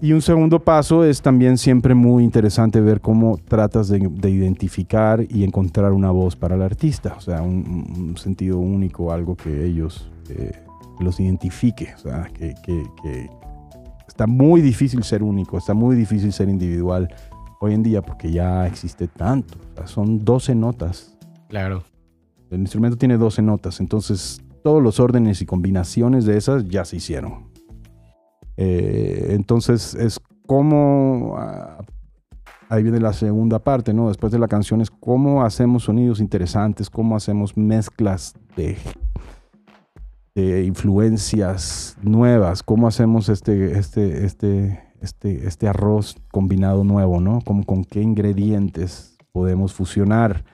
Y 0.00 0.14
un 0.14 0.22
segundo 0.22 0.60
paso 0.60 1.04
es 1.04 1.20
también 1.20 1.58
siempre 1.58 1.94
muy 1.94 2.24
interesante 2.24 2.80
ver 2.80 3.02
cómo 3.02 3.36
tratas 3.36 3.88
de, 3.88 3.98
identificar 4.30 5.22
y 5.28 5.44
encontrar 5.44 5.92
una 5.92 6.10
voz 6.10 6.36
para 6.36 6.54
el 6.54 6.62
artista, 6.62 7.16
o 7.18 7.20
sea, 7.20 7.42
un, 7.42 8.14
sentido 8.16 8.58
único, 8.58 9.12
algo 9.12 9.36
que 9.36 9.66
ellos... 9.66 10.10
Eh, 10.30 10.52
los 11.00 11.20
identifique. 11.20 11.94
O 11.96 11.98
sea, 11.98 12.30
que, 12.34 12.54
está 14.06 14.26
muy 14.26 14.60
difícil 14.60 15.02
ser 15.04 15.22
único, 15.22 15.58
está 15.58 15.74
muy 15.74 15.96
difícil 15.96 16.32
ser 16.32 16.48
individual 16.48 17.12
hoy 17.60 17.74
en 17.74 17.82
día 17.82 18.02
porque 18.02 18.30
ya 18.30 18.66
existe 18.66 19.08
tanto. 19.08 19.58
son 19.86 20.24
12 20.24 20.54
notas. 20.54 21.16
Claro. 21.48 21.82
El 22.50 22.60
instrumento 22.60 22.98
tiene 22.98 23.16
12 23.16 23.40
notas, 23.42 23.80
entonces 23.80 24.42
todos 24.62 24.82
los 24.82 25.00
órdenes 25.00 25.40
y 25.40 25.46
combinaciones 25.46 26.24
de 26.24 26.36
esas 26.36 26.68
ya 26.68 26.84
se 26.84 26.96
hicieron. 26.96 27.50
Eh, 28.56 29.28
entonces 29.30 29.94
es 29.94 30.20
como... 30.46 31.34
Ah, 31.38 31.78
ahí 32.68 32.82
viene 32.82 33.00
la 33.00 33.12
segunda 33.12 33.58
parte, 33.58 33.92
¿no? 33.92 34.08
Después 34.08 34.32
de 34.32 34.38
la 34.38 34.48
canción 34.48 34.80
es 34.80 34.90
cómo 34.90 35.44
hacemos 35.44 35.84
sonidos 35.84 36.20
interesantes, 36.20 36.88
cómo 36.88 37.16
hacemos 37.16 37.56
mezclas 37.56 38.34
de 38.56 38.76
influencias 40.34 41.96
nuevas, 42.02 42.62
cómo 42.62 42.88
hacemos 42.88 43.28
este, 43.28 43.78
este, 43.78 44.24
este, 44.24 44.82
este, 45.00 45.46
este 45.46 45.68
arroz 45.68 46.16
combinado 46.30 46.84
nuevo, 46.84 47.20
¿no? 47.20 47.40
Con 47.42 47.84
qué 47.84 48.00
ingredientes 48.00 49.16
podemos 49.32 49.72
fusionar. 49.72 50.44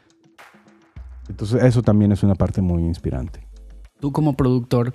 Entonces 1.29 1.62
eso 1.62 1.83
también 1.83 2.12
es 2.12 2.23
una 2.23 2.35
parte 2.35 2.62
muy 2.62 2.83
inspirante. 2.85 3.47
Tú 4.01 4.12
como 4.12 4.35
productor, 4.35 4.95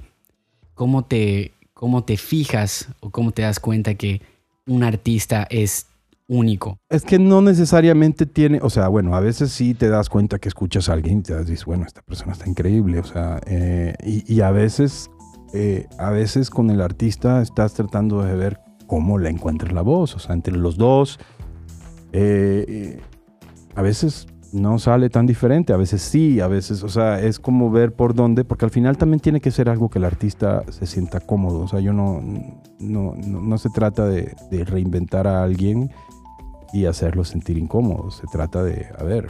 ¿cómo 0.74 1.06
te, 1.06 1.54
cómo 1.74 2.04
te 2.04 2.17
fijas 2.17 2.89
o 3.00 3.12
cómo 3.12 3.32
te 3.32 3.43
das 3.43 3.60
cuenta 3.60 3.96
que 3.96 4.22
un 4.65 4.84
artista 4.84 5.46
es 5.50 5.88
único? 6.34 6.80
Es 6.89 7.04
que 7.04 7.19
no 7.19 7.41
necesariamente 7.41 8.26
tiene, 8.26 8.60
o 8.62 8.69
sea, 8.69 8.88
bueno, 8.88 9.15
a 9.15 9.19
veces 9.19 9.52
sí 9.52 9.74
te 9.74 9.89
das 9.89 10.10
cuenta 10.10 10.39
que 10.39 10.50
escuchas 10.50 10.89
a 10.89 10.93
alguien 10.93 11.19
y 11.19 11.22
te 11.24 11.38
dices, 11.43 11.65
bueno, 11.65 11.86
esta 11.86 12.02
persona 12.02 12.34
está 12.34 12.50
increíble, 12.50 13.00
o 13.00 13.04
sea, 13.04 13.39
eh, 13.46 13.93
y, 14.04 14.41
a 14.41 14.52
veces, 14.52 15.10
eh, 15.54 15.88
a 15.98 16.10
veces 16.10 16.50
con 16.50 16.69
el 16.69 16.82
artista 16.82 17.41
estás 17.41 17.74
tratando 17.74 18.24
de 18.24 18.36
ver 18.36 18.60
cómo 18.88 19.17
le 19.17 19.30
encuentras 19.30 19.74
la 19.74 19.82
voz, 19.82 20.15
o 20.15 20.19
sea, 20.19 20.34
entre 20.36 20.56
los 20.56 20.78
dos. 20.78 21.19
Eh, 22.12 23.00
a 23.76 23.82
veces 23.82 24.28
no 24.54 24.78
sale 24.78 25.10
tan 25.10 25.26
diferente, 25.26 25.74
a 25.74 25.78
veces 25.78 26.02
sí, 26.02 26.39
a 26.39 26.48
veces, 26.48 26.84
o 26.84 26.89
sea, 26.89 27.19
es 27.19 27.39
como 27.39 27.72
ver 27.72 27.93
por 27.93 28.13
dónde, 28.13 28.46
porque 28.46 28.65
al 28.65 28.72
final 28.72 28.98
también 28.98 29.19
tiene 29.19 29.41
que 29.41 29.50
ser 29.50 29.67
algo 29.67 29.89
que 29.89 29.98
el 29.98 30.06
artista 30.06 30.63
se 30.69 30.86
sienta 30.86 31.19
cómodo, 31.19 31.62
o 31.62 31.67
sea, 31.67 31.80
yo 31.80 31.91
no, 31.91 32.22
no, 32.80 33.15
no, 33.15 33.58
se 33.58 33.69
trata 33.72 34.08
de, 34.08 34.36
reinventar 34.65 35.26
a 35.26 35.43
alguien 35.43 35.89
y 36.73 36.86
hacerlo 36.86 37.23
sentir 37.23 37.57
incómodo, 37.57 38.12
se 38.12 38.25
trata 38.27 38.63
de, 38.63 38.88
a 38.97 39.03
ver, 39.03 39.29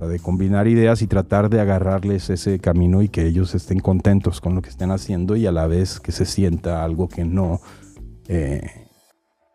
de 0.00 0.18
combinar 0.20 0.68
ideas 0.68 1.00
y 1.00 1.06
tratar 1.06 1.48
de 1.48 1.60
agarrarles 1.60 2.28
ese 2.28 2.58
camino 2.58 3.00
y 3.00 3.08
que 3.08 3.26
ellos 3.26 3.54
estén 3.54 3.80
contentos 3.80 4.42
con 4.42 4.54
lo 4.54 4.60
que 4.60 4.68
estén 4.68 4.90
haciendo 4.90 5.36
y 5.36 5.46
a 5.46 5.52
la 5.52 5.66
vez 5.66 6.00
que 6.00 6.12
se 6.12 6.26
sienta 6.26 6.84
algo 6.84 7.08
que 7.08 7.24
no... 7.24 7.60
Eh, 8.28 8.60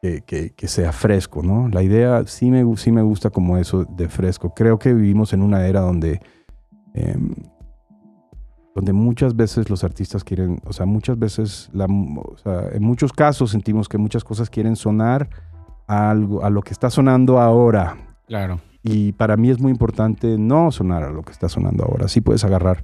que, 0.02 0.68
sea 0.68 0.92
fresco, 0.92 1.44
¿no? 1.44 1.68
La 1.70 1.84
idea 1.84 2.26
sí 2.26 2.50
me, 2.50 2.66
sí 2.76 2.92
me 2.92 3.04
gusta 3.04 3.30
como 3.30 3.60
eso 3.60 3.86
de 3.86 4.10
fresco. 4.10 4.52
Creo 4.56 4.80
que 4.80 4.96
vivimos 4.96 5.32
en 5.32 5.44
una 5.44 5.68
era 5.68 5.82
donde, 5.82 6.20
em, 6.96 7.36
donde 8.74 8.94
muchas 8.94 9.36
veces 9.36 9.70
los 9.70 9.84
artistas 9.84 10.24
quieren, 10.24 10.60
o 10.66 10.74
sea, 10.74 10.88
muchas 10.88 11.20
veces, 11.20 11.70
en 11.76 12.84
muchos 12.84 13.14
casos 13.14 13.52
sentimos 13.52 13.88
que 13.88 14.00
muchas 14.00 14.24
cosas 14.24 14.50
quieren 14.50 14.76
sonar 14.76 15.30
a, 15.92 16.10
algo, 16.10 16.44
a 16.44 16.50
lo 16.50 16.62
que 16.62 16.74
está 16.74 16.90
sonando 16.90 17.40
ahora. 17.40 17.98
Claro. 18.28 18.60
Y 18.84 19.12
para 19.14 19.38
mí 19.38 19.50
es 19.50 19.60
muy 19.60 19.72
importante 19.72 20.38
no 20.38 20.72
sonar 20.72 21.04
a 21.04 21.12
lo 21.12 21.22
que 21.24 21.32
está 21.32 21.50
sonando 21.50 21.84
ahora. 21.84 22.08
Sí 22.08 22.22
puedes 22.22 22.44
agarrar, 22.44 22.82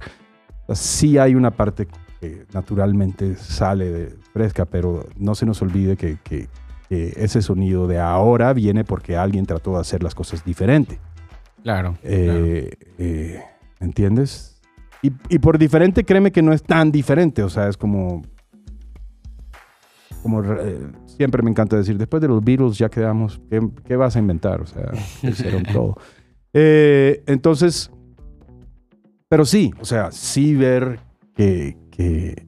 sí 0.72 1.18
hay 1.18 1.34
una 1.34 1.50
parte 1.50 1.88
que 2.20 2.46
naturalmente 2.52 3.36
sale 3.36 3.90
de 3.90 4.16
fresca, 4.32 4.64
pero 4.64 5.06
no 5.16 5.34
se 5.34 5.46
nos 5.46 5.62
olvide 5.62 5.96
que, 5.96 6.18
que 6.22 6.48
ese 6.90 7.42
sonido 7.42 7.86
de 7.86 7.98
ahora 7.98 8.52
viene 8.52 8.84
porque 8.84 9.16
alguien 9.16 9.46
trató 9.46 9.74
de 9.74 9.80
hacer 9.80 10.02
las 10.02 10.14
cosas 10.14 10.44
diferente. 10.44 10.98
Claro. 11.62 11.98
Eh, 12.02 12.70
eh, 12.98 13.42
¿Entiendes? 13.80 14.60
Y, 15.02 15.38
por 15.38 15.58
diferente, 15.58 16.04
créeme 16.04 16.32
que 16.32 16.42
no 16.42 16.52
es 16.52 16.62
tan 16.62 16.90
diferente. 16.90 17.42
O 17.42 17.48
sea, 17.48 17.68
es 17.68 17.76
como. 17.76 18.22
Como 20.22 20.42
eh, 20.42 20.90
siempre 21.06 21.42
me 21.42 21.50
encanta 21.50 21.76
decir, 21.76 21.96
después 21.96 22.20
de 22.20 22.28
los 22.28 22.42
Beatles 22.44 22.76
ya 22.78 22.88
quedamos, 22.88 23.40
¿qué, 23.84 23.96
vas 23.96 24.16
a 24.16 24.18
inventar? 24.18 24.60
O 24.60 24.66
sea, 24.66 24.90
hicieron 25.22 25.62
todo. 25.64 25.96
entonces, 26.52 27.90
pero 29.28 29.44
sí, 29.44 29.72
o 29.80 29.84
sea, 29.84 30.10
sí 30.10 30.54
ver 30.54 31.00
que, 31.34 31.76
que, 31.90 32.46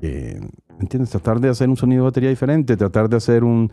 que 0.00 0.40
¿entiendes? 0.80 1.10
Tratar 1.10 1.40
de 1.40 1.48
hacer 1.48 1.68
un 1.68 1.76
sonido 1.76 2.02
de 2.02 2.10
batería 2.10 2.30
diferente, 2.30 2.76
tratar 2.76 3.08
de 3.08 3.16
hacer 3.16 3.44
un 3.44 3.70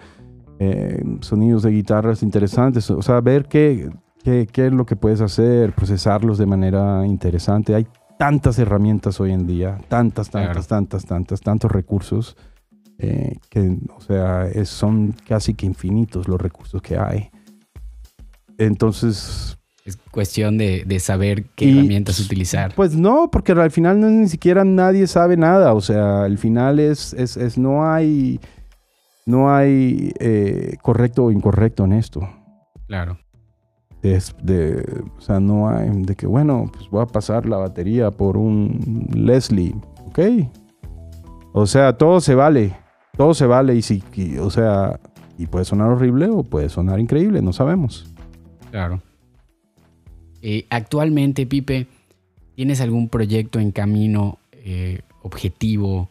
eh, 0.60 1.04
sonidos 1.22 1.64
de 1.64 1.72
guitarras 1.72 2.24
interesantes, 2.24 2.90
o 2.92 3.02
sea, 3.02 3.20
ver 3.22 3.46
qué, 3.46 3.90
qué, 4.24 4.48
qué, 4.52 4.68
es 4.68 4.74
lo 4.74 4.86
que 4.86 4.96
puedes 4.96 5.22
hacer, 5.22 5.74
procesarlos 5.74 6.38
de 6.38 6.46
manera 6.46 7.06
interesante. 7.06 7.74
Hay 7.74 7.88
tantas 8.18 8.60
herramientas 8.60 9.20
hoy 9.20 9.32
en 9.32 9.48
día, 9.48 9.80
tantas, 9.88 10.30
tantas, 10.30 10.68
tantas, 10.68 11.06
tantas, 11.06 11.42
tantos 11.42 11.72
recursos, 11.72 12.38
eh, 13.02 13.38
que, 13.50 13.78
o 13.96 14.02
sea, 14.02 14.48
son 14.66 15.16
casi 15.28 15.54
que 15.54 15.66
infinitos 15.66 16.28
los 16.28 16.40
recursos 16.40 16.82
que 16.82 16.98
hay. 16.98 17.30
Entonces, 18.58 19.58
es 19.86 19.98
cuestión 20.12 20.60
de, 20.60 21.00
saber 21.00 21.46
qué 21.56 21.72
herramientas 21.72 22.20
utilizar. 22.20 22.74
Pues 22.76 22.96
no, 22.96 23.32
porque 23.32 23.54
al 23.54 23.72
final 23.72 24.00
no, 24.00 24.08
ni 24.10 24.28
siquiera 24.28 24.64
nadie 24.64 25.08
sabe 25.08 25.38
nada. 25.38 25.74
O 25.74 25.82
sea, 25.82 26.24
al 26.24 26.38
final 26.38 26.80
es, 26.80 27.14
es, 27.14 27.58
no 27.58 27.92
hay, 27.92 28.40
no 29.26 29.54
hay 29.54 30.14
eh, 30.20 30.78
correcto 30.84 31.26
o 31.26 31.32
incorrecto 31.32 31.86
en 31.86 31.94
esto. 31.94 32.22
Claro. 32.88 33.18
Es 34.04 34.36
de, 34.44 35.04
o 35.18 35.22
sea, 35.22 35.40
no 35.40 35.70
hay 35.70 35.90
de 36.04 36.16
que, 36.16 36.28
bueno, 36.28 36.70
pues 36.72 36.88
voy 36.90 37.02
a 37.02 37.08
pasar 37.08 37.48
la 37.48 37.58
batería 37.58 38.12
por 38.12 38.38
un 38.38 39.08
Leslie. 39.14 39.76
Ok. 40.06 40.20
O 41.54 41.66
sea, 41.66 41.98
todo 41.98 42.22
se 42.22 42.36
vale. 42.36 42.76
Todo 43.22 43.36
se 43.36 43.46
vale. 43.46 43.76
Y 43.76 43.84
si, 43.84 44.02
o 44.40 44.50
sea, 44.50 45.00
y 45.38 45.46
puede 45.46 45.64
sonar 45.64 45.92
horrible 45.92 46.26
o 46.26 46.42
puede 46.42 46.70
sonar 46.70 47.00
increíble, 47.00 47.40
no 47.44 47.54
sabemos. 47.54 48.12
Claro. 48.72 49.00
Eh, 50.42 50.66
actualmente, 50.72 51.46
Pipe, 51.46 51.86
¿tienes 52.56 52.82
algún 52.82 53.10
proyecto 53.10 53.60
en 53.60 53.70
camino 53.70 54.40
eh, 54.54 55.02
objetivo? 55.22 56.10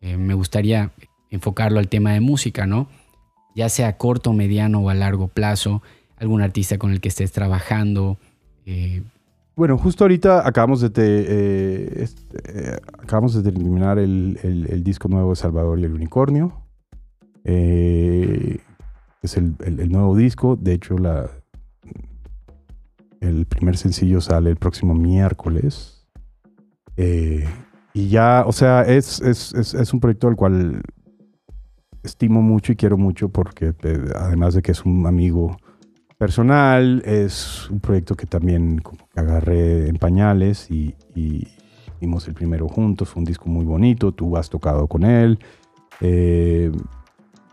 Eh, 0.00 0.16
me 0.16 0.32
gustaría 0.32 0.92
enfocarlo 1.28 1.78
al 1.78 1.88
tema 1.88 2.14
de 2.14 2.20
música, 2.20 2.64
¿no? 2.64 2.88
Ya 3.54 3.68
sea 3.68 3.88
a 3.88 3.96
corto, 3.98 4.32
mediano 4.32 4.80
o 4.80 4.88
a 4.88 4.94
largo 4.94 5.28
plazo, 5.28 5.82
algún 6.16 6.40
artista 6.40 6.78
con 6.78 6.90
el 6.90 7.02
que 7.02 7.08
estés 7.08 7.32
trabajando. 7.32 8.16
Bueno, 9.56 9.78
justo 9.78 10.04
ahorita 10.04 10.46
acabamos 10.46 10.82
de, 10.82 11.92
este, 11.96 12.78
acabamos 12.98 13.32
de 13.32 13.50
terminar 13.50 13.98
el, 13.98 14.82
disco 14.84 15.08
nuevo 15.08 15.30
de 15.30 15.36
Salvador 15.36 15.78
y 15.78 15.84
el 15.84 15.94
Unicornio. 15.94 16.52
es 17.42 19.36
el, 19.38 19.90
nuevo 19.90 20.14
disco. 20.14 20.56
De 20.56 20.74
hecho, 20.74 20.98
la, 20.98 21.30
el 23.20 23.46
primer 23.46 23.78
sencillo 23.78 24.20
sale 24.20 24.50
el 24.50 24.56
próximo 24.56 24.94
miércoles. 24.94 26.06
Eh, 26.98 27.48
y 27.94 28.08
ya, 28.10 28.44
o 28.46 28.52
sea, 28.52 28.82
es, 28.82 29.22
es, 29.22 29.92
un 29.94 30.00
proyecto 30.00 30.28
al 30.28 30.36
cual 30.36 30.82
estimo 32.02 32.42
mucho 32.42 32.72
y 32.72 32.76
quiero 32.76 32.98
mucho 32.98 33.30
porque 33.30 33.72
eh, 33.82 34.04
además 34.16 34.52
de 34.52 34.60
que 34.60 34.72
es 34.72 34.84
un 34.84 35.06
amigo 35.06 35.56
personal, 36.18 37.02
es 37.04 37.68
un 37.70 37.80
proyecto 37.80 38.14
que 38.14 38.26
también 38.26 38.82
agarré 39.14 39.88
en 39.88 39.96
pañales 39.96 40.70
y, 40.70 40.94
y 41.14 41.46
hicimos 41.96 42.26
el 42.28 42.34
primero 42.34 42.68
juntos. 42.68 43.08
Fue 43.10 43.20
un 43.20 43.24
disco 43.24 43.48
muy 43.48 43.64
bonito, 43.64 44.12
tú 44.12 44.36
has 44.36 44.48
tocado 44.48 44.86
con 44.86 45.04
él. 45.04 45.38
Eh, 46.00 46.70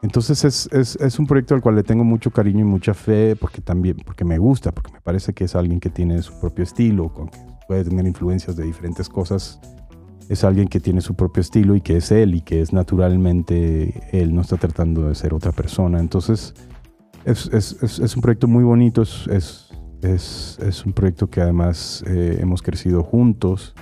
entonces 0.01 0.67
es, 0.73 1.19
un 1.19 1.25
proyecto 1.25 1.55
al 1.55 1.61
cual 1.61 1.75
le 1.75 1.83
tengo 1.83 2.03
mucho 2.03 2.29
cariño 2.29 2.59
y 2.59 2.65
mucha 2.65 2.93
fe 2.93 3.37
porque 3.37 3.61
también, 3.61 3.97
porque 4.05 4.25
me 4.25 4.37
gusta, 4.37 4.73
porque 4.73 4.91
me 4.91 4.99
parece 4.99 5.33
que 5.33 5.45
es 5.45 5.55
alguien 5.55 5.79
que 5.79 5.89
tiene 5.89 6.21
su 6.21 6.37
propio 6.41 6.63
estilo, 6.63 7.07
con 7.13 7.29
que 7.29 7.39
puede 7.67 7.85
tener 7.85 8.05
influencias 8.05 8.57
de 8.57 8.65
diferentes 8.65 9.07
cosas. 9.07 9.61
Es 10.27 10.43
alguien 10.43 10.67
que 10.67 10.81
tiene 10.81 10.99
su 10.99 11.15
propio 11.15 11.39
estilo 11.39 11.75
y 11.75 11.81
que 11.81 11.97
es 11.97 12.11
él 12.11 12.35
y 12.35 12.41
que 12.41 12.61
es 12.61 12.73
naturalmente 12.73 14.01
él, 14.11 14.35
no 14.35 14.41
está 14.41 14.57
tratando 14.57 15.07
de 15.07 15.15
ser 15.15 15.33
otra 15.33 15.53
persona. 15.53 16.01
Entonces 16.01 16.53
es, 17.25 18.15
un 18.15 18.21
proyecto 18.21 18.47
muy 18.47 18.63
bonito, 18.63 19.01
es, 19.01 19.69
un 20.85 20.93
proyecto 20.93 21.29
que 21.29 21.41
además 21.41 22.03
eh, 22.07 22.37
hemos 22.41 22.61
crecido 22.61 23.03
juntos. 23.03 23.73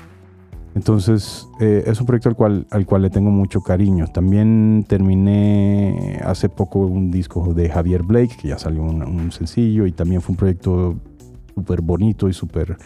Entonces, 0.73 1.49
eh, 1.59 1.83
es 1.85 1.99
un 1.99 2.05
proyecto 2.05 2.29
al 2.29 2.35
cual, 2.35 2.67
al 2.69 2.85
cual 2.85 3.01
le 3.01 3.09
tengo 3.09 3.29
mucho 3.29 3.61
cariño. 3.61 4.05
También 4.07 4.85
terminé 4.87 6.19
hace 6.23 6.47
poco 6.47 6.79
un 6.79 7.11
disco 7.11 7.53
de 7.53 7.69
Javier 7.69 8.03
Blake, 8.03 8.37
que 8.41 8.49
ya 8.49 8.57
salió 8.57 8.83
un, 8.83 9.31
sencillo, 9.31 9.85
y 9.85 9.91
también 9.91 10.21
fue 10.21 10.33
un 10.33 10.37
proyecto 10.37 10.95
súper 11.53 11.81
bonito 11.81 12.29
y 12.29 12.33
súper 12.33 12.77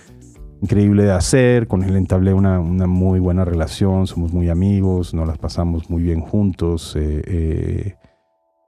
increíble 0.61 1.03
de 1.03 1.11
hacer. 1.11 1.67
Con 1.67 1.83
él 1.83 1.95
entablé 1.95 2.33
una, 2.33 2.59
una, 2.59 2.87
muy 2.87 3.19
buena 3.19 3.45
relación, 3.45 4.07
somos 4.07 4.33
muy 4.33 4.49
amigos, 4.49 5.13
nos 5.13 5.27
las 5.27 5.37
pasamos 5.37 5.87
muy 5.89 6.01
bien 6.01 6.21
juntos. 6.21 6.95
Eh, 6.95 7.21
eh, 7.27 7.95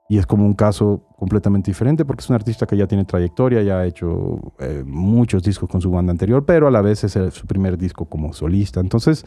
y 0.08 0.16
es 0.16 0.26
como 0.26 0.46
un 0.46 0.54
caso 0.54 1.02
completamente 1.18 1.70
diferente 1.70 2.06
porque 2.06 2.22
es 2.22 2.30
un 2.30 2.34
artista 2.34 2.66
que 2.66 2.76
ya 2.76 2.86
tiene 2.86 3.04
trayectoria, 3.04 3.62
ya 3.62 3.80
ha 3.80 3.86
hecho 3.86 4.54
eh, 4.58 4.82
muchos 4.86 5.42
discos 5.42 5.68
con 5.68 5.82
su 5.82 5.90
banda 5.90 6.10
anterior, 6.10 6.46
pero 6.46 6.66
a 6.66 6.70
la 6.70 6.80
vez 6.80 7.04
es 7.04 7.12
su 7.34 7.46
primer 7.46 7.76
disco 7.76 8.06
como 8.06 8.32
solista. 8.32 8.80
Entonces, 8.80 9.26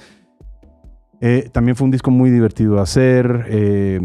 eh, 1.19 1.49
también 1.51 1.75
fue 1.75 1.85
un 1.85 1.91
disco 1.91 2.09
muy 2.09 2.31
divertido 2.31 2.75
de 2.75 2.81
hacer. 2.81 3.45
Eh, 3.47 3.99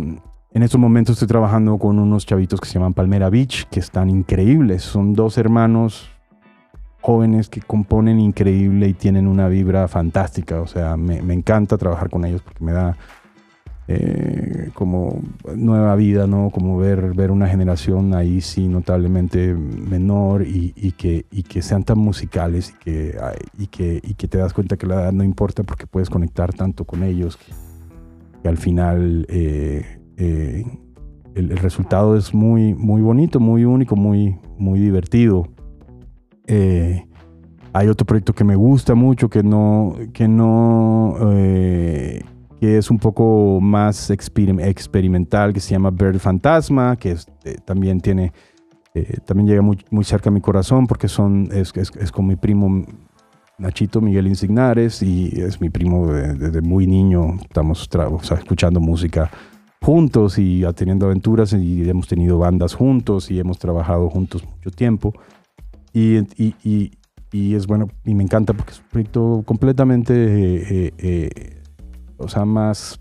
en 0.52 0.62
estos 0.62 0.78
momentos 0.78 1.14
estoy 1.14 1.28
trabajando 1.28 1.78
con 1.78 1.98
unos 1.98 2.26
chavitos 2.26 2.60
que 2.60 2.68
se 2.68 2.74
llaman 2.74 2.92
Palmera 2.92 3.30
Beach, 3.30 3.66
que 3.70 3.80
están 3.80 4.10
increíbles. 4.10 4.82
Son 4.82 5.14
dos 5.14 5.38
hermanos 5.38 6.10
jóvenes 7.00 7.48
que 7.48 7.62
componen 7.62 8.20
increíble 8.20 8.88
y 8.88 8.92
tienen 8.92 9.28
una 9.28 9.48
vibra 9.48 9.88
fantástica. 9.88 10.60
O 10.60 10.66
sea, 10.66 10.98
me 10.98 11.32
encanta 11.32 11.78
trabajar 11.78 12.10
con 12.10 12.26
ellos 12.26 12.42
porque 12.42 12.62
me 12.62 12.72
da 12.72 12.98
eh, 13.88 14.70
como 14.74 15.20
nueva 15.54 15.94
vida, 15.94 16.26
¿no? 16.26 16.50
Como 16.50 16.76
ver, 16.76 17.14
ver 17.14 17.30
una 17.30 17.46
generación 17.46 18.14
ahí 18.14 18.40
sí 18.40 18.66
notablemente 18.66 19.54
menor 19.54 20.42
y, 20.42 20.72
que, 20.98 21.26
y 21.30 21.44
que 21.44 21.62
sean 21.62 21.84
tan 21.84 21.98
musicales 21.98 22.74
y 22.74 22.84
que, 22.84 23.16
y, 23.56 23.68
que, 23.68 24.00
y 24.02 24.14
que 24.14 24.26
te 24.26 24.38
das 24.38 24.52
cuenta 24.52 24.76
que 24.76 24.88
la 24.88 24.96
edad 24.96 25.12
no 25.12 25.22
importa 25.22 25.62
porque 25.62 25.86
puedes 25.86 26.10
conectar 26.10 26.52
tanto 26.52 26.84
con 26.84 27.04
ellos 27.04 27.36
que, 27.36 28.48
al 28.48 28.56
final 28.56 29.26
eh, 29.28 30.00
eh, 30.16 30.64
el, 31.36 31.56
resultado 31.56 32.16
es 32.16 32.34
muy, 32.34 32.74
muy 32.74 33.02
bonito, 33.02 33.38
muy 33.38 33.64
único, 33.64 33.94
muy, 33.94 34.36
muy 34.58 34.80
divertido. 34.80 35.48
hay 36.48 37.88
otro 37.88 38.04
proyecto 38.04 38.32
que 38.32 38.42
me 38.42 38.56
gusta 38.56 38.96
mucho, 38.96 39.28
que 39.28 39.44
no, 39.44 39.94
que 40.12 40.26
no 40.26 41.18
que 42.60 42.78
es 42.78 42.90
un 42.90 42.98
poco 42.98 43.60
más 43.60 44.10
experimental, 44.10 45.52
que 45.52 45.60
se 45.60 45.72
llama 45.72 45.90
Bird 45.90 46.18
Fantasma, 46.18 46.96
que 46.96 47.16
eh, 47.44 47.56
también 47.64 48.00
tiene, 48.00 48.32
eh, 48.94 49.18
también 49.24 49.48
llega 49.48 49.62
muy, 49.62 49.78
muy, 49.90 50.04
cerca 50.04 50.30
a 50.30 50.32
mi 50.32 50.40
corazón 50.40 50.86
porque 50.86 51.08
son, 51.08 51.48
es, 51.52 51.72
es, 51.76 52.12
con 52.12 52.26
mi 52.26 52.36
primo 52.36 52.84
Nachito 53.58 54.00
Miguel 54.00 54.26
Insignares 54.26 55.02
y 55.02 55.28
es 55.40 55.60
mi 55.60 55.70
primo 55.70 56.06
desde 56.06 56.62
muy 56.62 56.86
niño, 56.86 57.36
estamos 57.42 57.88
escuchando 58.38 58.80
música 58.80 59.30
juntos 59.82 60.38
y 60.38 60.64
teniendo 60.74 61.06
aventuras 61.06 61.52
y 61.52 61.88
hemos 61.88 62.08
tenido 62.08 62.38
bandas 62.38 62.74
juntos 62.74 63.30
y 63.30 63.38
hemos 63.38 63.58
trabajado 63.58 64.08
juntos 64.08 64.44
mucho 64.44 64.70
tiempo. 64.70 65.12
Y, 65.92 66.18
y, 66.36 66.54
y, 66.64 66.92
y 67.32 67.54
es 67.54 67.66
bueno, 67.66 67.88
y 68.04 68.14
me 68.14 68.22
encanta 68.22 68.52
porque 68.52 68.72
es 68.72 68.80
un 68.80 68.86
proyecto 68.90 69.42
completamente 69.46 70.14
eh, 70.98 71.62
o 72.18 72.28
sea, 72.28 72.44
más 72.44 73.00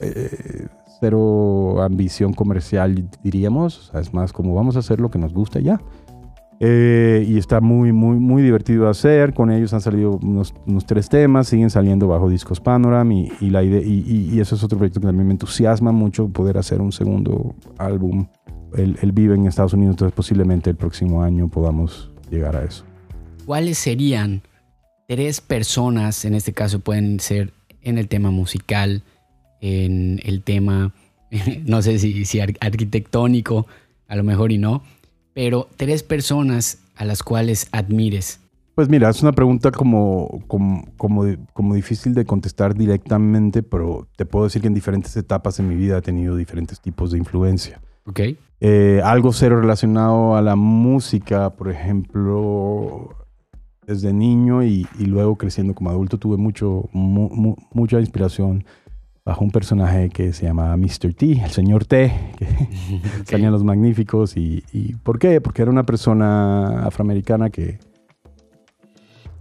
eh, 0.00 0.66
cero 1.00 1.82
ambición 1.82 2.32
comercial, 2.32 3.08
diríamos. 3.22 3.78
O 3.78 3.92
sea, 3.92 4.00
es 4.00 4.12
más 4.14 4.32
como 4.32 4.54
vamos 4.54 4.76
a 4.76 4.80
hacer 4.80 5.00
lo 5.00 5.10
que 5.10 5.18
nos 5.18 5.32
gusta 5.32 5.60
ya. 5.60 5.80
Eh, 6.64 7.26
y 7.28 7.38
está 7.38 7.60
muy, 7.60 7.92
muy, 7.92 8.18
muy 8.18 8.40
divertido 8.40 8.88
hacer. 8.88 9.34
Con 9.34 9.50
ellos 9.50 9.74
han 9.74 9.80
salido 9.80 10.20
unos, 10.22 10.54
tres 10.86 11.08
temas, 11.08 11.48
siguen 11.48 11.70
saliendo 11.70 12.06
bajo 12.06 12.28
discos 12.28 12.60
Panorama 12.60 13.12
y, 13.14 13.50
la 13.50 13.64
idea, 13.64 13.82
y, 13.82 14.38
eso 14.38 14.54
es 14.54 14.62
otro 14.62 14.78
proyecto 14.78 15.00
que 15.00 15.08
también 15.08 15.26
me 15.26 15.32
entusiasma 15.32 15.90
mucho 15.90 16.28
poder 16.28 16.58
hacer 16.58 16.80
un 16.80 16.92
segundo 16.92 17.56
álbum. 17.78 18.28
Él, 18.76 18.96
él, 19.02 19.10
vive 19.10 19.34
en 19.34 19.46
Estados 19.46 19.72
Unidos, 19.72 19.94
entonces 19.94 20.14
posiblemente 20.14 20.70
el 20.70 20.76
próximo 20.76 21.22
año 21.22 21.48
podamos 21.48 22.12
llegar 22.30 22.54
a 22.54 22.64
eso. 22.64 22.84
¿Cuáles 23.44 23.78
serían 23.78 24.42
tres 25.08 25.40
personas, 25.40 26.24
en 26.24 26.34
este 26.34 26.52
caso 26.52 26.78
pueden 26.78 27.20
ser 27.20 27.52
en 27.82 27.98
el 27.98 28.08
tema 28.08 28.30
musical, 28.30 29.02
en 29.60 30.20
el 30.24 30.42
tema, 30.42 30.92
no 31.64 31.82
sé 31.82 31.98
si, 31.98 32.24
si 32.24 32.40
arquitectónico, 32.40 33.66
a 34.08 34.16
lo 34.16 34.24
mejor 34.24 34.52
y 34.52 34.58
no, 34.58 34.82
pero 35.34 35.68
tres 35.76 36.02
personas 36.02 36.78
a 36.96 37.04
las 37.04 37.22
cuales 37.22 37.68
admires. 37.72 38.40
Pues 38.74 38.88
mira, 38.88 39.10
es 39.10 39.22
una 39.22 39.32
pregunta 39.32 39.70
como, 39.70 40.42
como, 40.46 40.86
como, 40.96 41.74
difícil 41.74 42.14
de 42.14 42.24
contestar 42.24 42.74
directamente, 42.74 43.62
pero 43.62 44.08
te 44.16 44.24
puedo 44.24 44.46
decir 44.46 44.62
que 44.62 44.68
en 44.68 44.74
diferentes 44.74 45.14
etapas 45.16 45.58
de 45.58 45.62
mi 45.62 45.74
vida 45.74 45.98
he 45.98 46.02
tenido 46.02 46.36
diferentes 46.36 46.80
tipos 46.80 47.10
de 47.10 47.18
influencia. 47.18 47.82
Ok. 48.06 48.20
Eh, 48.60 49.02
algo 49.04 49.32
cero 49.32 49.60
relacionado 49.60 50.36
a 50.36 50.42
la 50.42 50.56
música, 50.56 51.50
por 51.50 51.70
ejemplo, 51.70 53.14
desde 53.86 54.12
niño 54.12 54.62
y, 54.62 54.86
luego 54.98 55.36
creciendo 55.36 55.74
como 55.74 55.90
adulto 55.90 56.18
tuve 56.18 56.36
mucho, 56.36 56.88
mucha 56.92 58.00
inspiración 58.00 58.64
bajo 59.24 59.44
un 59.44 59.50
personaje 59.50 60.08
que 60.10 60.32
se 60.32 60.46
llamaba 60.46 60.76
Mr. 60.76 61.14
T, 61.14 61.42
el 61.44 61.50
señor 61.50 61.84
T, 61.84 62.12
que 62.36 62.46
salían 63.24 63.52
los 63.52 63.64
magníficos. 63.64 64.36
Y, 64.36 64.62
por 65.02 65.18
qué? 65.18 65.40
Porque 65.40 65.62
era 65.62 65.70
una 65.70 65.84
persona 65.84 66.84
afroamericana 66.84 67.50
que, 67.50 67.78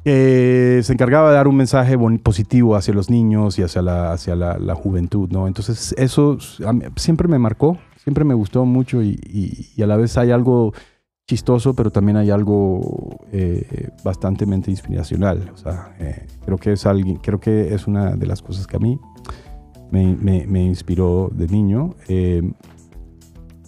se 0.04 0.92
encargaba 0.94 1.30
de 1.30 1.36
dar 1.36 1.48
un 1.48 1.56
mensaje 1.56 1.96
positivo 2.24 2.76
hacia 2.76 2.92
los 2.94 3.12
niños 3.12 3.60
y 3.60 3.64
hacia 3.64 3.84
la, 3.84 4.12
hacia 4.12 4.36
la, 4.36 4.76
juventud, 4.76 5.30
¿no? 5.32 5.48
Entonces 5.48 5.94
eso 5.98 6.40
siempre 6.96 7.28
me 7.28 7.38
marcó, 7.38 7.78
siempre 8.04 8.24
me 8.24 8.34
gustó 8.34 8.66
mucho 8.66 9.04
y, 9.04 9.20
y 9.76 9.82
a 9.84 9.86
la 9.86 9.98
vez 9.98 10.18
hay 10.18 10.32
algo 10.32 10.74
chistoso, 11.28 11.74
pero 11.74 11.92
también 11.92 12.18
hay 12.18 12.30
algo 12.30 13.20
eh, 13.32 13.90
bastante 14.04 14.44
inspiracional. 14.46 15.52
O 15.54 15.58
sea, 15.58 15.96
eh, 16.00 16.28
creo 16.44 16.58
que 16.58 16.74
es 16.74 16.86
alguien, 16.86 17.18
creo 17.18 17.40
que 17.40 17.74
es 17.74 17.88
una 17.88 18.16
de 18.16 18.26
las 18.26 18.42
cosas 18.42 18.68
que 18.68 18.76
a 18.76 18.80
mí 18.80 19.00
me, 19.92 20.64
inspiró 20.64 21.30
de 21.34 21.48
niño 21.48 21.96
eh, 22.08 22.42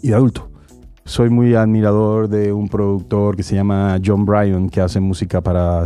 y 0.02 0.10
de 0.10 0.16
adulto. 0.16 0.50
Soy 1.06 1.30
muy 1.30 1.54
admirador 1.54 2.30
de 2.30 2.54
un 2.54 2.70
productor 2.70 3.36
que 3.36 3.44
se 3.44 3.56
llama 3.56 4.00
John 4.04 4.26
Bryan, 4.26 4.70
que 4.70 4.80
hace 4.80 5.02
música 5.02 5.42
para, 5.42 5.84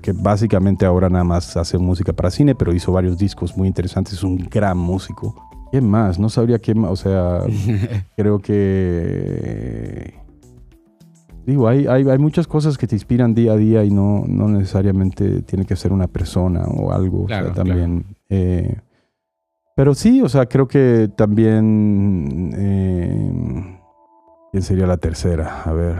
que 0.00 0.12
básicamente 0.12 0.86
ahora 0.86 1.08
nada 1.08 1.24
más 1.24 1.56
hace 1.56 1.78
música 1.78 2.12
para 2.12 2.30
cine, 2.30 2.54
pero 2.54 2.72
hizo 2.72 2.92
varios 2.92 3.18
discos 3.18 3.56
muy 3.56 3.66
interesantes, 3.66 4.14
es 4.14 4.22
un 4.22 4.36
gran 4.36 4.78
músico. 4.78 5.34
¿Qué 5.72 5.80
más? 5.80 6.18
No 6.18 6.28
sabría 6.28 6.60
qué 6.60 6.76
más, 6.76 6.92
o 6.92 6.96
sea, 6.96 7.40
creo 8.16 8.38
que 8.38 10.21
Digo, 11.44 11.68
hay, 11.68 11.86
hay, 11.86 12.08
hay, 12.08 12.18
muchas 12.18 12.46
cosas 12.46 12.78
que 12.78 12.86
te 12.86 12.94
inspiran 12.94 13.34
día 13.34 13.52
a 13.52 13.56
día 13.56 13.84
y 13.84 13.90
no, 13.90 14.24
no 14.28 14.48
necesariamente 14.48 15.42
tiene 15.42 15.64
que 15.64 15.74
ser 15.74 15.92
una 15.92 16.06
persona 16.06 16.62
o 16.64 16.92
algo. 16.92 17.26
también. 17.54 18.16
Eh, 18.28 18.76
pero 19.74 19.94
sí, 19.94 20.22
o 20.22 20.28
sea, 20.28 20.46
creo 20.46 20.68
que 20.68 21.10
también. 21.16 22.52
Eh, 22.56 23.78
¿Quién 24.52 24.62
sería 24.62 24.86
la 24.86 24.98
tercera? 24.98 25.62
A 25.62 25.72
ver. 25.72 25.98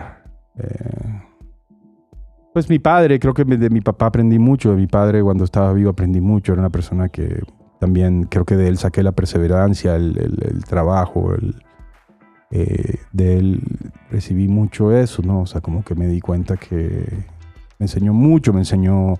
Eh, 0.59 1.23
pues 2.53 2.69
mi 2.69 2.79
padre, 2.79 3.19
creo 3.19 3.35
que 3.35 3.45
de 3.45 3.71
mi 3.71 3.81
papá 3.81 4.07
aprendí 4.07 4.39
mucho. 4.39 4.71
De 4.71 4.77
mi 4.77 4.87
padre, 4.87 5.23
cuando 5.23 5.43
estaba 5.43 5.73
vivo, 5.73 5.91
aprendí 5.91 6.21
mucho. 6.21 6.53
Era 6.53 6.61
una 6.61 6.71
persona 6.71 7.09
que 7.09 7.43
también 7.81 8.25
creo 8.25 8.45
que 8.45 8.57
de 8.57 8.69
él 8.69 8.79
saqué 8.79 9.03
la 9.03 9.13
perseverancia, 9.13 9.97
el, 9.97 10.17
el 10.19 10.65
trabajo, 10.65 11.35
el 11.35 11.57
eh, 12.53 12.99
de 13.13 13.39
él 13.39 13.63
recibí 14.11 14.47
mucho 14.47 14.95
eso, 14.95 15.23
¿no? 15.23 15.41
O 15.41 15.47
sea, 15.47 15.63
como 15.63 15.83
que 15.85 15.95
me 15.95 16.07
di 16.07 16.21
cuenta 16.21 16.59
que 16.59 17.07
me 17.79 17.85
enseñó 17.85 18.13
mucho, 18.13 18.53
me 18.53 18.61
enseñó 18.61 19.19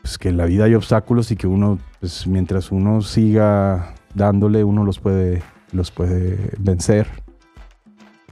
pues, 0.00 0.16
que 0.16 0.28
en 0.28 0.36
la 0.36 0.46
vida 0.46 0.64
hay 0.64 0.74
obstáculos 0.74 1.32
y 1.32 1.36
que 1.36 1.48
uno, 1.48 1.78
pues 1.98 2.26
mientras 2.26 2.70
uno 2.70 3.02
siga 3.02 3.94
dándole, 4.14 4.62
uno 4.62 4.84
los 4.84 5.00
puede, 5.00 5.42
los 5.72 5.90
puede 5.90 6.52
vencer. 6.58 7.08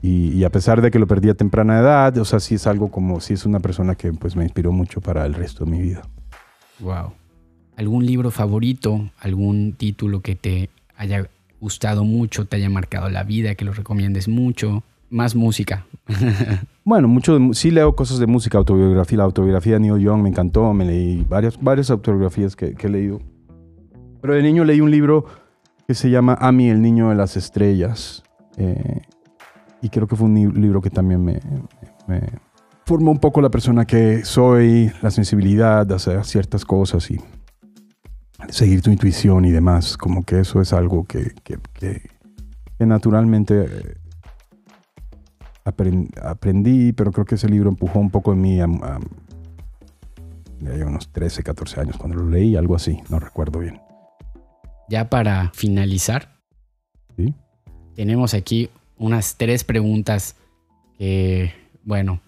Y, 0.01 0.43
a 0.43 0.49
pesar 0.49 0.81
de 0.81 0.91
que 0.91 0.99
lo 0.99 1.07
perdí 1.07 1.29
a 1.29 1.33
temprana 1.33 1.79
edad, 1.79 2.17
o 2.17 2.25
sea, 2.25 2.41
sí 2.41 2.55
es 2.55 2.67
algo 2.67 2.91
como, 2.91 3.21
sí 3.21 3.33
es 3.33 3.45
una 3.45 3.61
persona 3.61 3.95
que 3.95 4.11
pues 4.11 4.35
me 4.35 4.43
inspiró 4.43 4.73
mucho 4.73 4.99
para 4.99 5.25
el 5.25 5.33
resto 5.33 5.63
de 5.63 5.71
mi 5.71 5.81
vida. 5.81 6.01
Wow. 6.79 7.13
¿Algún 7.77 8.05
libro 8.05 8.29
favorito? 8.29 9.09
¿Algún 9.19 9.73
título 9.73 10.21
que 10.21 10.35
te 10.35 10.69
haya 10.97 11.29
gustado 11.63 12.03
mucho, 12.03 12.45
te 12.45 12.57
haya 12.57 12.69
marcado 12.69 13.09
la 13.09 13.23
vida, 13.23 13.55
que 13.55 13.63
lo 13.63 13.71
recomiendes 13.71 14.27
mucho. 14.27 14.83
Más 15.09 15.33
música. 15.35 15.85
bueno, 16.83 17.07
mucho 17.07 17.39
sí 17.53 17.71
leo 17.71 17.95
cosas 17.95 18.19
de 18.19 18.27
música, 18.27 18.57
autobiografía. 18.57 19.19
La 19.19 19.23
autobiografía 19.23 19.73
de 19.73 19.79
Neil 19.79 19.99
Young 19.99 20.21
me 20.21 20.29
encantó, 20.29 20.73
me 20.73 20.85
leí 20.85 21.25
varias, 21.29 21.61
varias 21.61 21.89
autobiografías 21.89 22.55
que, 22.55 22.75
he 22.77 22.89
leído. 22.89 23.21
Pero 24.21 24.33
de 24.33 24.43
niño 24.43 24.65
leí 24.65 24.81
un 24.81 24.91
libro 24.91 25.25
que 25.87 25.93
se 25.93 26.09
llama 26.09 26.37
Ami, 26.39 26.69
el 26.69 26.81
niño 26.81 27.09
de 27.09 27.15
las 27.15 27.37
estrellas. 27.37 28.23
Eh, 28.57 29.01
y 29.81 29.89
creo 29.89 30.07
que 30.07 30.15
fue 30.15 30.27
un 30.27 30.61
libro 30.61 30.81
que 30.81 30.89
también 30.89 31.23
me, 31.23 31.39
me, 32.07 32.21
formó 32.85 33.11
un 33.11 33.19
poco 33.19 33.39
la 33.39 33.49
persona 33.49 33.85
que 33.85 34.25
soy, 34.25 34.91
la 35.01 35.11
sensibilidad 35.11 35.85
de 35.85 35.95
hacer 35.95 36.25
ciertas 36.25 36.65
cosas 36.65 37.09
y 37.11 37.19
seguir 38.53 38.83
tu 38.83 38.91
intuición 38.91 39.45
y 39.45 39.51
demás, 39.51 39.97
como 39.97 40.23
que 40.23 40.39
eso 40.39 40.61
es 40.61 40.73
algo 40.73 41.05
que, 41.05 41.33
naturalmente 42.77 43.65
eh, 43.65 43.95
aprendí, 46.21 46.93
pero 46.93 47.11
creo 47.11 47.25
que 47.25 47.35
ese 47.35 47.49
libro 47.49 47.69
empujó 47.69 47.99
un 47.99 48.11
poco 48.11 48.33
en 48.33 48.41
mí 48.41 48.59
a, 48.59 48.67
unos 50.85 51.11
13, 51.11 51.41
14 51.41 51.81
años 51.81 51.97
cuando 51.97 52.17
lo 52.17 52.29
leí, 52.29 52.55
algo 52.55 52.75
así, 52.75 52.99
no 53.09 53.19
recuerdo 53.19 53.59
bien. 53.59 53.81
Ya 54.87 55.09
para 55.09 55.49
finalizar, 55.55 56.37
tenemos 57.95 58.35
aquí 58.35 58.69
unas 58.97 59.35
tres 59.35 59.63
preguntas 59.63 60.35
que, 60.99 61.51
bueno, 61.83 62.21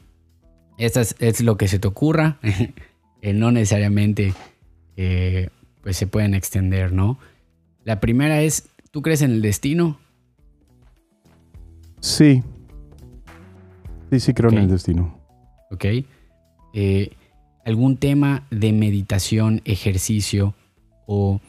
esta 0.79 1.01
es, 1.01 1.41
lo 1.41 1.55
que 1.57 1.67
se 1.67 1.77
te 1.77 1.87
ocurra, 1.87 2.39
no 3.21 3.51
necesariamente 3.51 4.33
eh, 4.97 5.49
pues 5.85 5.97
se 5.97 6.07
pueden 6.07 6.33
extender, 6.33 6.91
¿no? 6.91 7.19
La 7.83 7.99
primera 7.99 8.41
es, 8.41 8.69
¿tú 8.89 9.03
crees 9.03 9.21
en 9.21 9.29
el 9.29 9.43
destino? 9.43 9.99
Sí. 11.99 12.41
Sí, 14.09 14.19
sí 14.19 14.33
creo 14.33 14.49
en 14.49 14.57
el 14.57 14.67
destino. 14.67 15.15
Ok. 15.69 15.85
eh, 16.73 17.11
algún 17.65 17.97
tema 17.97 18.47
de 18.49 18.73
meditación, 18.73 19.61
ejercicio 19.63 20.55
o 21.05 21.39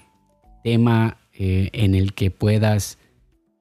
tema 0.63 1.17
eh, 1.33 1.71
en 1.73 1.95
el 1.95 2.13
que 2.13 2.31
puedas, 2.31 2.99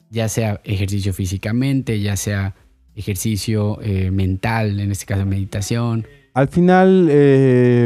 ya 0.10 0.28
sea 0.28 0.60
ejercicio 0.66 1.14
físicamente, 1.14 2.02
ya 2.02 2.18
sea 2.18 2.54
ejercicio 2.96 3.80
eh, 3.82 4.12
mental, 4.12 4.82
en 4.82 4.92
este 4.92 5.06
caso 5.06 5.26
meditación. 5.26 6.06
Al 6.36 6.50
final, 6.50 7.06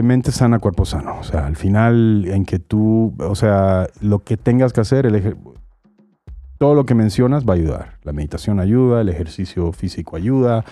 mente 0.04 0.32
sana, 0.32 0.60
cuerpo 0.60 0.84
sano. 0.84 1.20
O 1.20 1.24
sea, 1.24 1.46
al 1.46 1.56
final 1.56 2.26
en 2.28 2.44
que 2.46 2.60
tú, 2.60 3.14
o 3.20 3.36
sea, 3.36 3.88
lo 4.02 4.20
que 4.20 4.36
tengas 4.38 4.74
que 4.74 4.82
hacer, 4.82 5.06
el 5.06 5.16
todo 6.60 6.76
lo 6.76 6.86
que 6.86 6.94
mencionas 6.94 7.46
va 7.48 7.54
a 7.54 7.58
ayudar. 7.58 7.98
La 8.04 8.12
meditación 8.12 8.60
ayuda, 8.60 9.02
el 9.02 9.10
ejercicio 9.10 9.72
físico 9.72 10.18
ayuda. 10.18 10.66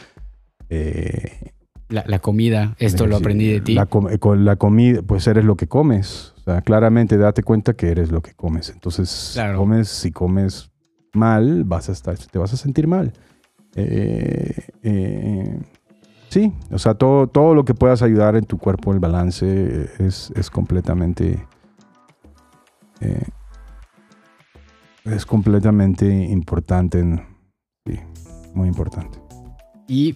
Eh, 0.69 1.53
la, 1.88 2.19
comida, 2.19 2.75
esto 2.78 3.07
lo 3.07 3.15
aprendí 3.15 3.47
de 3.47 3.61
ti. 3.61 3.73
La, 3.73 3.86
con 3.86 4.45
la 4.45 4.57
comida, 4.57 5.01
pues 5.01 5.25
eres 5.28 5.45
lo 5.45 5.55
que 5.55 5.67
comes. 5.67 6.34
O 6.39 6.41
sea, 6.41 6.61
claramente 6.61 7.17
date 7.17 7.41
cuenta 7.41 7.73
que 7.73 7.88
eres 7.88 8.11
lo 8.11 8.21
que 8.21 8.34
comes. 8.34 8.69
Entonces, 8.69 9.39
comes, 9.55 9.88
si 9.88 10.11
comes 10.11 10.69
mal, 11.13 11.63
vas 11.63 11.88
a 11.88 11.93
estar, 11.93 12.17
te 12.17 12.38
vas 12.38 12.53
a 12.53 12.57
sentir 12.57 12.86
mal. 12.86 13.13
Eh, 13.75 14.67
eh, 14.84 15.59
sí, 16.30 16.53
o 16.71 16.80
sea, 16.80 16.93
todo, 16.93 17.28
todo 17.28 17.53
lo 17.53 17.65
que 17.65 17.73
puedas 17.73 18.01
ayudar 18.01 18.36
en 18.36 18.45
tu 18.45 18.57
cuerpo, 18.57 18.93
el 18.93 18.99
balance, 18.99 19.89
es, 19.99 20.32
es 20.36 20.49
completamente 20.49 21.45
es 25.11 25.25
completamente 25.25 26.05
importante. 26.05 27.03
Sí, 27.86 27.99
muy 28.53 28.67
importante. 28.67 29.19
Y 29.88 30.15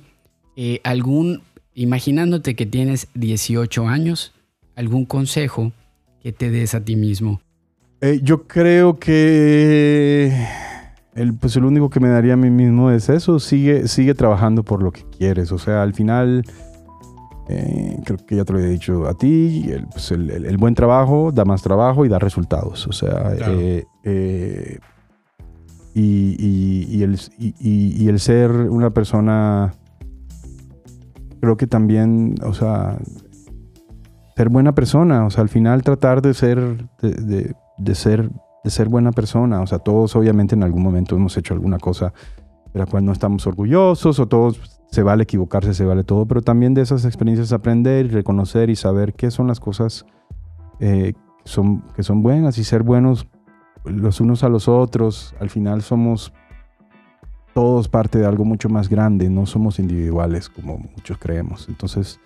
eh, 0.56 0.82
algún, 0.84 1.44
imaginándote 1.74 2.56
que 2.56 2.66
tienes 2.66 3.08
18 3.14 3.88
años, 3.88 4.34
algún 4.76 5.06
consejo 5.06 5.72
que 6.22 6.32
te 6.32 6.50
des 6.50 6.76
a 6.76 6.84
ti 6.84 6.96
mismo. 6.96 7.42
Eh, 8.02 8.20
yo 8.24 8.48
creo 8.48 9.00
que 9.00 10.48
el, 11.16 11.36
pues 11.36 11.56
el 11.56 11.66
único 11.66 11.90
que 11.90 12.00
me 12.00 12.10
daría 12.10 12.34
a 12.34 12.38
mí 12.38 12.50
mismo 12.50 12.92
es 12.92 13.10
eso, 13.10 13.40
sigue, 13.40 13.88
sigue 13.88 14.14
trabajando 14.14 14.64
por 14.64 14.82
lo 14.82 14.92
que 14.92 15.04
quieres. 15.18 15.52
O 15.52 15.58
sea, 15.58 15.84
al 15.84 15.94
final, 15.94 16.44
eh, 17.50 17.98
creo 18.06 18.18
que 18.26 18.36
ya 18.36 18.46
te 18.46 18.54
lo 18.54 18.60
he 18.60 18.68
dicho 18.68 19.08
a 19.08 19.14
ti, 19.14 19.70
el, 19.70 19.88
pues 19.88 20.12
el, 20.12 20.58
buen 20.58 20.74
trabajo 20.74 21.32
da 21.32 21.46
más 21.46 21.62
trabajo 21.62 22.06
y 22.06 22.10
da 22.10 22.20
resultados. 22.20 22.88
O 22.88 22.94
sea, 22.94 23.34
y, 25.94 27.04
el, 27.04 27.20
y, 27.38 28.08
el, 28.08 28.20
ser 28.20 28.52
una 28.52 28.92
persona, 28.92 29.74
creo 31.42 31.58
que 31.58 31.68
también, 31.68 32.36
o 32.44 32.54
sea, 32.54 32.98
ser 34.38 34.50
buena 34.50 34.74
persona, 34.74 35.26
o 35.26 35.30
sea, 35.30 35.44
al 35.44 35.50
final 35.50 35.84
tratar 35.84 36.22
de 36.22 36.34
ser, 36.34 36.88
de, 37.02 37.54
de, 37.78 37.96
ser, 37.96 38.30
de 38.64 38.70
ser 38.70 38.90
buena 38.90 39.12
persona, 39.12 39.62
o 39.62 39.68
sea, 39.68 39.80
todos 39.80 40.16
obviamente 40.16 40.56
en 40.56 40.64
algún 40.64 40.84
momento 40.84 41.16
hemos 41.16 41.36
hecho 41.38 41.54
alguna 41.54 41.80
cosa 41.80 42.14
de 42.74 42.80
la 42.80 42.86
cual 42.86 43.04
no 43.06 43.12
estamos 43.12 43.46
orgullosos, 43.48 44.20
o 44.20 44.28
todos 44.28 44.82
se 44.92 45.04
vale 45.04 45.24
equivocarse, 45.24 45.74
se 45.74 45.86
vale 45.86 46.04
todo, 46.04 46.26
pero 46.26 46.42
también 46.42 46.74
de 46.74 46.82
esas 46.82 47.06
experiencias 47.06 47.54
aprender 47.54 48.06
y 48.06 48.10
reconocer 48.10 48.70
y 48.70 48.76
saber 48.76 49.14
qué 49.14 49.32
son 49.32 49.48
las 49.48 49.60
cosas 49.60 50.06
eh, 50.80 51.14
son, 51.44 51.82
que 51.96 52.04
son 52.04 52.22
buenas 52.22 52.58
y 52.58 52.64
ser 52.64 52.84
buenos 52.84 53.28
los 53.86 54.22
unos 54.22 54.44
a 54.44 54.50
los 54.50 54.68
otros, 54.68 55.34
al 55.40 55.50
final 55.50 55.82
somos 55.82 56.34
todos 57.54 57.88
parte 57.88 58.20
de 58.20 58.26
algo 58.26 58.46
mucho 58.46 58.70
más 58.70 58.90
grande, 58.90 59.30
no 59.30 59.46
somos 59.46 59.80
individuales 59.80 60.50
como 60.50 60.78
muchos 60.78 61.18
creemos. 61.18 61.68
Entonces, 61.68 62.20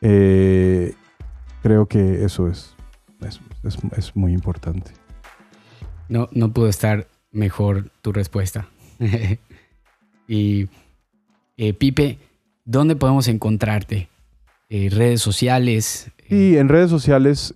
eh, 0.00 0.94
creo 1.62 1.86
que 1.86 2.24
eso 2.24 2.48
es, 2.48 2.74
es, 3.96 4.16
muy 4.16 4.32
importante. 4.32 4.92
No, 6.08 6.28
no 6.32 6.52
pudo 6.52 6.68
estar 6.68 7.08
mejor 7.32 7.90
tu 8.02 8.12
respuesta. 8.12 8.68
y 10.28 10.68
eh, 11.56 11.72
Pipe, 11.72 12.18
¿dónde 12.64 12.96
podemos 12.96 13.28
encontrarte? 13.28 14.08
Eh, 14.68 14.88
¿Redes 14.90 15.22
sociales? 15.22 16.10
Sí, 16.28 16.56
en 16.56 16.68
redes 16.68 16.90
sociales 16.90 17.52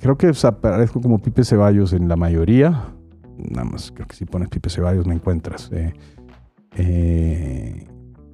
Creo 0.00 0.16
que 0.16 0.32
aparezco 0.42 1.00
como 1.00 1.18
Pipe 1.18 1.44
Ceballos 1.44 1.92
en 1.92 2.08
la 2.08 2.16
mayoría. 2.16 2.94
Nada 3.36 3.64
más, 3.64 3.90
creo 3.92 4.06
que 4.06 4.14
si 4.14 4.24
pones 4.24 4.48
Pipe 4.48 4.70
Ceballos 4.70 5.06
me 5.06 5.14
encuentras. 5.14 5.70
Eh, 5.72 5.92
eh, 6.76 7.86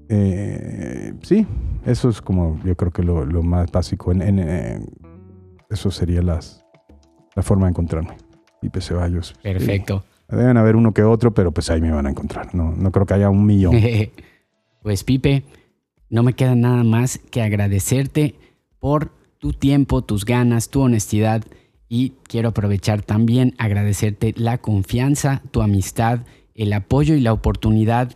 eh, 0.09 1.15
sí, 1.23 1.47
eso 1.87 2.11
es 2.11 2.21
como 2.21 2.61
yo 2.65 2.77
creo 2.77 2.93
que 2.93 3.03
lo, 3.03 3.43
más 3.43 3.71
básico. 3.73 4.13
En, 4.13 4.39
eso 5.71 5.91
sería 5.91 6.21
las, 6.23 6.64
la 7.35 7.43
forma 7.43 7.67
de 7.67 7.71
encontrarme. 7.71 8.17
Pipe 8.61 8.81
Ceballos. 8.81 9.35
Perfecto. 9.43 10.05
Deben 10.29 10.57
haber 10.57 10.77
uno 10.77 10.93
que 10.93 11.03
otro, 11.03 11.35
pero 11.35 11.53
pues 11.53 11.71
ahí 11.71 11.81
me 11.81 11.91
van 11.91 12.07
a 12.07 12.11
encontrar. 12.11 12.55
No, 12.55 12.73
no 12.73 12.91
creo 12.91 13.07
que 13.07 13.15
haya 13.15 13.31
un 13.31 13.45
millón. 13.45 13.77
pues 14.83 15.05
Pipe, 15.05 15.45
no 16.09 16.23
me 16.23 16.33
queda 16.33 16.55
nada 16.55 16.83
más 16.85 17.19
que 17.31 17.43
agradecerte 17.43 18.35
por 18.79 19.11
tu 19.39 19.53
tiempo, 19.53 20.03
tus 20.03 20.25
ganas, 20.25 20.71
tu 20.71 20.81
honestidad 20.81 21.45
y 21.89 22.15
quiero 22.23 22.49
aprovechar 22.49 23.03
también 23.03 23.55
agradecerte 23.59 24.35
la 24.37 24.59
confianza, 24.59 25.43
tu 25.51 25.61
amistad, 25.63 26.21
el 26.55 26.73
apoyo 26.73 27.15
y 27.15 27.21
la 27.21 27.33
oportunidad 27.33 28.13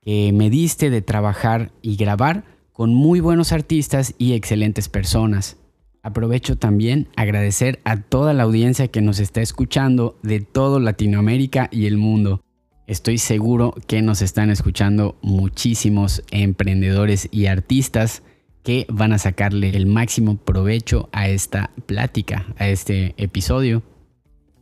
que 0.00 0.32
me 0.32 0.48
diste 0.48 0.90
de 0.90 1.02
trabajar 1.02 1.70
y 1.82 1.96
grabar 1.96 2.44
con 2.72 2.94
muy 2.94 3.20
buenos 3.20 3.52
artistas 3.52 4.14
y 4.16 4.32
excelentes 4.32 4.88
personas. 4.88 5.58
Aprovecho 6.02 6.56
también 6.56 7.08
agradecer 7.14 7.80
a 7.84 8.00
toda 8.00 8.32
la 8.32 8.44
audiencia 8.44 8.88
que 8.88 9.02
nos 9.02 9.18
está 9.18 9.42
escuchando 9.42 10.18
de 10.22 10.40
todo 10.40 10.80
Latinoamérica 10.80 11.68
y 11.70 11.86
el 11.86 11.98
mundo. 11.98 12.42
Estoy 12.86 13.18
seguro 13.18 13.74
que 13.86 14.00
nos 14.00 14.22
están 14.22 14.50
escuchando 14.50 15.18
muchísimos 15.20 16.22
emprendedores 16.30 17.28
y 17.30 17.46
artistas 17.46 18.22
que 18.62 18.86
van 18.88 19.12
a 19.12 19.18
sacarle 19.18 19.70
el 19.76 19.86
máximo 19.86 20.38
provecho 20.38 21.08
a 21.12 21.28
esta 21.28 21.70
plática, 21.86 22.46
a 22.58 22.68
este 22.68 23.14
episodio. 23.16 23.82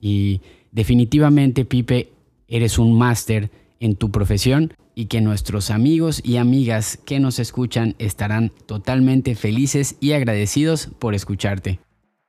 Y 0.01 0.41
definitivamente, 0.73 1.65
Pipe, 1.65 2.13
eres 2.49 2.79
un 2.79 2.99
máster 2.99 3.51
en 3.81 3.97
tu 3.97 4.11
profesión 4.11 4.73
y 4.95 5.07
que 5.07 5.21
nuestros 5.21 5.71
amigos 5.71 6.21
y 6.25 6.39
amigas 6.39 6.99
que 7.05 7.21
nos 7.21 7.39
escuchan 7.39 7.95
estarán 7.99 8.51
totalmente 8.67 9.35
felices 9.35 9.97
y 10.01 10.13
agradecidos 10.13 10.89
por 10.99 11.15
escucharte. 11.15 11.79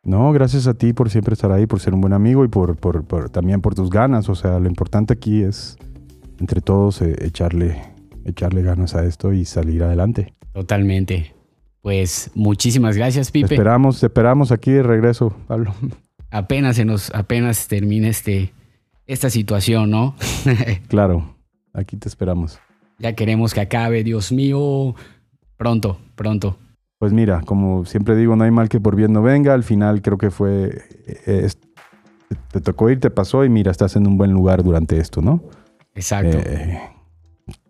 No, 0.03 0.31
gracias 0.31 0.67
a 0.67 0.75
ti 0.75 0.93
por 0.93 1.09
siempre 1.09 1.33
estar 1.33 1.51
ahí, 1.51 1.65
por 1.65 1.79
ser 1.79 1.93
un 1.93 2.01
buen 2.01 2.13
amigo 2.13 2.45
y 2.45 2.47
por, 2.47 2.77
también 3.31 3.61
por 3.61 3.75
tus 3.75 3.89
ganas. 3.89 4.29
O 4.29 4.35
sea, 4.35 4.59
lo 4.59 4.67
importante 4.67 5.13
aquí 5.13 5.41
es 5.41 5.77
entre 6.39 6.61
todos 6.61 7.01
eh, 7.01 7.15
echarle, 7.21 7.81
echarle 8.25 8.61
ganas 8.61 8.95
a 8.95 9.03
esto 9.03 9.33
y 9.33 9.45
salir 9.45 9.83
adelante. 9.83 10.33
Totalmente. 10.53 11.33
Pues 11.81 12.31
muchísimas 12.35 12.95
gracias, 12.95 13.31
Pipe. 13.31 13.53
esperamos, 13.55 14.03
esperamos 14.03 14.51
aquí 14.51 14.71
de 14.71 14.83
regreso, 14.83 15.35
Pablo. 15.47 15.73
Apenas 16.31 16.75
se 16.75 16.85
nos, 16.85 17.13
apenas 17.15 17.67
termine 17.67 18.09
este, 18.09 18.53
esta 19.07 19.29
situación, 19.29 19.89
¿no? 19.89 20.15
claro, 20.87 21.35
aquí 21.79 21.97
te 21.97 22.07
esperamos. 22.07 22.59
Ya 22.99 23.13
queremos 23.13 23.53
que 23.53 23.61
acabe, 23.61 24.03
Dios 24.03 24.31
mío. 24.31 24.95
Pronto, 25.57 25.99
pronto. 26.15 26.57
Pues 26.99 27.13
mira, 27.13 27.41
como 27.41 27.85
siempre 27.85 28.15
digo, 28.15 28.35
no 28.35 28.43
hay 28.43 28.51
mal 28.51 28.67
que 28.67 28.79
por 28.79 28.95
bien 28.95 29.13
no 29.13 29.21
venga. 29.21 29.53
Al 29.53 29.63
final 29.63 30.01
creo 30.01 30.17
que 30.17 30.31
fue, 30.31 30.81
eh, 31.25 31.49
te 32.51 32.61
tocó 32.61 32.89
ir, 32.89 32.99
te 32.99 33.09
pasó 33.09 33.45
y 33.45 33.49
mira, 33.49 33.71
estás 33.71 33.95
en 33.95 34.05
un 34.05 34.17
buen 34.17 34.31
lugar 34.31 34.63
durante 34.63 34.97
esto, 34.99 35.21
¿no? 35.21 35.41
Exacto. 35.95 36.37
Eh, 36.37 36.77